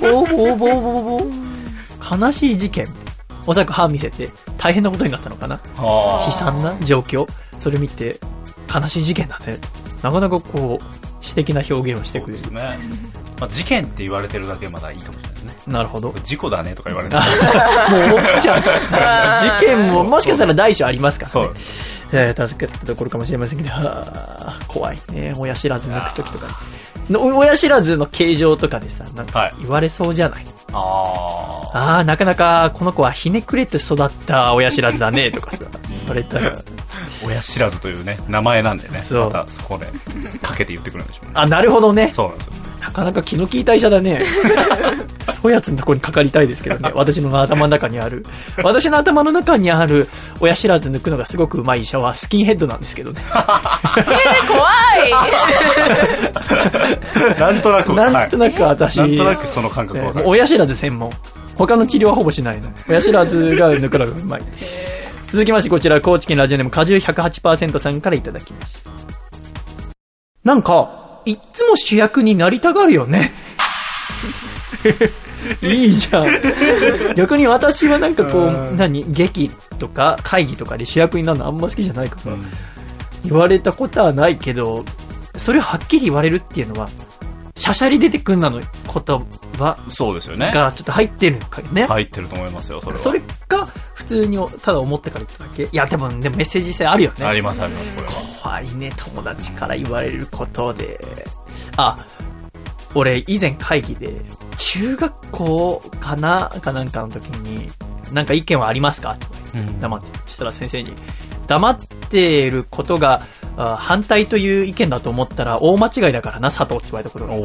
[0.00, 2.88] ボーボーボーボーボー悲しい事件。
[3.46, 5.60] おそらく歯見せて大変なことになったのかな。
[5.76, 6.24] あ。
[6.26, 7.26] 悲惨な状況。
[7.58, 8.18] それ見て
[8.72, 9.58] 悲しい事件だね。
[10.02, 12.50] なかなかこう詩的な表現をしてくれる。
[12.50, 12.78] ね、
[13.38, 15.35] まあ、事件って言われてるだけまだいいかもしれない
[15.66, 16.08] なるほど。
[16.08, 17.20] も事故だねとか言われて う
[18.28, 18.62] 起きちゃう。
[19.60, 21.32] 事件ももしかしたら大小ありますからね。
[21.32, 21.54] そう。
[22.12, 24.06] えー助かったところかもしれませんけどは
[24.38, 25.34] あ怖いね。
[25.36, 26.60] 親知らず抜く時とか。
[27.10, 29.54] の親知らずの形状とかでさなんかはい。
[29.60, 36.48] 言われそうじゃない、あああなかなかこの子はひねくれて育った親知らずだねとかさ言われたら。
[36.50, 36.52] あ
[37.24, 39.04] 親知らずというね名前なんでね。
[39.08, 39.30] そう。
[39.32, 39.86] またそこで
[40.42, 41.32] かけて言ってくるんでしょうね。
[41.34, 42.10] あなるほどね。
[42.12, 42.52] そうなんですよ
[42.86, 44.22] なかなか気の利いた医者だね。
[45.20, 46.92] そうやつのとこにかかりたいですけどね。
[46.94, 48.24] 私の頭の中にある。
[48.62, 50.08] 私の頭の中にある
[50.40, 53.24] 親知らず抜くのがすごく上手い医者はスキンヘッドなんですけどね。
[53.30, 53.44] 怖
[55.04, 55.10] い
[57.38, 61.10] なんとなくなんとなく私、はい、なんとなくその感覚わかるもう親知らず専門。
[61.56, 62.68] 他の治療はほぼしないの。
[62.88, 64.42] 親知らずが抜くのがうまい。
[65.32, 68.90] 続きましてこちら、高知県ラジオネーム果汁108%さんからいただきました。
[70.44, 73.32] なんか、いっつも主役になりたがるよね。
[75.62, 76.26] いいじゃん。
[77.14, 82.46] 逆に私はなんかこう、何、劇とか会議とかで主役になるのあんま好きじゃないから、うん
[83.24, 84.84] 言われたことはないけど、
[85.36, 86.88] それをはっきり言われるっていうのは、
[87.56, 88.66] しゃしゃり出てくんなの言
[89.58, 91.86] 葉そうですよねがちょっと入ってるのかよね。
[91.86, 95.64] 入ってると思いますよそれはそれが普通にただ思ってから言っただけ？
[95.64, 97.24] いや、でも、でもメッセージ性あるよね。
[97.24, 98.12] ありますありますこれは
[98.42, 100.98] 怖いね、友達から言われることで。
[101.76, 101.96] あ、
[102.94, 104.20] 俺以前会議で、
[104.58, 106.50] 中学校かな？
[106.60, 107.68] かなんかの時に、
[108.12, 109.16] なんか意見はありますか？
[109.18, 110.18] とか言って黙って。
[110.26, 110.92] そしたら先生に、
[111.46, 111.78] 黙っ
[112.10, 113.22] ていることが
[113.56, 117.32] あ反対という意見だと思ったら大間違いだからな、佐藤って言われたことが。
[117.34, 117.42] おお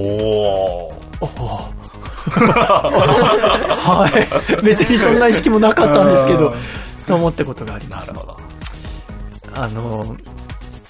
[1.21, 1.91] おお
[3.83, 4.09] は
[4.61, 4.63] い。
[4.63, 6.53] 別にそんな意識もなかったんですけど、
[7.07, 8.11] と思ったことがあります。
[9.53, 10.15] あの、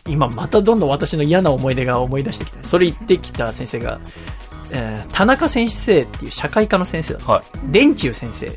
[0.07, 2.63] 今またどんどん私の嫌な思い出が思い出してきた。
[2.67, 3.99] それ言ってきた先生が、
[4.71, 7.31] えー田中先生っていう社会科の先生だった。
[7.33, 8.51] はい電柱先生。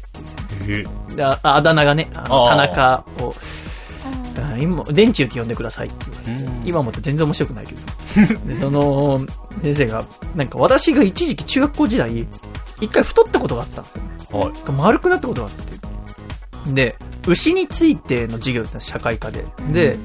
[1.23, 3.64] ああだ名がね、あの田中を、あ
[4.59, 7.81] 今、電柱って呼んでくださいって言われて、うん今思って全然面白くないけど。
[8.47, 9.21] で、その、
[9.63, 10.05] 先生が、
[10.35, 12.27] なんか私が一時期中学校時代、
[12.81, 14.11] 一回太ったことがあったんですよね。
[14.33, 16.73] はい丸くなったことがあって。
[16.73, 19.45] で、牛についての授業だったんです社会科で。
[19.73, 19.99] で、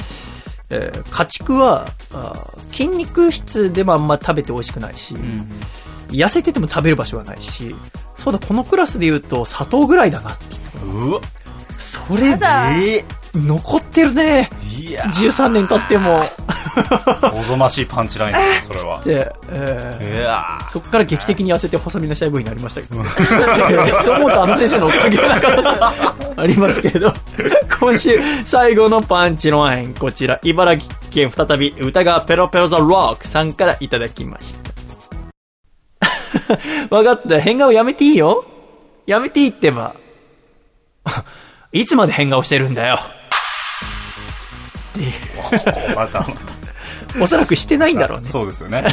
[0.69, 5.15] えー家畜はあー筋肉質でもあんま食べて美味しくないし、
[6.09, 7.75] 痩せてても食べる場所はないし、
[8.15, 10.45] そうだ、このクラスで言うと砂糖ぐらいだなって。
[10.85, 11.21] うわ
[11.79, 14.49] それだで、残ってるね。
[14.77, 16.25] いや13年経っても。
[17.33, 23.03] おぞましいパンチラインですそれはで、えーいやそこから劇的に痩せて細身のシャイボーイになりましたけど。
[24.03, 25.69] そう思うとあの先生のおかげな可能性
[26.35, 27.13] ありますけど。
[27.79, 34.69] 今週最後のパンチのイン、こちら、茨城県再び歌がペロペロザロックさんからいただきました。
[36.95, 37.39] わかった。
[37.39, 38.43] 変顔やめていいよ。
[39.05, 39.95] やめていいってば。
[41.71, 42.99] いつまで変顔してるんだよ。
[45.95, 46.25] また
[47.21, 48.29] おそらくしてないんだろうね。
[48.29, 48.83] そうですよね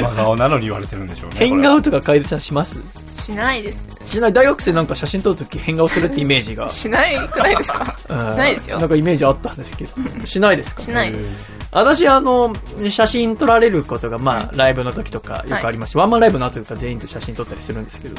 [0.00, 2.78] 真顔なのに言われてるんでしょうね 変顔とか楓さんします？
[3.20, 3.88] しないです。
[4.06, 6.68] しない大学生なんか写真撮るとき変顔するってイメージが。
[6.70, 7.96] しないくらいですか？
[8.08, 8.88] うんしないですよなん。
[8.88, 10.26] かイメージあったんですけど。
[10.26, 10.82] しないですか？
[10.82, 11.58] しないです。
[11.70, 12.54] 私、あの、
[12.88, 18.16] 写真撮られることが、まあ、ライブの時とかよくありますし、ワンマンライブの後とか全員と写真撮ったりするんですけど、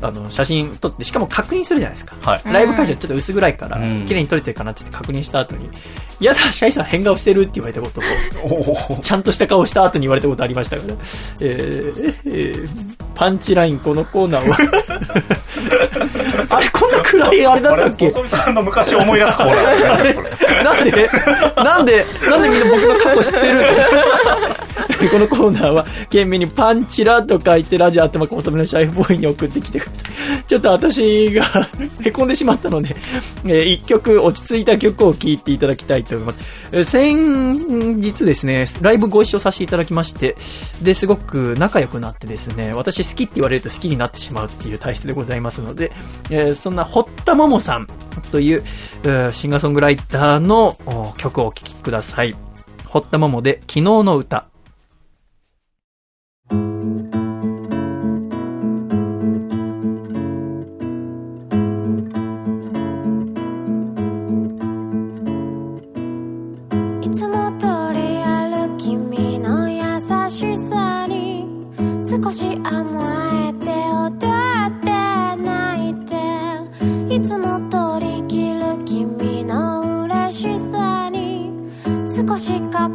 [0.00, 2.14] あの、写真撮って、しかも確認するじゃないですか。
[2.22, 2.42] はい。
[2.44, 5.68] ライブ会場ちょっと薄暗いから、うん綺麗に撮れてるかなって言って確認した後に、
[6.20, 8.00] いやだ、シャイさん変顔してるって言われたこと
[8.94, 14.56] を、 ちゃんとした顔した後に言われたことありましたから、えーえーパンチラインこのコーナーは、
[16.50, 18.08] あれ、こんな暗いあれだったっけ？
[18.08, 20.64] 細見さんの昔を思い出すコーナー。
[20.64, 21.08] なんで、
[21.56, 23.62] なんで、なんでみんな僕の過去知ってる？
[25.04, 30.02] のこのコーナーは、懸命にパンチラと書いて、ラジオ頭細めのシャイボーイに送ってきてくださ
[30.40, 30.44] い。
[30.44, 31.44] ちょっと私が
[32.02, 32.96] 凹んでしまったので、
[33.44, 36.38] えー一曲、落ち着いた曲を聴いていただきたいと思います。
[36.72, 40.23] えー先日ですね、ライブご一緒させていただきまして、
[40.82, 45.92] で、すごく仲良くなってですね、私好きって言われると好きになってしまうっていう体質でございますので、
[46.30, 47.86] えーそんな堀田桃さん
[48.30, 48.64] という、
[49.32, 50.76] シンガーソングライターの
[51.18, 52.34] 曲をお聴きください。
[52.86, 54.53] 堀田桃で昨日の歌。
[72.24, 74.16] 少し甘えて踊っ
[74.80, 74.86] て
[75.42, 76.14] 泣いて。
[77.14, 81.52] いつも取り切る君の嬉しさに
[82.06, 82.93] 少し抱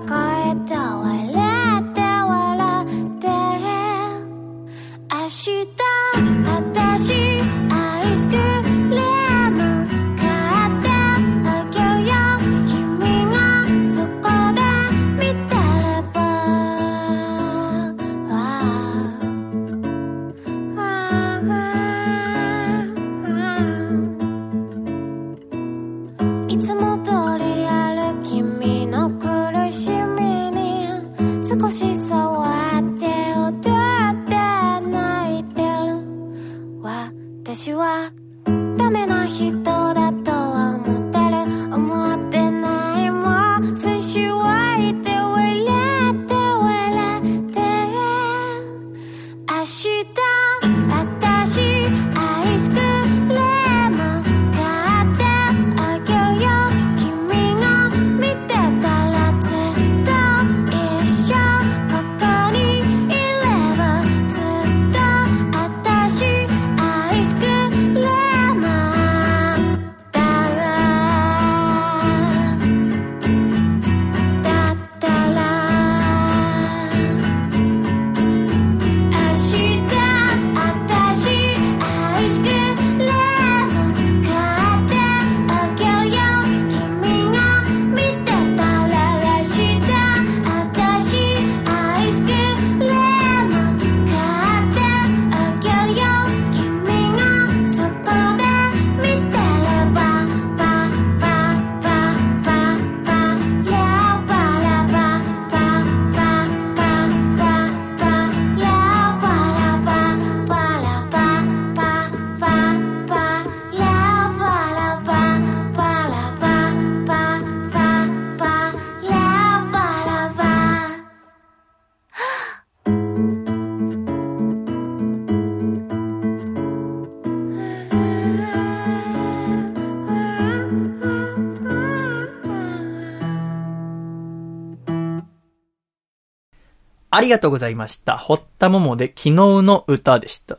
[137.12, 138.18] ありがとうございました。
[138.18, 140.58] 堀田桃で昨日の歌でした。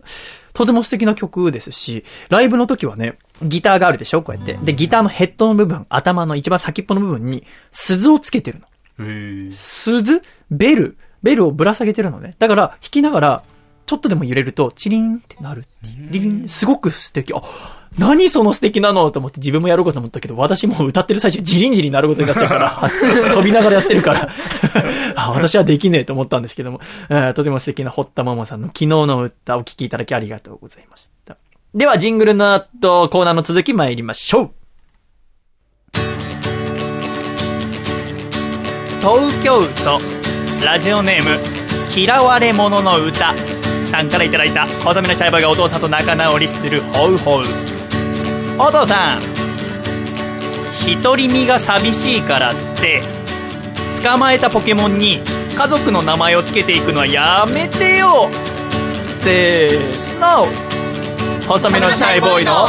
[0.52, 4.22] とても素敵な曲ですし、ライブの時はね、ギターがあるでしょ？
[4.22, 4.54] こうやって。
[4.54, 8.66] で、ギターのヘッドの部分、頭の一番先っぽの部分に鈴をつけてるの。
[9.06, 10.22] へ鈴？
[10.50, 10.98] ベル？
[11.22, 12.34] ベルをぶら下げてるのね。
[12.38, 13.44] だから、弾きながら、
[13.90, 16.12] ちょっとでも揺れると、チリンってなるっていう。
[16.12, 17.32] リリン、すごく素敵。
[17.34, 17.42] あ、
[17.98, 18.80] 何その素敵。
[18.80, 22.88] なのと思って自分もやろうかと思ったけど、私も歌ってる最中、ジリンジリになることになっちゃうから、
[23.34, 24.28] 飛びながらやってるから、
[25.16, 31.36] あ私はできねえと思ったんですけども、えーとても素敵な堀田桃さんの昨日の歌を聴きいただきありがとうございました。
[31.74, 34.50] では、ジングルの後、コーナーの続き参りましょう。
[39.00, 41.60] 東京都ラジオネーム
[41.92, 43.34] 嫌われ者の歌
[43.90, 47.42] さんからいただいた細身のシャイボーイがお父さんと仲直りするホウホウ。
[48.58, 49.20] お父さん
[51.02, 53.00] 独り身が寂しいからって
[54.02, 55.20] 捕まえたポケモンに
[55.56, 58.28] 家族の名前をつけていくのはやめてよ。
[59.20, 60.46] せーの。
[61.46, 62.64] 細身のシャイボーイの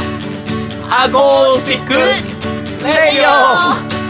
[0.89, 1.99] アコースティックレ
[3.14, 4.00] ディオ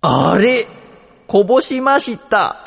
[0.00, 0.64] あれ
[1.26, 2.64] こぼしました。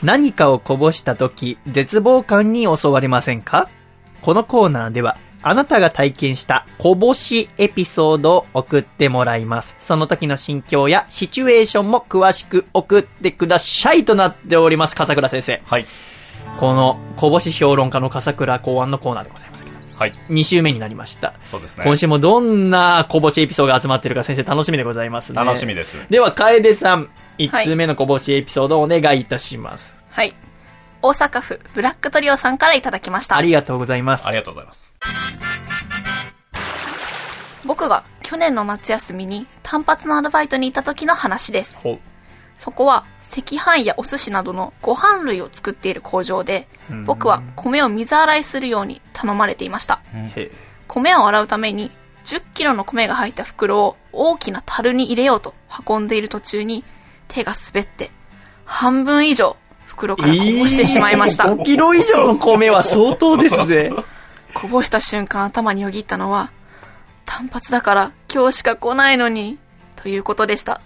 [0.00, 3.68] 何かをこぼした時、絶望感に襲われませんか？
[4.22, 9.74] このコーナーでは、あなたが体験したこぼしエピソードを送ってもらいます。
[9.80, 15.60] その時の心境やシチュエーションも詳しく送ってくださいとなっております、笠倉先生。
[15.66, 15.86] はい。
[16.60, 19.59] このこぼし評論家の笠倉考案のコーナーでございます
[20.00, 20.14] はい。
[20.30, 21.34] 2週目になりました。
[21.50, 21.84] そうですね。
[21.84, 25.44] 今週もどんなこぼしエピソードが集まってるか先生楽しみでございますね。
[25.44, 25.94] 楽しみです。
[26.08, 29.94] では、楓さん、1通目のこぼしエピソードをお願いいたします。
[30.08, 30.34] はい。
[31.02, 33.42] 大阪府ブラックトリオさんからいただきましたあ。
[33.42, 34.26] りがとうございます。
[34.26, 34.96] ありがとうございます。
[37.66, 41.82] 僕が去年の夏休みに単発のアルバイトに行った時の話です。
[42.60, 46.68] そこは赤飯やお寿司などのご飯類を作っている工場で、
[47.06, 50.02] 僕は米を水洗いするように頼まれていました。
[50.12, 50.52] へ
[50.86, 51.90] 米を洗うために
[52.26, 55.54] 10キロの米が入った袋を大きな樽に入れようと
[55.88, 56.84] 運んでいる途中に
[57.28, 58.10] 手が滑って
[58.66, 59.56] 半分以上
[59.86, 61.44] 袋からこぼしてしまいました。
[61.44, 63.90] 5キロ以上の米は相当ですぜ。
[64.52, 66.50] こぼした瞬間頭によぎったのは
[67.24, 69.56] 単発だから今日しか来ないのに
[69.96, 70.82] ということでした。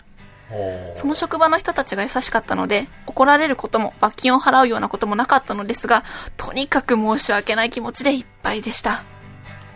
[0.94, 6.04] その職場の人たちが優しかったので、怒られることも罰金を払うようなこともなかったのですが、
[6.36, 9.02] とにかく申し訳ない気持ちでいっぱいでした。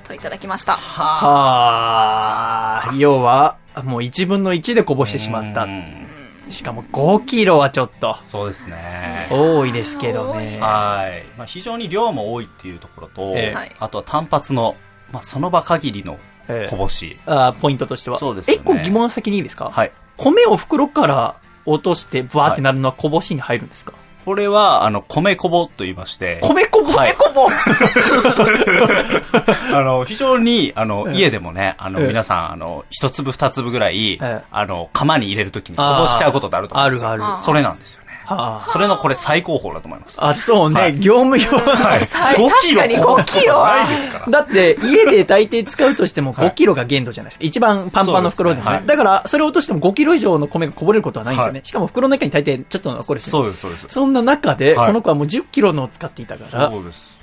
[0.06, 0.74] といただきました。
[0.74, 5.68] はあ、要は、もう1分の1でこぼしてしまったう。
[5.68, 6.04] ん
[6.50, 9.28] しかも5キロはちょっとそうですね。
[9.30, 10.58] 多いですけどね。
[10.60, 11.22] はい。
[11.36, 14.74] まあ、非常に量も多いっていうところと、ええはいあとは単発の、
[15.12, 16.16] まあ、その場限りの
[16.48, 17.18] ええこぼし。
[17.26, 18.18] あポイントとしては。
[18.18, 19.68] そうですよね一個疑問先にいいですか？
[19.68, 19.92] はい。
[20.18, 23.92] 米を袋から落としてブワーってなるのはこぼしに入るんですか、
[24.24, 27.16] これは、あの、米こぼと言いまして、米こぼ、はい。
[27.16, 27.48] 米こぼ？
[29.74, 31.18] あの、非常に、あの、ええ。
[31.18, 32.08] 家でもね、あの、ええ。
[32.08, 34.42] 皆さん、あの、一粒二粒ぐらい、ええ。
[34.50, 37.10] あの、釜に入れるときにこぼしちゃうことってあると思うんですよ。
[37.10, 37.40] あるある。
[37.40, 38.07] それなんですよね。
[38.36, 40.18] はあそれのこれ最高峰だと思います。
[40.20, 42.06] あ、そうね、はい業務用、はい。
[42.06, 44.30] さ5キロ確かにこぼす5キロ。
[44.30, 47.44] だって、家で大抵使うとしてもはい5キロが限度じゃないですか。
[47.44, 48.64] 一番パンパンの袋でもね。
[48.64, 51.60] そうですねだから、それを落としても5キロ以上の米がこぼれることはないんですよね。
[51.60, 53.86] はしかも袋の中に大抵ちょっと残るし、そうです、そうです。
[53.88, 57.17] そんな中で、はいこの子はもう10キロのを使っていたから、そうです。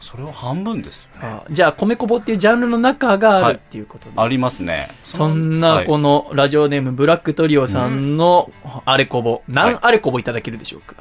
[0.00, 1.28] それは半分ですよね。
[1.28, 4.12] あじゃあ、米こぼっていうジャンルの中があるっていうことで。
[4.16, 4.88] ありますね。
[5.04, 8.50] そんな、この、のラジオネーム、ブラックトリオさんの
[8.86, 10.96] あれこぼ、何あれこぼいただけるでしょうか、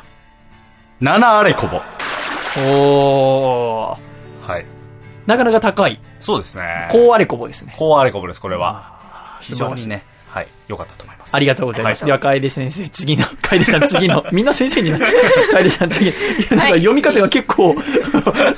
[1.01, 1.81] 7あれこぼ。
[2.61, 3.97] おー。
[4.45, 4.65] はい。
[5.25, 5.99] なかなか高い。
[6.19, 6.89] そうですね。
[6.91, 7.75] 高あれこぼですね。
[7.77, 9.37] こうあれこぼです、これは。
[9.39, 11.35] 非常にね、はい、良かったと思います。
[11.35, 12.03] ありがとうございます。
[12.03, 15.11] はでは、楓先生、次の、 楓さん、次の、みんな先生になっちゃう。
[15.53, 16.09] 楓さん、次。
[16.09, 16.13] い
[16.51, 17.75] や、なんか読み方が結構、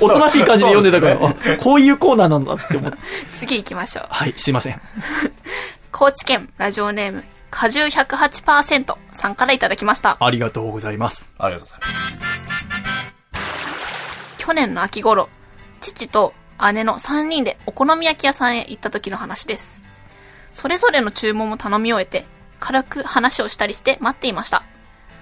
[0.00, 2.98] おとなしい感じで読んでたから、こういうコーナーなんだって思って。
[3.38, 4.06] 次行きましょう。
[4.10, 4.80] はい、すいません。
[5.90, 10.16] 高知県ラジオネーム、果汁108%さんからいただきました。
[10.20, 11.32] ありがとうございます。
[11.38, 11.92] ありがとうございます。
[14.38, 15.28] 去年の秋頃、
[15.80, 16.34] 父と
[16.72, 19.82] 姉の3人でお好み焼き屋さんへ行った時の話です。
[20.52, 22.26] それぞれの注文も頼み終えて、
[22.60, 24.62] 軽く話をしたりして待っていました。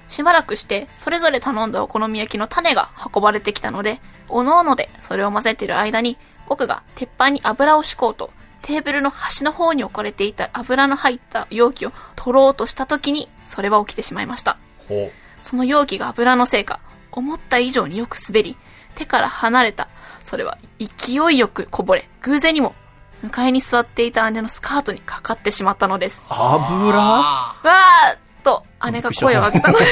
[0.09, 8.31] しばらくして、それぞれ頼んだお好み焼きの種が運ばれてきたので、おのおのでそれを混ぜている間に、僕が鉄板に油を敷こうと、
[8.63, 14.59] テーブルの端の方に置かれていた油の入った容器を取ろうとした時に、それは起きてしまいました。
[14.89, 15.11] ほ
[15.43, 16.81] その容器が油のせいか、
[17.13, 18.57] 思った以上によく滑り、
[18.97, 19.89] 手から離れた。
[20.23, 22.75] それは勢いよくこぼれ、偶然にも、
[23.23, 26.27] 向かいに座っていた姉のスカートにかかってしまったのです。
[26.29, 26.99] 油？
[26.99, 29.85] わーっと姉が声を上げたので、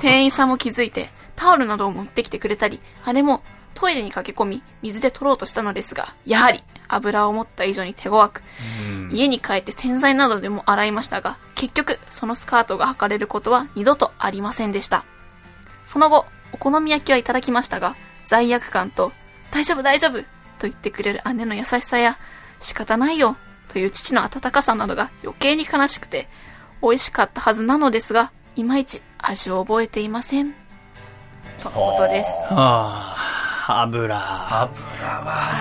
[0.00, 2.80] 店員さんも気づいて、タオルなどを持ってきてくれたり、
[3.12, 3.42] 姉も
[3.74, 8.42] トイレに駆け込み、水で取ろうとしたのですが、やはり油を持った以上に手強く、
[9.12, 15.04] 家に帰って洗剤などでも洗いましたが、結局、そのスカートが履かれることは二度とありませんでした。
[15.84, 17.94] その後、お好み焼きはいただきましたが、
[18.24, 19.12] 罪悪感と、
[19.50, 20.24] 大丈夫大丈夫
[20.58, 22.18] と言ってくれる姉の優しさや、
[22.60, 23.36] 仕方ないよ
[23.68, 26.28] という父の温かさなどが余計に悲しくて、
[26.82, 30.54] 美味しかったはずなのですが、いまいち味を覚えていません。
[31.62, 32.30] とのことです。
[32.52, 33.14] は
[33.68, 34.16] あ、油。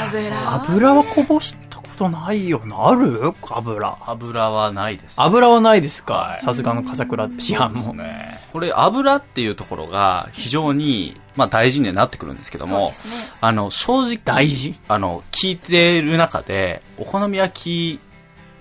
[0.05, 2.89] 油油はこぼしたことないよな。
[2.89, 3.33] ある？
[3.49, 3.97] 油。
[4.05, 5.15] 油はないです。
[5.17, 6.13] 油はないですか？
[6.13, 7.93] はいさすがの笠倉市販も。
[7.93, 8.39] ね。
[8.51, 12.93] これ油っていうところが非常に、まあ大事にはなってくるんですけども、ね。
[13.41, 14.75] あの、正直、大事？
[14.87, 17.99] あの、聞いてる中で、お好み焼き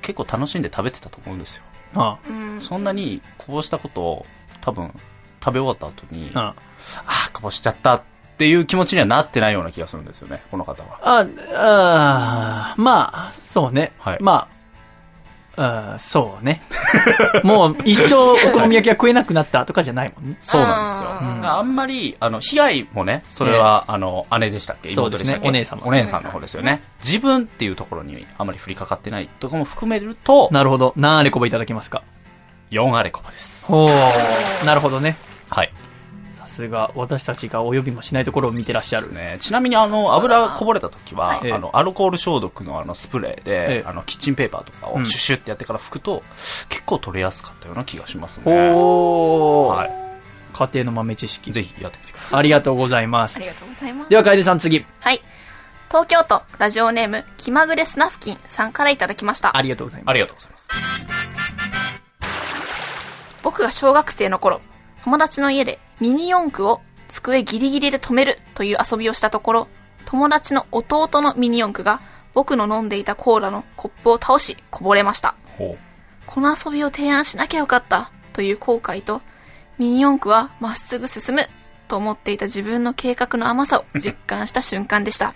[0.03, 1.63] 結構楽しんで食べてたと思うんですよ。
[1.95, 2.61] あうん。
[2.61, 4.27] そんなにこぼしたことを
[4.61, 4.93] 多分
[5.43, 6.55] 食べ終わった後に、あ
[7.07, 8.03] ああ、こぼしちゃったっ
[8.37, 10.99] ていう気持ちにはなってないような気がするんですよね、この方は。
[11.03, 13.93] あ、あーまあ、そうね。
[13.99, 14.54] はいまあ、
[15.57, 16.63] あーそうね。
[17.45, 20.37] もう一生お好み焼きが食えなくなったとかじゃないもんね。
[20.41, 21.11] そうなんですよ。
[21.21, 24.91] うんあんまり、あの、被害もね、それは、あの、姉でしたっけ？
[24.91, 26.83] そうですねお姉様お姉さんの方ですよね。
[27.05, 30.93] 自分っていうところにあまり降りかかってないとかも含めると、なるほど。
[30.97, 32.03] 何あれこぼいただけますか
[32.71, 33.67] ？4あれこぼです。
[33.67, 34.67] ほう。
[34.67, 35.17] なるほどね。
[35.51, 35.73] はい。
[36.55, 39.13] さすが、私たちがお呼びもしないところを見てらっしゃる。
[39.13, 46.23] ね、ちなみにあの油こぼれた時は、はいあのアルコール消毒のあのスプレーで、ええあのキッチンペーパーとかうんをシュッシュってやってから拭くと、
[46.69, 48.53] 結構取れやすかったような気がしますね。
[48.55, 50.05] はい。
[50.55, 51.51] 家庭の豆知識。
[51.51, 52.39] ぜひやってみてください。
[52.39, 53.41] ありがとうございますあ。
[53.41, 54.11] りがとうございます。
[54.11, 54.87] では、楓さん次。
[55.01, 55.21] はい。
[55.89, 59.63] 東京都ラジオネーム気まぐれスナフキンさんからいただきましたあ。
[59.63, 60.11] りがとうございます。
[60.11, 60.69] ありがとうございます。
[63.43, 64.61] 僕が小学生の頃、
[65.05, 69.69] 友達の家でミニ四駆を机ギリギリで止めるという遊びをしたところ、
[70.07, 72.01] 友達の弟のミニ四駆が
[72.33, 75.35] 僕の飲んでいたコーラのコップを倒しこぼれました。
[75.59, 75.77] ほ
[76.27, 79.21] この遊びを提案しなきゃよかったという後悔と、
[79.77, 81.43] ミニ四駆はまっすぐ進む
[81.87, 85.35] と思っていた自分の計画の甘さを実感した瞬間でした。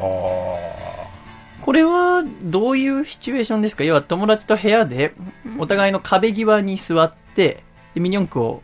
[0.00, 3.84] これは、どういうシチュエーションですか？
[3.84, 5.14] 要は友達と部屋で、
[5.56, 7.62] お互いの壁際に座って、
[7.94, 8.62] でミニ四駆を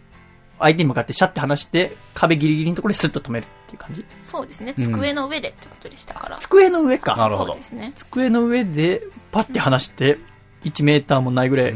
[0.59, 4.05] 相手に向かってシャッて離して、壁ギリギリのところでスッと止めるっていう感じ？
[4.25, 6.37] そうですね、机の上でってことでしたから。
[6.37, 7.17] 机の上か。
[7.17, 7.93] なるほどそうですね。
[7.97, 9.03] 机の上で、
[9.33, 10.19] パッて離して、
[10.65, 11.75] 1メーターもないぐらい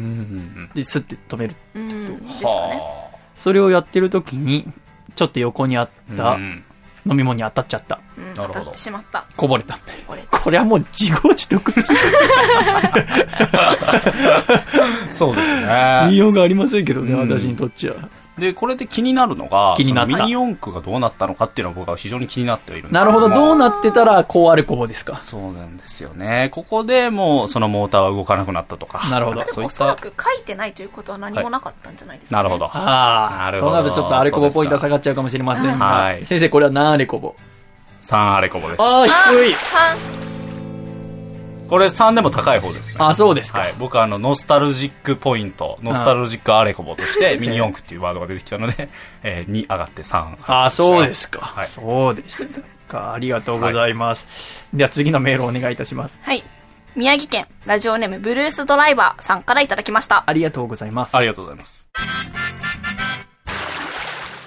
[0.75, 1.55] でスッて止める。
[1.75, 2.19] うん、ですうん。
[2.19, 2.81] かね。
[2.81, 4.67] はそれをやってる時に、
[5.15, 6.17] ちょっと横にあっあ。
[6.17, 6.65] たうん
[7.05, 7.99] 飲み物に当たっちゃった。
[8.17, 9.27] うん、なるほど当たってしまった。
[9.37, 9.77] こぼれた。
[10.07, 10.23] これ。
[10.31, 11.73] これはもう自業自得。
[15.11, 16.15] そうです 言いね。
[16.17, 17.95] ようがありませんけどね、うん私にとっちゃ。
[18.39, 25.19] で、これで気になるのが、気になったそのミニ四駆がどうなったのかっていうのは僕は非常に気になってはいるんですなるほど、どうななってたら、こうあれこぼですか？
[25.19, 26.49] そうなんですよね。
[26.53, 29.07] ここでもうそのモーターは動かなくなったとか。
[29.11, 30.11] なるほどそういっおそらた。
[30.11, 32.67] く書いてないということは何もなかったんじゃないですか、ねなるほど。
[32.67, 37.35] ああ、なるほどそうなるとちょっとあれこぼポイントは下がっちゃうかもしれませんが、はい先生これは何あれこぼ
[38.01, 38.83] 3あれこぼです。
[38.83, 39.53] ああ、あ低い。
[39.55, 39.97] 三
[41.73, 42.97] これ3でも高い方ですね。
[42.99, 43.61] あそうですか。
[43.61, 43.75] はい。
[43.79, 48.91] 僕はあの、ノスタルジックポイント、ノスタルジックアレコボとして、ミニ四駆っていうワードが出てきたので、
[49.25, 50.37] えー、2上がって3。
[50.47, 51.41] ああ、そうですか。
[51.41, 52.61] はいそうでした
[52.93, 53.15] か。
[53.15, 54.67] ありがとうございます。
[54.75, 56.21] では次のメールをお願いいたします。
[56.23, 56.45] はい。
[56.95, 60.25] 宮城県ラジオネームブルースドライバーさんからいただきました。
[60.27, 61.17] ありがとうございます。
[61.17, 61.89] ありがとうございます。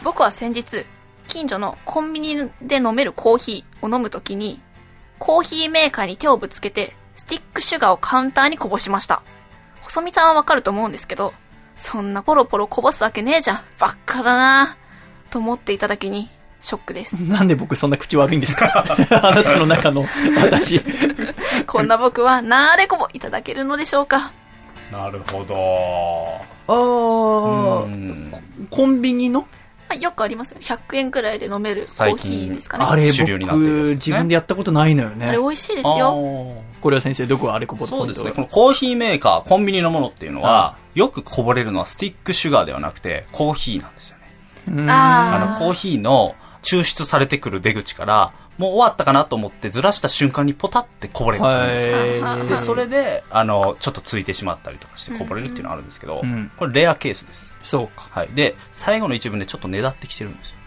[0.03, 0.85] 僕は先日、
[1.27, 4.61] 近所のコンビニで飲めるコーヒーを飲むときに、
[5.17, 9.21] コーヒーメーカーに手をぶつけて、スティックシュガーをカウンターにこぼしました。
[9.81, 11.33] 細見さんはわかると思うんですけど、
[11.77, 13.59] そんなポロポロこぼすわけねえじゃん。
[13.79, 14.77] ばっかだな
[15.29, 16.29] と思っていただけに、
[16.61, 17.13] ショックです。
[17.23, 18.71] なんで僕そんな口悪いんですか？
[19.23, 20.05] あなたの中の
[20.41, 20.81] 私。
[21.67, 24.31] こんな僕はなーれこぼいただけるのでしょうか
[24.91, 26.41] なるほど。
[26.67, 28.33] ああ、うん
[28.69, 29.47] コンビニの？
[29.89, 30.59] あよくありますよ。
[30.61, 32.85] 100円くらいで飲めるコー最ヒー近ですかね。
[32.87, 35.37] あれ主流になってるやつですね僕自分でやったことないのよねあれ。
[35.37, 36.13] 美味しいですあよ。
[36.13, 38.29] ーこれは先生どこがあれこぼそうですね。
[38.29, 44.17] ここのコーヒーメーカー、コンビニのものっていうのは、よくこぼれるのはスティックシュガーではなくて、コーヒーなんですよ
[44.67, 44.91] ね。
[44.91, 57.54] ああの、コーヒーの抽出されてくる出口から、もう終わったかなと思ってずらした瞬間にポタってこぼれるんですで、それで、あの、ちょっとついてしまったりとかしてこぼれるっていうのはあるんですけど、うんこれレアケースです。
[57.65, 58.07] そうか。
[58.11, 58.29] はい。
[58.33, 60.57] で、最後の一文でちょっとねだってきてるんですよ。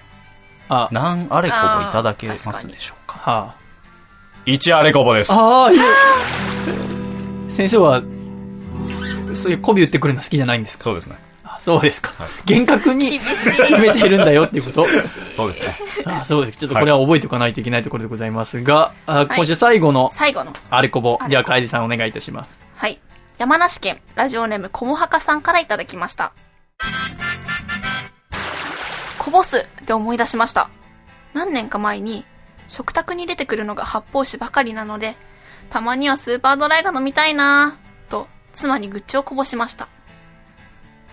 [0.68, 3.54] あ、何あれこぼいただけますでしょうかは
[4.46, 5.32] ?1 あれこぼです。
[5.32, 5.36] あ。
[5.36, 5.78] ああ、いえ。
[7.48, 8.02] 先生は、
[9.34, 10.84] そういう媚び打ってくるの好きじゃないんですか？
[10.84, 11.16] そうですね。
[11.44, 12.12] あそうですか。
[12.44, 14.86] 厳格に厳しい決めているんだよっていうこと？
[15.34, 15.76] そうですね。
[16.06, 16.58] あそうです。
[16.58, 20.52] ちょっとこれは覚えておかないといけないところでございますが、あ今週最後の最後の。
[20.70, 21.24] あれこぼあれこ。
[21.24, 22.58] ぼでは、楓さんお願いいたします。
[22.76, 23.00] はい。
[23.38, 26.32] 山梨県ラジオネームこもはかさんからいただきました。
[29.28, 30.70] こぼすって思い出しました。
[31.34, 32.24] 何年か前に
[32.66, 35.16] 食卓に出てくるのが発泡酒ばかりなので、
[35.68, 39.86] たまにはスーパードライが飲みたいなぁと妻に愚痴をこぼしました。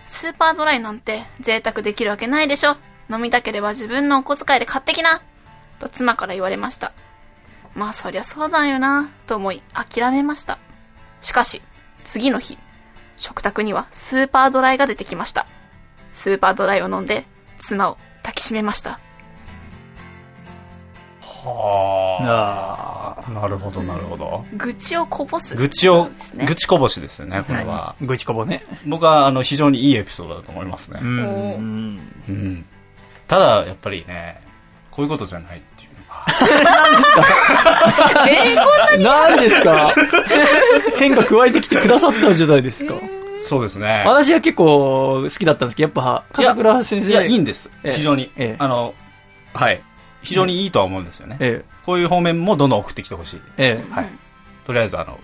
[0.06, 2.78] スーパードライなんて贅沢できるわけないでしょ。
[3.10, 5.20] 飲みたければ自分のお小遣いで買ってきな
[5.78, 6.94] と妻から言われました。
[7.74, 10.56] まあそりゃそうだよなと思い諦めました。
[11.20, 11.60] しかし、
[12.02, 12.56] 次の日、
[13.18, 15.46] 食卓にはスーパードライが出てきました。
[16.16, 17.26] スーパードライを飲んで、
[17.58, 18.98] 妻を抱きしめました。
[21.20, 23.30] はあ。
[23.30, 24.44] なるほど、なるほど。
[24.56, 25.54] 愚痴をこぼす。
[25.56, 27.94] 愚痴をです、ね愚痴こぼしですよね、これは。
[28.00, 28.64] 愚痴こぼね。
[28.86, 31.00] 僕は、あの、非常にいいエピソードだと思いますね。
[31.02, 31.56] うんお
[32.28, 32.64] うん。
[33.28, 34.40] ただ、やっぱりね、
[34.90, 36.24] こういうことじゃないっていうのが。
[38.28, 39.94] えー、こんなに何ですか？
[40.98, 42.94] 変化加えてきてくださったじゃないですか？
[43.46, 44.02] そうですね。
[44.06, 47.10] 私は結構好きだったんですけど、やっぱ、笠倉先生。
[47.10, 47.70] いや、いいんです。
[47.84, 48.56] ええ非常にええ。
[48.58, 48.94] あの、
[49.54, 49.80] はい。
[50.22, 51.36] 非常にいいとは思うんですよね。
[51.40, 53.40] えこういう方面もどんどん送ってきてほしい。
[53.58, 53.94] え、ええ。
[53.94, 54.10] はい。
[54.66, 55.18] とりあえず、あの、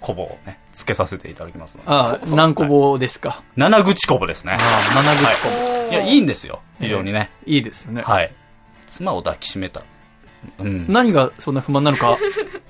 [0.00, 1.90] コボをね、つけさせていただきますので。
[1.90, 3.42] ああ、何個棒ですか？
[3.56, 4.52] 七口コボですね。
[4.52, 5.48] ああ、七口こ
[5.88, 5.92] ぼ。
[5.92, 6.60] いや、いいんですよ。
[6.80, 7.30] 非常にね。
[7.46, 8.02] いいですよね。
[8.02, 8.32] はい。
[8.86, 9.82] 妻を抱きしめた。
[10.58, 10.86] うん。
[10.88, 12.16] 何がそんな不満なのか、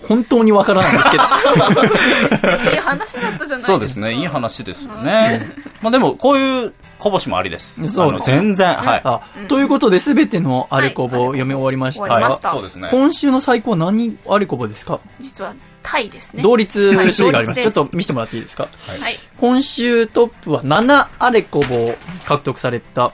[0.09, 1.23] 本当にわからないんですけど。
[1.23, 3.67] いい話だったじゃないですか。
[3.67, 4.15] そうですね。
[4.15, 5.53] いい話ですよね。
[5.83, 7.87] まあでも、こういうこぼしもありです。
[7.89, 9.01] そう全然、はい。
[9.05, 12.89] あということで、すべてのアレコボを読み終わりましたが終わりまし、たそうですね。
[12.91, 15.01] 今週の最高は何アレコボですか？
[15.21, 16.43] 実は、タイですね。
[16.43, 17.61] 同率首位があります。
[17.61, 18.65] はいちょっと見せてもらっていいですか？
[18.65, 19.17] はい。
[19.39, 23.13] 今週トップは7アレコボを獲得された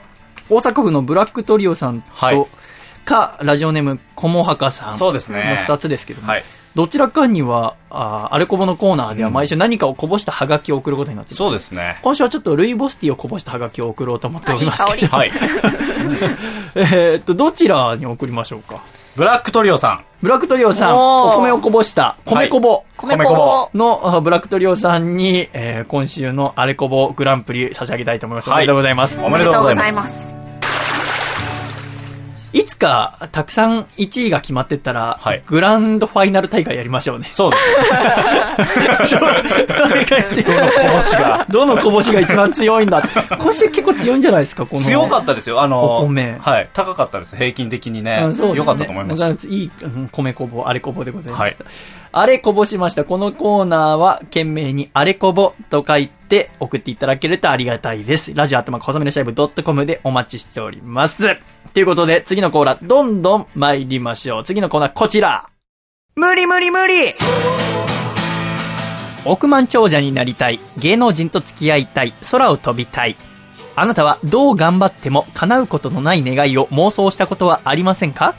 [0.49, 2.45] 大阪府のブラックトリオさんと、はい
[3.05, 6.43] か、ラジオネームコモハカさんそうですねの2つですけども、はい。
[6.75, 11.99] どちらかにはあーアレコボのコーナーでは毎週何かをこぼしたハガキを送ることになっていますそうですね。
[12.01, 15.31] 今週はちょっとルイボスティーをこぼしたハガキを送ろうと思っておりますけど、はい。
[16.75, 18.81] えーっと、どちらに送りましょうか？
[19.15, 20.03] ブラックトリオさん。
[20.23, 23.69] ブラックトリオさん、お米をこぼした、米こぼ米米粉粉。
[23.77, 28.49] のあブラックトリオさんに、えー今週のアレコボグランプリ差し上げたいと思います。
[28.49, 29.15] おめでとうございます。
[29.23, 30.42] おめでとうございます。
[32.53, 32.57] す。
[32.57, 37.29] いつか、たくさん1位が決まってったら、はいグランドファイナル大会やりましょうね。
[37.31, 37.75] そうですね。
[40.43, 41.45] どのこぼしが。
[41.49, 43.03] どのこぼしが一番強いんだ
[43.39, 44.81] 今週結構強いんじゃないですか、この。
[44.81, 45.61] 強かったですよ。
[45.61, 46.69] あの、お米はい。
[46.73, 47.35] 高かったです。
[47.35, 48.21] 平均的にね。
[48.25, 49.47] うんそうですね良かったと思います。
[49.47, 51.63] いい、うん米こぼ、あれこぼでございました。
[51.63, 51.69] は
[52.15, 53.05] あれこぼしました。
[53.05, 58.35] このコーナーは、懸命にあれこぼと書いて送っていただけるとありがたいです。
[58.35, 61.23] ラジオアットマーク細めのシャイブ .com でお待ちしております。
[61.73, 64.43] ということで、次のコーナー、どんどん参りましょう。
[64.43, 65.49] 次のコーナー、こちら。
[66.15, 66.93] 無理無理無理
[69.25, 70.59] 億万長者になりたい。
[70.77, 72.13] 芸能人と付き合いたい。
[72.29, 73.15] 空を飛びたい。
[73.75, 78.35] あなたはどう頑張っても叶うことのない願いを妄想したことはありませんか？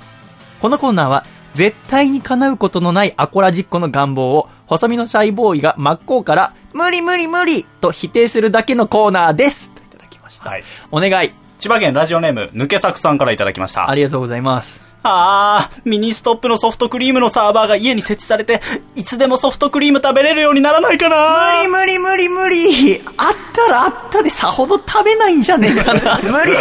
[0.63, 1.25] このコーナーは
[1.55, 10.51] 絶対に叶うことのないアコラジっ子の願望を細身のシャイボーイが真っ向から無理無理無理と否定するだけのコーナーですといただきました。
[10.51, 10.65] はい。
[10.91, 11.33] お願い。
[11.59, 13.89] 千葉県ラジオネーム、抜け作さんからいただきました。
[13.89, 14.94] ありがとうございます。
[15.07, 18.63] あー、ミニストップのソフトクリームのサーバーが家に設置されて、
[18.95, 26.19] いつでもソフトクリーム食べれるようにならないかな無理無理無理無理あったらあったでさほど食べないんじゃねえかな。
[26.25, 26.57] 無理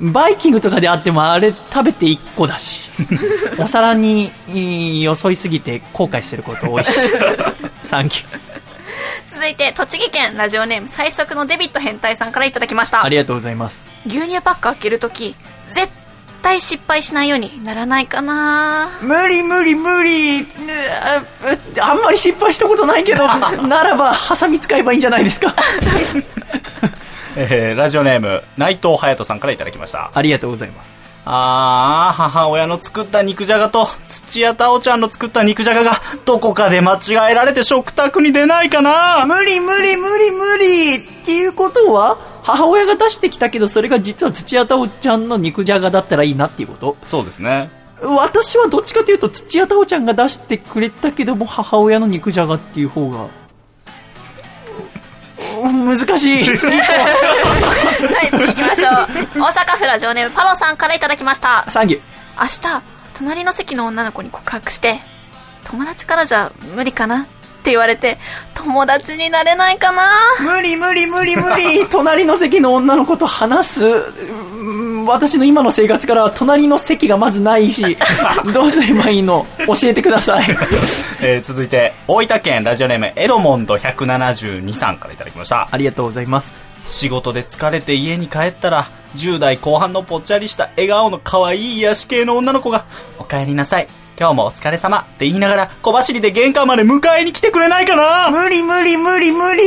[0.00, 2.80] バイキングとかであってもあれ食べて1個だし。
[3.58, 6.90] お皿にいよそいすぎて後悔すること多いし。
[7.82, 8.38] サンキュー。
[9.30, 13.08] 続いて、栃木県ラジオネーム最速のデビット変態さんからいただきましたあ。
[13.08, 13.86] りがとうございます。
[14.06, 15.36] 牛乳パック開けるとき、
[15.68, 15.88] 絶
[16.48, 20.46] 対失敗しないようにならないかな無理無理無理
[21.78, 23.26] ああんまり失敗したことないけど、
[23.68, 25.54] ならばハサミ使えばいいんじゃないですか。
[27.36, 30.10] えー、ラジオネーム、内藤隼人さんからいただきました。
[30.14, 30.88] ありがとうございます。
[31.26, 42.16] あー、母親の作った肉じゃがと、土屋太鳳ちゃんの作った肉じゃがが、どこかで間違えられて食卓に出ないかな無理無理無理無理っていうことは
[42.48, 46.96] 母親が出してきたけどそれが実は土屋太鳳ちゃんの肉じゃがだったらいいなっていうこと？
[47.04, 47.68] そうですね。
[48.00, 53.26] 私はどっちかというと土屋太鳳ちゃんが出してくれたけども母親の肉じゃがっていう方が
[55.62, 56.92] うん難しい次行こ
[58.14, 58.92] はい、次行きましょう。
[58.92, 61.70] 大阪府ラジオネームパロさんからいただきましたう。
[61.70, 62.00] サンキュー
[62.40, 62.82] 明日、
[63.18, 65.00] 隣の席の女の子に告白して、
[65.64, 67.26] 友達からじゃ無理かな？
[67.68, 68.16] って言われて、
[68.54, 70.08] 友達になれないかな？
[70.40, 71.86] 無理無理無理無理。
[71.92, 73.86] 隣の席の女の子と話す？
[73.86, 77.96] うん私の今の生活からは隣の席がまずないし
[78.52, 79.46] どうすればいいの？
[79.66, 80.46] 教えてください。
[81.20, 85.68] えー、続いて、大分県ラジオネーム、エドモンド172さんからいただきました。
[85.70, 86.54] ありがとうございます。
[86.86, 92.86] 仕事で疲れて家に帰ったら、10代後半のぽっちゃりした笑顔の可愛い癒し系の女の子が、
[93.18, 93.88] お帰りなさい。
[94.18, 98.30] 今日もお疲れ様って言いながら小走りで玄関まで迎えに来てくれないかな？
[98.30, 99.62] 無理無理無理無理。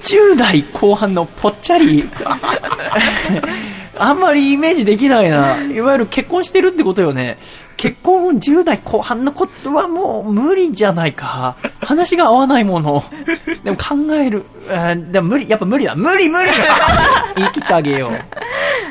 [0.00, 2.08] 10代後半のぽっちゃり。
[3.98, 5.56] あんまりイメージできないな。
[5.62, 7.38] いわゆる結婚してるってことよね。
[7.76, 11.56] 結婚10代後半のことはもう無理じゃないか。
[11.80, 13.04] 話が合わないもの。
[13.62, 14.44] でも考える。
[14.68, 15.48] あーでも無理。
[15.48, 15.94] やっぱ無理だ。
[15.94, 16.50] 無理無理。
[17.36, 18.20] 言い切ってあげよう。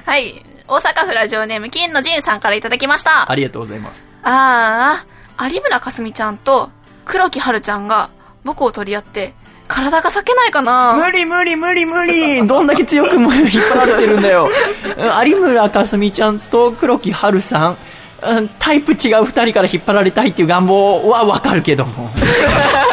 [0.09, 0.45] はい。
[0.67, 3.29] 大阪府ラジオネーム金のジンさんからいただきました。
[3.29, 5.05] ありがとうございますあ
[5.37, 6.69] あ、有村架純ちゃんと
[7.05, 8.09] 黒木華ちゃんが
[8.43, 9.33] 僕を取り合って、
[9.67, 14.49] 体が裂けないかな無理無理無理無理 どんだけ強くも引っ張られてるんだよ。
[14.97, 17.77] うん有村架純ちゃんと黒木華さん、
[18.21, 22.11] うんタイプ違う二人から引っ張られたいっていう願望はわかるけども。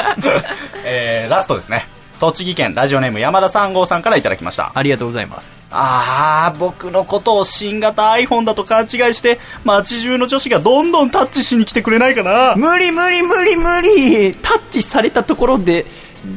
[0.84, 1.86] えー、ラストですね。
[2.20, 4.72] 栃木県ラジオネーム山田三号さんからいただきました。
[4.74, 5.57] ありがとうございます。
[5.70, 12.54] あー、僕のことを新型 iPhone だと勘違いして、街中の女子がどんどんタッチしに来てくれないかな。
[12.56, 15.84] 無理無理無理無理タッチされたところで、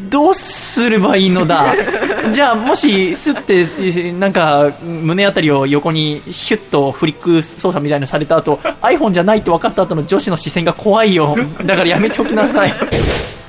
[0.09, 1.73] どうすればいいのだ？
[2.31, 3.65] じゃあ、もし、すって、
[4.13, 11.35] なんか、胸あたりを横にシュッとフリック操作みたいなのされた後、iPhone じゃないと分かった後の女子の視線が怖いよ。
[11.65, 12.73] だからやめておきなさい。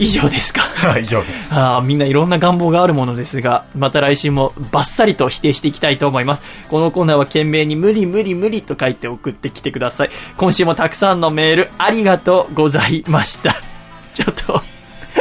[0.00, 0.62] 以上ですか。
[0.98, 1.54] 以上です。
[1.54, 6.42] あーみんないろんな願望があるものですが、また来週もバッサリと否定していきたいと思います。
[6.68, 10.10] このコーナーは懸命に無理無理無理と書いて送ってきてください。
[10.38, 13.54] 今週もたくさんのメールありがとうございました。
[14.14, 14.62] ちょっと、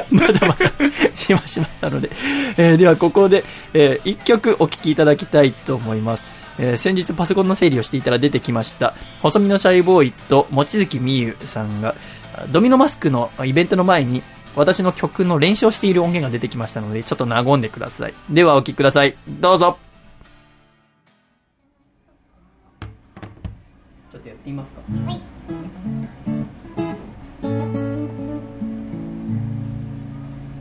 [0.10, 0.72] まだまだ
[1.14, 2.10] しましまったので、
[2.58, 3.44] えーではここで、
[3.74, 6.24] え1曲お聴きいただきたいと思います。
[6.58, 11.96] えー先日パソコンの整理をしていたら出てきました細身のシャイボーイと望月美優さんが
[12.52, 14.22] ドミノマスクのイベントの前に
[14.60, 18.14] 私の曲の練習をしている音源が出てきましたのでちょっと和んでください。
[18.30, 19.16] ではお聴きください。
[19.28, 19.78] どうぞ。
[24.12, 24.82] ちょっとやってみますか？
[25.06, 25.22] はい。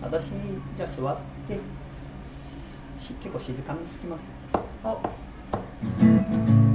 [0.02, 0.26] 私
[0.76, 1.16] じゃあ座っ
[1.48, 1.58] て。
[3.00, 4.30] し結構静かめに弾きます。
[4.84, 6.67] おお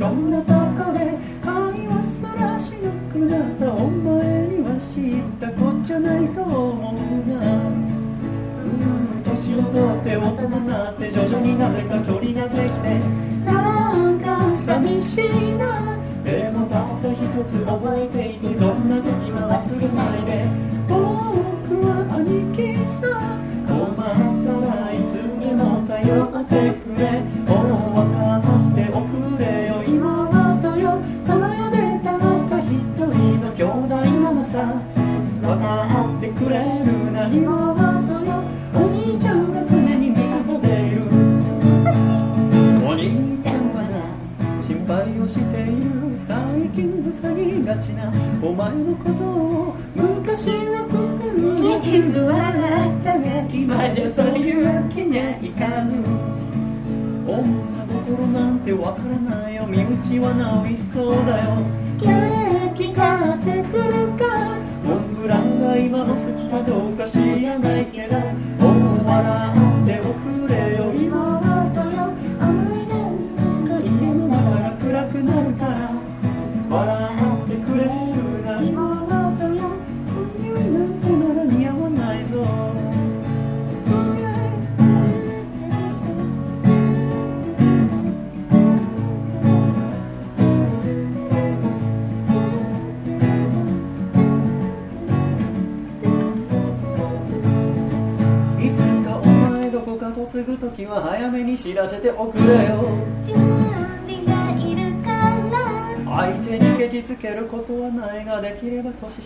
[0.00, 1.12] ろんなとこで
[1.44, 6.94] 会話すらしなくなったお前には知ったこっちゃないと思う
[7.28, 7.44] が。
[7.44, 12.98] うん年を取って大人になって徐々になぜか距離ができて
[13.44, 15.99] なんか寂しいな。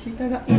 [0.05, 0.54] シータがい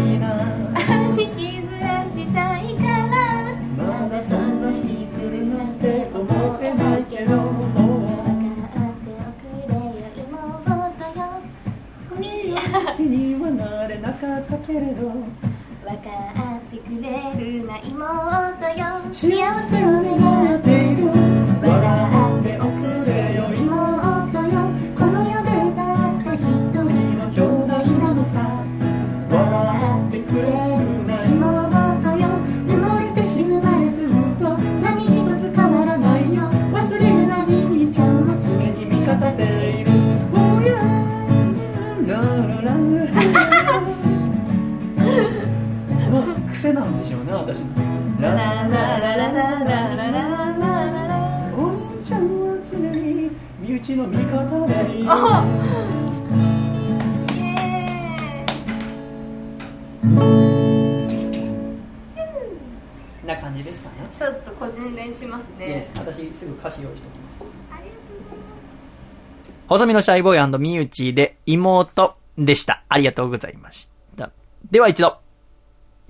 [69.95, 72.83] のシャイボーイみゆちで妹でした。
[72.89, 74.29] ありがとうございました。
[74.69, 75.17] では一度、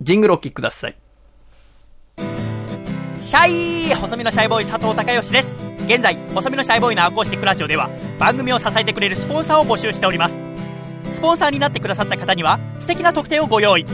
[0.01, 0.95] ジングルお聴きください。
[3.25, 5.55] シャイ細身のシャイボーイ佐藤孝義です
[5.87, 7.89] 現在細身のシャイボーイのアコースティックラジオでは
[8.19, 10.35] 番組を支えてくれるスポンサーを募集しております
[11.11, 13.85] スポンサーになってくださった方には素敵な特典をご用意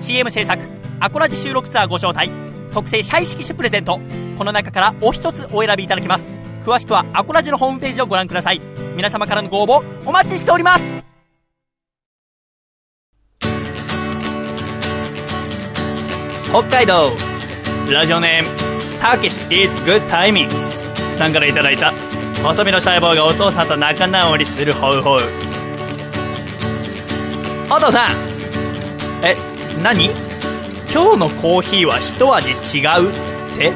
[0.00, 0.62] CM 制作
[0.98, 2.30] アコラジ収録ツアーご招待
[2.72, 4.00] 特製シャイ色紙プレゼント
[4.38, 8.60] この中からお一つお選びいただけます詳しくはアコラジのホームページをご覧ください。
[8.94, 10.84] 皆様からのご応募お待ちしております。
[16.50, 17.12] 北海道
[17.90, 20.50] ラジオネームたけし It's Good Timing
[21.16, 21.92] さんからいただいた
[22.42, 25.20] 細身のシャイボーがお父さんと仲直りするホウホウ
[27.70, 28.06] お父さん
[29.24, 29.36] え
[29.80, 30.06] 何？
[30.92, 33.10] 今日のコーヒーは一味違う？
[33.10, 33.14] っ
[33.56, 33.72] て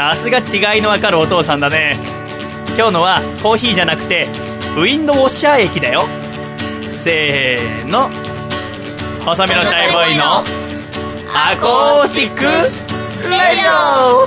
[0.00, 1.92] さすが違いのわかるお父さんだね。
[2.68, 4.28] 今日のはコーヒーじゃなくて
[4.74, 6.04] ウィンドウォッシャー液だよ。
[7.04, 8.08] せーの。
[9.22, 10.42] 細身のシャイボーイのア
[11.60, 13.68] コースティックレディ
[14.00, 14.26] オ。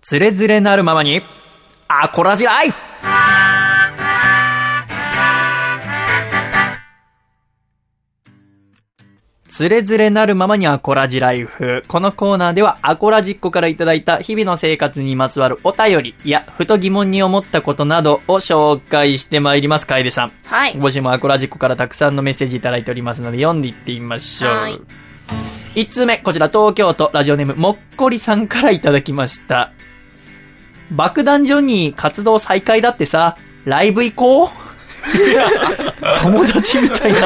[0.00, 1.20] つれづれなるままに
[1.88, 2.89] アコラジライフ
[9.60, 11.82] つれづれなるままにアコラジライフ。
[11.86, 19.86] このコーナーではアコラジっ子からいただいた日々の生活にまつわるお便りや、ふと疑問に思ったことなどを紹介してまいります。
[19.86, 20.32] 楓さん。
[20.46, 20.72] はい。
[20.72, 24.50] 今週もアコラジックからたくさんのメッセージいただいておりますので読んでいってみましょう。
[24.50, 24.80] はい
[25.74, 29.72] 一通目、こちら東京都ラジオネームもっこりさんからいただきました。
[30.90, 34.48] 爆弾ジョニー活動再開だってさ、ライブ行こう？
[36.22, 37.20] 友達みたいな。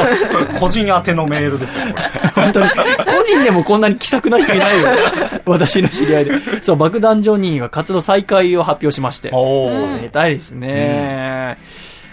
[0.59, 2.43] 個人宛てのメールですよ、これ。
[2.43, 2.71] 本当に。
[2.71, 4.89] 個人でもこんなに気さくな人いないよ。
[5.47, 6.33] 私の知り合いで。
[6.63, 9.31] そう、爆弾ジョニーが活動再開を発表しまして。
[9.33, 11.57] おめでたいですね。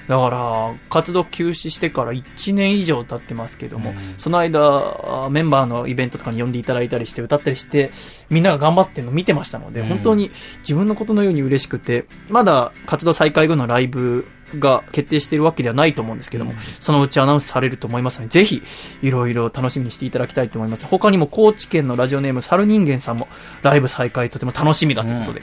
[0.08, 7.92] だから、活動休止してから1年以上経ってますけども、その間、メンバーのイベントとかに呼んでいただいたりして、歌ったりして、
[8.30, 10.32] みんなが頑張ってるの見てましたので、うん本当に
[10.64, 14.26] 自分のことのように嬉しくて、まだ活動再開後のライブ
[14.60, 18.62] が決定しているわけではないと思うんですけども、そのうちアナウンスされると思いますので、ぜひ、
[19.02, 20.86] いろいろ楽しみにしていただきたいと思います。
[20.86, 23.28] 他にも高知県のラジオネーム、猿人間さんも、
[23.62, 25.42] ライブ再開とても楽しみだということで、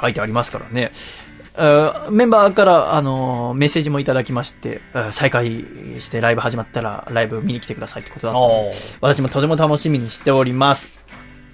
[0.00, 0.92] 書いてありますからね。
[1.56, 5.48] えーメンバーから、あのーメッセージもいただきまして、えー再開
[6.00, 10.99] してライブ始まったらライブ見に来てくださいってことだったので私もとても楽しみにしております。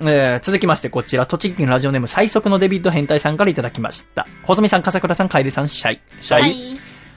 [0.01, 4.27] えー続きましてこちら、栃木県ラジオネーム最速のデビッド変態さんからいただきました。
[4.43, 6.01] 細見さん、笠倉さん、楓さん、シャイ。
[6.21, 6.41] シャイ。
[6.43, 6.53] はい。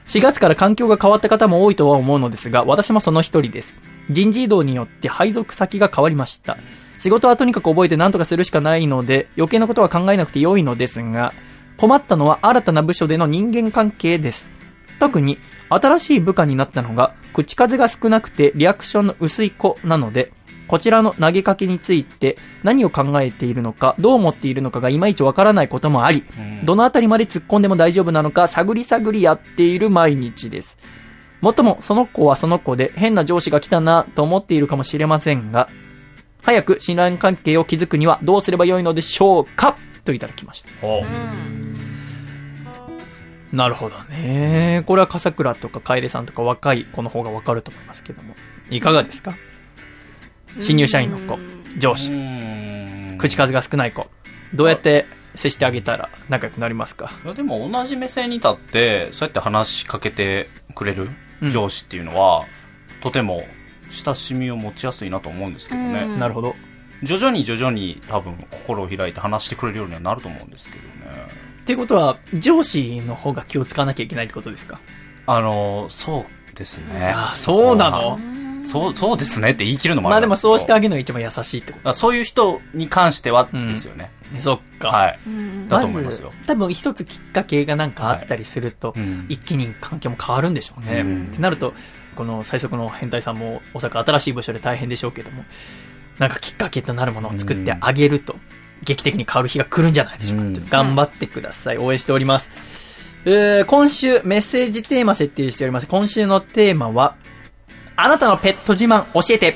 [0.06, 3.74] 4月から環境が変わった方も多いとは思うのですが、私もその一人です。
[4.08, 6.56] 人事異動によって配属先が変わりました。
[6.98, 11.32] 仕事はとにかく覚えて何とかするしかないので、余計なことは考えなくて良いのですが、
[11.76, 14.50] 困ったのは新たな部署での人間関係です。
[14.98, 15.38] 特に、
[15.68, 20.32] 新しい部下になったのが、口数が少なくてリアクションの薄い子なので、
[20.70, 26.24] こちらの投げかけについて何を考えているのか、どう思っているのかがいまいちわからないこともあり、
[26.62, 30.78] どのあたりまで突っ込んでも大丈夫なのか探り探りやっている毎日です。
[31.40, 35.68] もっとも、その子はその子で変な上司が来たなと思っているかもしれませんが、
[36.40, 39.76] 早く信頼関係を築くにはどうすればよいのでしょうか？
[40.04, 40.70] といただきました。
[40.86, 41.74] おうん。
[43.52, 44.84] なるほどね。
[44.86, 48.34] これは笠倉とか楓さんとか若い子の方がわかると思いますけども。
[48.70, 49.34] いかがですか？
[50.58, 51.38] 新入社員の子、
[51.78, 52.10] 上司、
[53.18, 54.06] 口数が少ない子。
[54.54, 57.12] どうやって接してあげたら仲良くなりますか？
[57.24, 61.08] いやでも同じ目線に立ってそうやって話しかけてくれる
[61.40, 61.52] うん。
[61.52, 62.44] 上司っていうのは、
[63.00, 63.44] とても
[63.90, 66.18] 親しみを持ちやすいなと思うんですけどね、うん。
[66.18, 66.56] なるほど。
[67.02, 71.26] 徐々に徐々に多分心を開いて話してくれるようにはなると思うんですけどね。
[71.62, 74.80] っていうことは、上司の方が気を使わなきゃいけないってことですか？
[75.26, 77.12] あのそうですね。
[77.14, 78.18] あそうなの？
[78.64, 84.40] そうそうですねって言い切るのもまあでもそうしてあげげるのが一番優しいってこるそういう人に関してはうんですよね、と。
[84.40, 84.88] そっか。
[84.88, 91.00] はいうんだと思いますよず多分一つきっかけがなんかあったりすると、うん一気に環境も変わるんでしょうね。
[91.00, 91.74] うんってなると、
[92.16, 95.44] この最速の変態さんもおそらく新しい部署で大変でしょうけども、
[96.18, 98.36] なんかきっかけとなるものを作ってあげると、
[98.82, 100.60] 劇的に変わる日が来るんじゃないでしょうか。
[100.70, 101.78] 頑張ってください。
[101.78, 102.48] 応援しております。
[103.26, 105.86] えー、今週メッセージテーマ設定しております。
[105.86, 107.16] 今週のテーマは、
[108.02, 109.54] あなたのペット自慢教えて。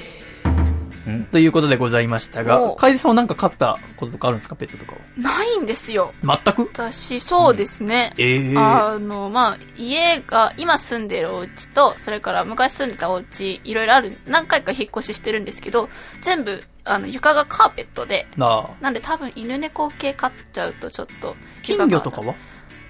[1.06, 1.24] うん。
[1.26, 2.76] ということでございましたが、お。
[2.76, 4.98] 楓さんは何か飼ったこととかあるんですかペットとかは？
[5.18, 6.14] ないんですよ。
[6.22, 6.62] 全く？
[6.72, 8.14] 私、そうですね。
[8.16, 15.90] ええあの、まあ、家が、今住んでるお家と、それから昔住んでたお家、いろいろある、何回か引っ越ししてるんですけど、
[16.22, 18.70] 全部、あの、床がカーペットで、なあ。
[18.80, 22.34] なんで多分犬猫系飼っちゃうとちょっと、金魚とかは？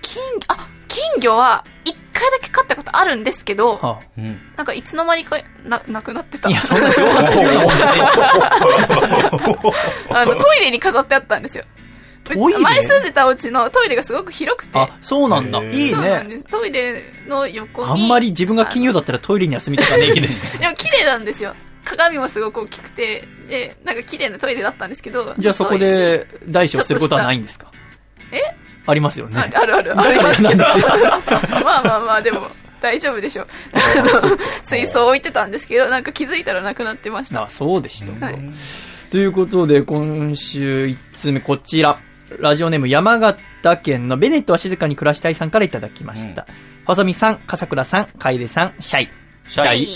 [0.02, 4.40] 金魚、あ、金魚は、一回だけ飼ったことあるんですけど、はうん。
[4.56, 6.48] なんかいつの間にか、な、なくなってた。
[6.48, 8.00] あ、いや、そんな挑発するようなもんじゃない
[10.10, 11.64] あの、トイレに飾ってあったんですよ。
[12.22, 12.58] トイレ？
[12.58, 14.78] 前住んでたお家のトイレがすごく広くて。
[14.78, 15.60] あ、そうなんだ。
[15.62, 16.24] いいね。
[16.50, 17.90] トイレの横に。
[18.02, 20.58] あんまり自分が金魚だったらトイレには住みたくはねえ気ですけど。
[20.64, 21.54] でも綺麗なんですよ。
[21.84, 25.34] 鏡もすごく大きくて、で、なんか綺麗なトイレだったんですけど。
[25.36, 27.66] じゃあそこで大小することはないんですか？
[28.32, 28.40] え？
[28.86, 29.28] ありますよ。
[29.28, 29.38] ね。
[29.38, 30.64] ああるある、ありますけど。
[31.64, 32.48] まあまあまあ、でも、
[32.80, 33.46] 大丈夫でしょう。
[33.72, 37.48] あの水槽置いてたんですけど、なんか気づいたらなくなってましたあ、。
[37.48, 38.26] そうでしたか。
[38.26, 38.38] はい
[39.10, 42.00] ということで、今週1通目、こちら。
[42.40, 46.48] ラジオネーム山形県のベネットは静かに暮らしたいさんからいただきました。
[46.84, 49.08] 細見さん、笠倉さん、楓さん、シャイ。
[49.46, 49.88] シャイ。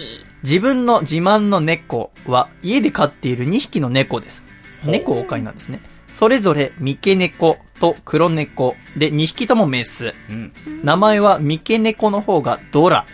[0.45, 4.45] 自分の自慢の猫は家で飼っている2匹の猫です。
[4.85, 5.81] 猫をお飼いなんですね。
[6.15, 10.15] それぞれ三毛猫と黒猫で2匹ともメス。
[10.31, 10.53] うん。
[10.83, 13.07] 名前は三毛猫の方がドラ。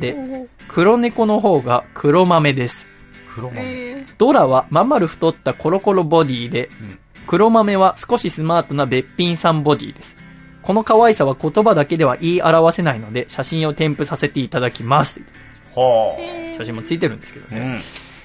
[0.00, 0.16] で、
[0.66, 2.88] 黒猫の方が黒豆です。
[3.34, 3.62] 黒豆。
[3.64, 6.98] えドラはまん丸太ったコロコロボディで、うん
[7.28, 10.16] 黒豆は少しスマートなべっぴんさんボディです。
[10.62, 15.20] この可愛さは言葉だけでは言い表せないので、写真を添付させていただきます。
[15.74, 17.54] はー写真もついてるんですけどあ。
[17.54, 17.70] うね。
[17.76, 17.80] ん。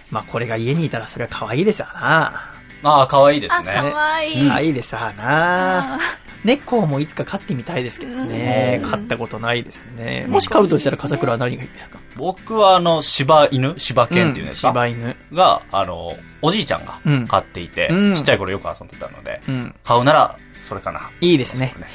[0.09, 2.52] まあこれが家にいたらそれは可愛いですわな。
[2.83, 3.71] ああ、可愛いですね。
[3.73, 4.47] わいい。
[4.47, 5.95] 可愛いですわな。
[5.95, 5.99] あ
[6.43, 8.81] 猫もいつか飼ってみたいですけどね。
[8.83, 10.25] うん飼ったことないですね。
[10.27, 11.99] もし飼うとしたら笠倉は何がいいですか？
[12.17, 15.15] 僕はあの、柴犬柴犬っていうんですか、柴犬。
[15.31, 19.75] が、あの、おじいちゃんがうん飼っていて、うんちっちゃい頃よく遊んでたので、うん。
[19.85, 21.09] 買うなら、それかな。
[21.21, 21.73] いいですね。
[21.77, 21.85] は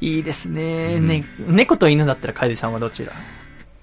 [0.00, 0.06] い。
[0.16, 0.96] いいですね。
[0.96, 3.12] うんね、猫と犬だったら楓さんはどちら？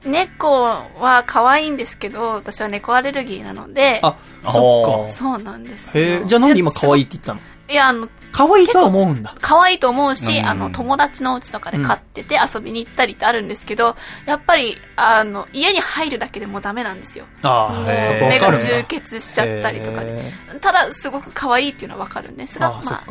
[0.05, 5.13] 猫は可愛いんですけど、私は猫アレルギーなので、あ、あそっか。
[5.13, 7.39] そうなんですえ、じゃあなんで今可愛いって言ったの？
[7.69, 9.35] いや、あの、可愛いとは思うんだ。
[9.39, 17.25] 可愛いと思うし、うんあの、友達のお家とかで飼ってて遊びに行ったりってあるんですけど、やっぱり、あの、家に入るだけでもうダメなんですよ。
[17.41, 20.27] あもうへー目が充血しちゃったりとかで。
[20.27, 23.03] へただ、すごく可愛いっていうのはわかるんですが、まあ、。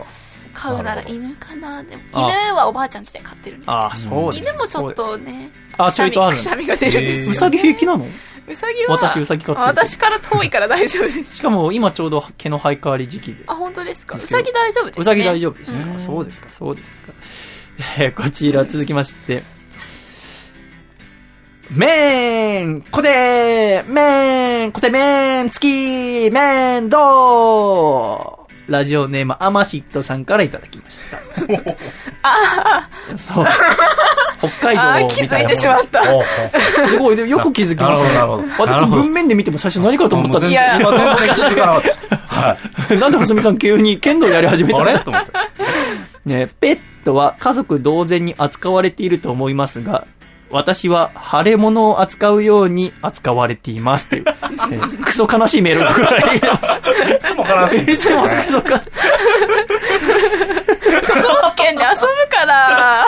[0.54, 1.82] 飼うなら犬かな。
[1.82, 4.50] でも、あ犬はおばあちゃん家で飼ってるんですけどああ、そうです。
[4.50, 7.30] 犬もちょっとね、あちょいとあるくしゃみが出るんですよ、ね。
[7.30, 8.06] うさぎ平気なの？
[8.48, 11.36] うさぎは、私うさぎ飼ってる私から遠いから大丈夫です。
[11.36, 13.44] しかも今ちょうど毛の生え変わり時期で。
[13.46, 14.16] あ、本当ですか？
[14.16, 15.02] うさぎ大丈夫ですね。
[15.02, 15.80] うさぎ大丈夫ですね。
[15.82, 17.12] うんあそうですか、そうですか。
[17.98, 19.42] えーこちら続きまして。
[21.70, 31.18] めーんこてーめーんこてめーん月めーんどーラジオネームアマシットさんからいただきました。
[32.22, 33.46] あ そう。
[34.38, 36.20] 北海道気たいなもんですづいてしま
[36.78, 36.86] った。
[36.86, 38.14] すごい、でもよく気づきますね。
[38.14, 42.16] なるほどなるほどなる私文面で見ても最初何かと思ったんでいや全然気づかなかった。
[42.16, 42.56] は
[42.90, 42.96] い。
[42.98, 44.90] なんで細見さん急に剣道やり始めたの？
[44.90, 44.98] あれ？
[45.00, 45.30] と思って。
[46.24, 50.06] ね、ペットは家族同然に扱われていると思いますが、
[50.52, 57.10] 私は腫れ物を扱うように扱われていますという、 えークソ悲しいメールが送られています。
[57.12, 58.90] いつも悲しいいつもクソ悲しい。
[61.56, 63.06] 県で遊ぶから。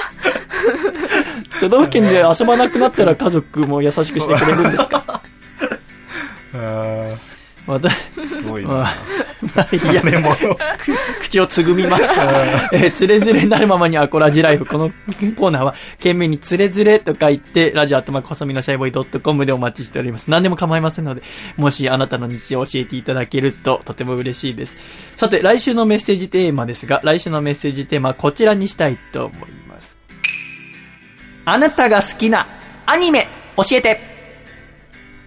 [1.61, 5.21] 都道府県で遊ばなくなったら家族も優しくしてくれるんですか？
[6.55, 7.19] うん
[7.67, 8.91] 私、すごいまあな。
[9.57, 10.37] まあいいや、でも、
[11.35, 12.13] 口をつぐみます。
[12.73, 14.67] えー、つれづれなるままにアコラジライフ。
[14.67, 14.91] この
[15.37, 20.31] コーナーは、懸命につれづれと書いて、ラジオアットマーク細身のシャイボーイドットコムでお待ちしております。
[20.31, 21.23] 何でも構いませんので、
[21.57, 24.77] もしあなたの日常を教えていただけると、とても嬉しいです。
[25.17, 29.97] さて、来週のメッセージテーマですが、来週のメッセージテーマはこちらにしたいと思います。
[31.47, 32.47] あなたが好きな
[32.87, 34.14] アニメ、教えて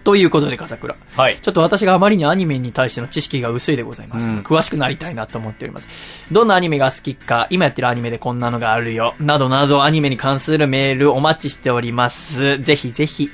[0.08, 0.96] ということで、笠倉。
[1.16, 1.36] はい。
[1.36, 4.24] ちょっと私があまりにアニメに対しての知識が薄いでございます。
[4.24, 6.24] うん詳しくなりたいなと思っております。
[6.32, 12.58] どんなアニメが好きか、今やってるアニメでこんなのがあるよ、などなどアニメに関するメールお待ちしております。
[12.58, 13.30] ぜひぜひ、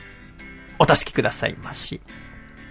[0.81, 2.01] お助けくださいまし。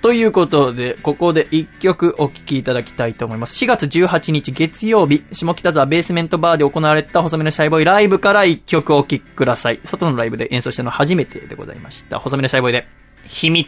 [0.02, 3.64] ということで、ここで一曲お聴きいただきたいと思います。
[3.64, 9.80] 4月18日月曜日、下北沢ベースメントバーで行われた細身のシャイボーイライブから一曲お聴きください。
[9.86, 12.20] 外のライブで演奏したのは初めてでございました。
[12.20, 12.86] 細身のシャイボーイで、
[13.28, 13.68] 秘密。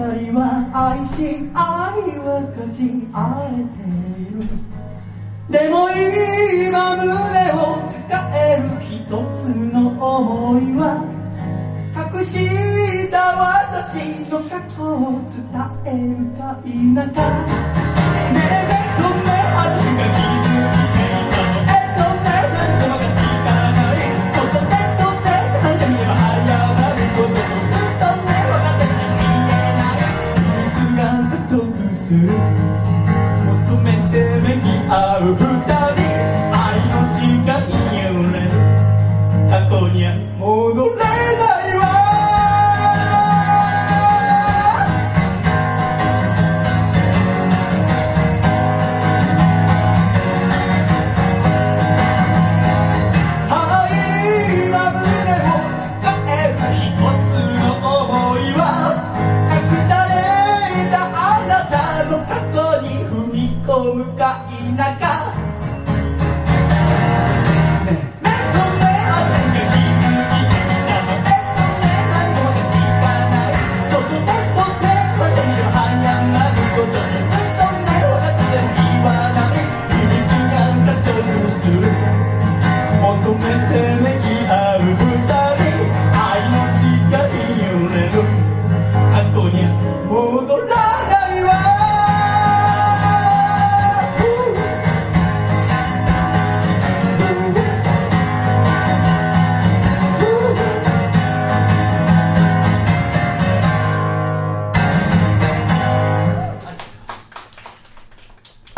[0.00, 1.60] 人は愛し愛
[2.24, 3.16] は勝ち合
[3.52, 3.84] えて
[4.20, 4.48] いる。
[5.50, 7.08] でも今胸
[7.52, 7.98] を使
[8.34, 8.88] える一
[9.34, 11.04] つの想いは
[11.94, 15.44] 隠した私の過去を伝
[15.84, 17.20] えるか否か。
[18.30, 20.39] ねえねえごめん私
[39.80, 41.09] 過去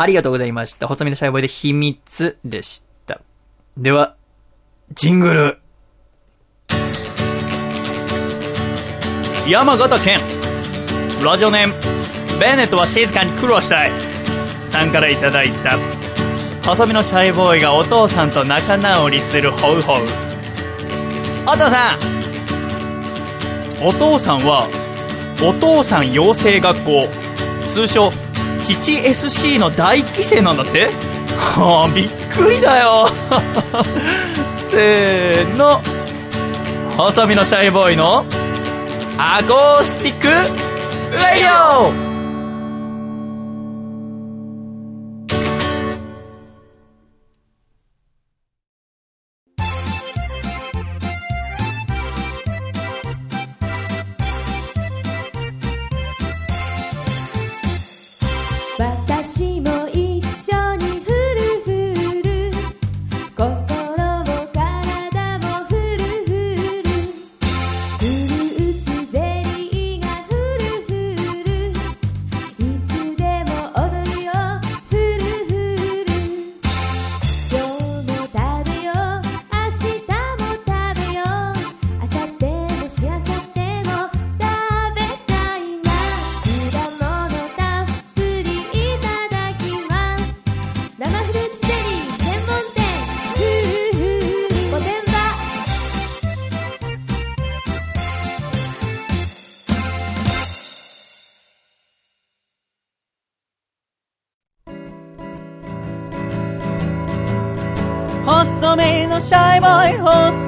[0.03, 0.89] ありがとうございました。
[0.89, 3.21] 細身のシャイボーイで秘密でした。
[3.77, 4.17] では、
[4.93, 5.59] ジングル。
[9.47, 10.19] 山形県。
[11.23, 11.73] ラジオネーム、
[12.37, 13.91] ベネットは静かに苦労したい。
[14.69, 15.77] さんからいただいた、
[16.67, 20.05] 細身のシャイボーイがお父さんと仲直りするホウホウ。
[21.47, 21.99] お父さん
[23.81, 24.67] お父さんは、
[25.41, 27.07] お父さん養成学校、
[27.71, 28.11] 通称、
[28.63, 30.89] 父 SC の大規制なんだって？
[31.55, 33.07] はあびっくりだよ。
[34.57, 35.81] せーの。
[36.97, 38.23] 細身のシャイボーイの
[39.17, 42.02] アコースティックレディオ！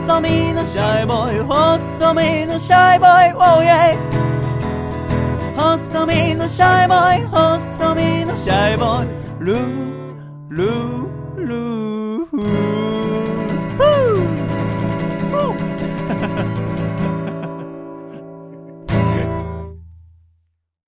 [0.05, 1.39] 細身のシャイボーイ。
[1.39, 3.33] 細身のシャイボーイ。
[3.33, 3.97] Oh yeah
[5.55, 7.25] 細身のシャイボーイ。
[7.25, 9.07] 細身のシャイボーイ。
[9.39, 10.19] ルー
[10.49, 11.07] ルー
[11.37, 12.25] ルー。
[12.27, 12.85] フー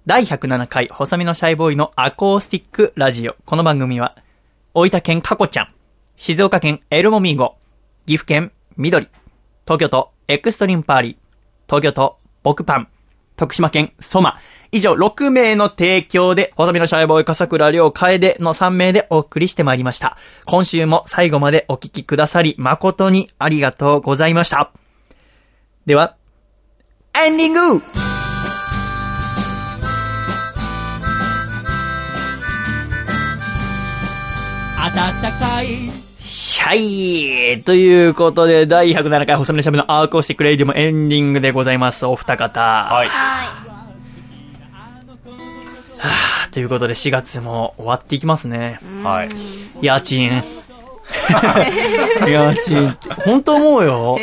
[0.05, 3.35] 第107回細身のシャイボーイのアコースティックラジオ。
[3.47, 4.15] この番組は
[4.75, 5.73] 大分県かこちゃん
[6.17, 7.55] 静岡県エルモミーゴ、
[8.05, 9.09] 岐阜県緑、
[9.65, 11.15] 東京都エクストリームパーリー、
[11.67, 12.87] 東京都ボクパン、
[13.35, 14.39] 徳島県ソマ、
[14.71, 20.15] 以上6名の提供で、細身のシャイボーイ笠倉亮楓の3名でお送りしてまいりました。
[20.45, 24.71] 今週も最後までお聞きくださり誠にありがとうございました。
[25.85, 26.15] では、
[27.19, 27.81] エンディング
[34.95, 36.06] 暖かい
[36.57, 42.03] シャイということで、第107回細身のシャイボーイのアーコースティックレイディもエンディングでございます。
[42.07, 42.59] お二方。
[42.59, 43.07] はい。
[43.07, 43.67] は
[46.51, 48.79] ということで4月も終わっていきますね。
[49.03, 49.29] はい。
[49.85, 50.41] 家賃。
[52.27, 54.17] 家賃って、本当思うよ。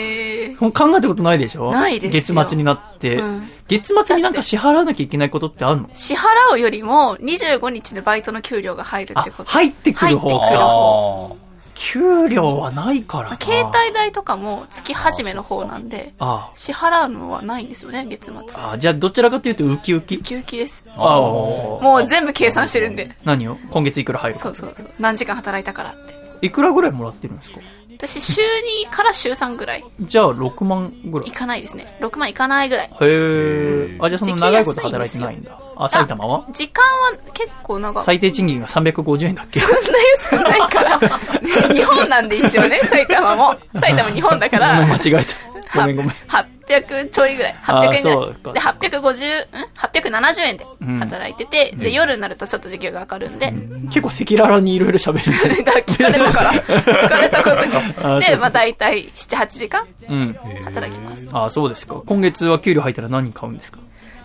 [0.72, 1.70] 考えたことないでしょ？
[1.70, 5.88] ないですよ月末になって、うん月末になんか支払わなきゃいけないことってあるの？
[5.94, 9.50] 支払うよりも25日のバイトの給料が入るっあてこと。
[9.52, 11.43] 入ってくる方入ってくるか方。
[11.74, 18.34] 給料はないからな携帯代とかも月始めの方なんで、あ支払うのはないんですよね、月末。
[18.62, 20.16] ああじゃあどちらかというとウキウキ？
[20.16, 20.86] ウキウキです。
[20.96, 23.16] ああもう全部計算してるんで。
[23.24, 23.56] 何を？
[23.70, 24.86] 今月いくら入るかそうそうそう。
[25.00, 26.46] 何時間働いたからって。
[26.46, 27.58] いくらぐらいもらってるんですか？
[27.98, 28.42] 私、週
[28.86, 29.84] 2から週3ぐらい。
[30.00, 31.96] じゃあ6万ぐらいいかないですね。
[32.00, 32.86] 6万いかないぐらい。
[32.86, 36.46] へえあじゃあその長いこと働いてないんだあ埼玉は？
[36.52, 38.04] 時間は結構長い。
[38.04, 39.60] 最低賃金が350円だっけ？
[39.60, 39.78] そんな
[40.16, 40.98] 安くないから。
[40.98, 41.08] ね
[41.74, 43.56] 日本なんで一応ね、埼玉も。
[43.80, 45.04] 埼玉日本だかごめん間ら。
[45.20, 46.10] 違えたごめんごめん。
[46.10, 47.56] 800ちょいぐらい。
[47.66, 48.54] あー800円ぐらい。
[48.54, 49.46] で、850、ん
[49.76, 50.64] ?870 円で
[51.00, 53.52] 働いてて、で、夜になるとちょっと時給が上がるんで、
[53.92, 55.62] 結構赤裸々にいろいろ喋る。
[55.62, 57.70] んだだから聞かれたから、聞かれたことに。
[58.20, 60.32] で、かまあ大体7、8時間うん。
[60.64, 61.28] 働きます。
[61.32, 61.96] ああそうですか。
[62.06, 63.78] 今月は給料入ったら何買うんですか？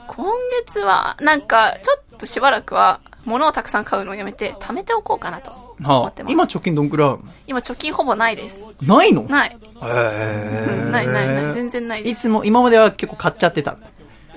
[0.08, 0.26] 今
[0.66, 6.34] 月は、なんか、ちょっとしばらくは、物をたくさん買うのをやめて、貯めておこうかなとってます。
[6.34, 8.62] 今貯金どんくらいある今貯金ほぼないです。
[8.82, 9.24] のないの？
[9.24, 9.58] ない。
[9.82, 11.54] へうんないないない。
[11.54, 12.12] 全然ないです。
[12.12, 13.78] いつも今までは結構買っちゃってた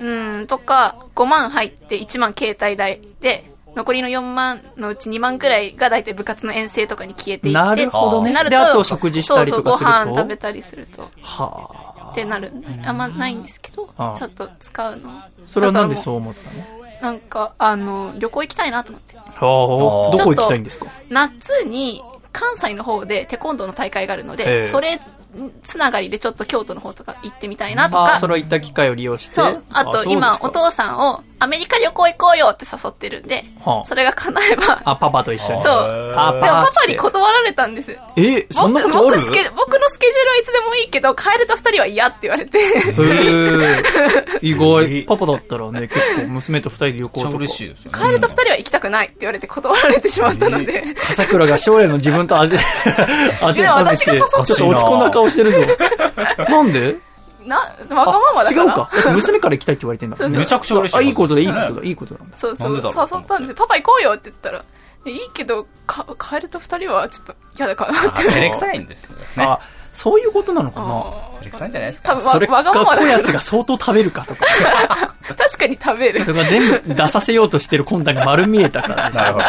[0.01, 7.59] うん、とか、5万入って1万携帯代で、残りの4万のうち2万くらいが大体部活の遠征とかに消えていって。
[7.59, 9.91] なるほどねなるであと食事したりとかすると？
[9.91, 11.09] そうそう、ご飯食べたりすると。
[11.21, 15.09] はあってなるんで、あんまないんですけど、ちょっと使うの。
[15.47, 16.82] それはなんでうそう思ったの？
[17.03, 19.17] なんか、あの、旅行行きたいなと思って。
[19.17, 19.23] は
[20.13, 20.85] あどこ行きたいんですか？
[21.09, 22.01] 夏に
[22.31, 24.65] 関西の方でテコンドーの大会があるのえで、え。
[24.67, 24.97] それ
[25.63, 27.99] つながりでちょっと京都の方とか行ってみたいなとか。
[28.03, 29.33] ああそ、れは行った機会を利用して。
[29.33, 35.61] そう、あと今お父さんをアメリカ旅行行こうよって誘ってるんではあ、それが叶えば、あパパと一緒に。
[35.61, 36.13] そう。
[36.15, 37.97] パでもパパにこ断られたんです。
[38.15, 39.17] えそんな僕ことある？
[39.17, 42.59] 僕スケ僕のスケジュールはいつでもいいけど、帰ると二人は嫌って言われて。
[42.59, 43.83] へえ
[44.47, 45.03] 意外。
[45.03, 47.35] パパだったらね結構娘と二人で旅行とか。
[47.37, 47.99] 嬉しいですよね。
[47.99, 50.83] 帰ると二人は行きたくないって言われて断られてしまったので。
[51.05, 52.57] 笠倉が将来の自分と当て
[53.41, 55.59] 当ていや私が誘ったちょっと落ち込んだ顔してるぞ。
[56.49, 56.95] なんで？
[57.45, 58.63] な、わがままだから？
[58.63, 58.89] 違うか。
[58.93, 60.17] だって娘から行きたいって言われてんだ。
[60.17, 60.39] そうそう。
[60.39, 60.97] めちゃくちゃ嬉しい。
[60.97, 61.83] あいいことだいいことだ。
[61.83, 62.55] いいことなんだそう。
[62.55, 63.55] そう、誘ったんですよ。
[63.55, 64.63] パパ行こうよって言ったら、
[65.05, 68.23] いいけど、か帰ると二人はちょっと嫌だかなって。
[68.23, 69.25] 照れくさいんですよね。
[69.37, 69.59] あ
[69.93, 70.87] そういうことなのかな？
[70.87, 70.91] あ
[71.39, 72.09] 照れくさいんじゃないですか？
[72.09, 75.35] ー多分それわがままだかつが相当食べるかとから。
[75.35, 76.21] 確かに食べる。
[76.21, 79.45] それが全部出させようとしてる魂胆が丸見えたからです なるほど。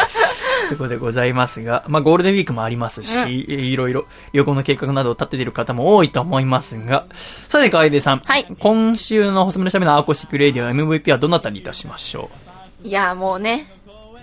[0.67, 7.05] ということでございますが、まあゴールデンウィークもありますし、うんいろいろ旅行の計画などを立てている方も多いと思いますが、
[7.47, 8.19] さて、楓さん。
[8.25, 12.29] はい今週の細身のシャイボーイのアーコースティックレディオ MVP はどなたにいたしましょ
[12.83, 13.71] いや、もうね、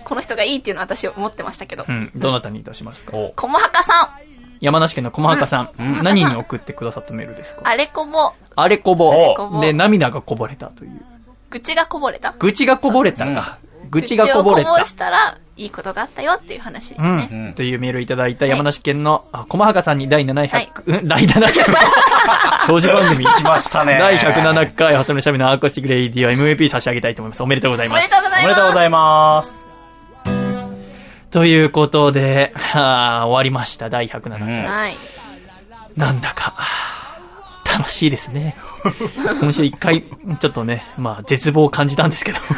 [0.05, 1.85] この人がいいっていうのは私思ってましたけどう。
[1.87, 1.91] う。
[1.91, 3.17] ん、どなたにいたしますか？
[3.17, 4.09] おこもはかさ
[4.63, 5.69] 山梨県の駒墓さん、
[6.03, 7.69] 何に送ってくださったメールですん、か？
[7.69, 11.01] あれこぼ、あれこぼで、涙がこぼれたという。
[11.49, 12.33] 愚痴がこぼれた。
[12.39, 13.59] 愚痴がこぼれたか。
[13.91, 14.85] 愚痴がこぼれた愚痴をこぼ。
[14.85, 17.29] したら、いいことがあったよっていう話ですね。
[17.29, 17.53] うん。
[17.55, 21.51] というメールをいただいた山梨県の、あ、駒墓さんに第700、はいうん第700、
[22.65, 23.25] 長寿番組。
[23.25, 23.97] 来ましたね。
[23.99, 27.43] 第107回、細身のしゃべのアーコースティックレイディオ MVP 差し上げたいと思います。
[27.43, 28.11] おめでとうございおめでます。
[28.11, 28.45] とうございます。
[28.45, 29.62] おめでとうございます。
[31.33, 33.89] ということで、は あ終わりました。
[33.89, 34.95] 第107回。
[35.97, 36.53] なんだか、
[37.65, 38.55] 楽しいですね。
[39.41, 40.03] 今週一回、
[40.39, 42.39] ちょっとね、まあ、絶望を感じたんですけど。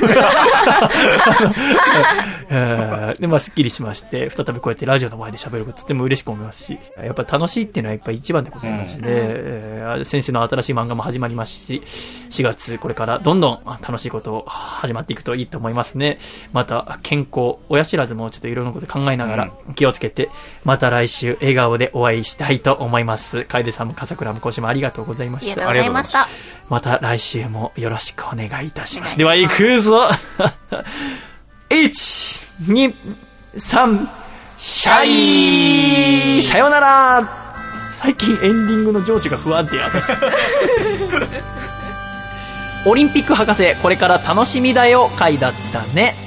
[2.49, 11.81] え ーで、まあ、すっきりしまして、再びこうやってラジオの前で喋ることとても嬉しく思いますし、やっぱ楽しいっていうのはやっぱ一番でございますしね、えー先生の新しい漫画も始まりますし、
[12.31, 16.17] 4月これからどんどん楽しいことを始まっていくといいと思いますね。
[16.53, 20.29] また、健康、親知らずもちょっといろんなこと考えながら気をつけて、
[20.63, 23.45] また来週笑顔でお会いしたいと思います。
[23.45, 25.51] 楓さんも笠倉も今週もありがとうございました。
[25.51, 26.27] ありがとうございました。
[26.69, 29.17] また来週もよろしくお願いいたします。
[29.17, 30.09] でおは行くぞ
[31.69, 32.93] !1、2、
[33.57, 34.07] 3、
[34.57, 35.05] シャ
[36.39, 37.27] イさよなら
[37.91, 40.11] 最近エンディングの情緒が不安定私。
[42.87, 46.24] オリンピック博士、これから楽しみだよ回だったね。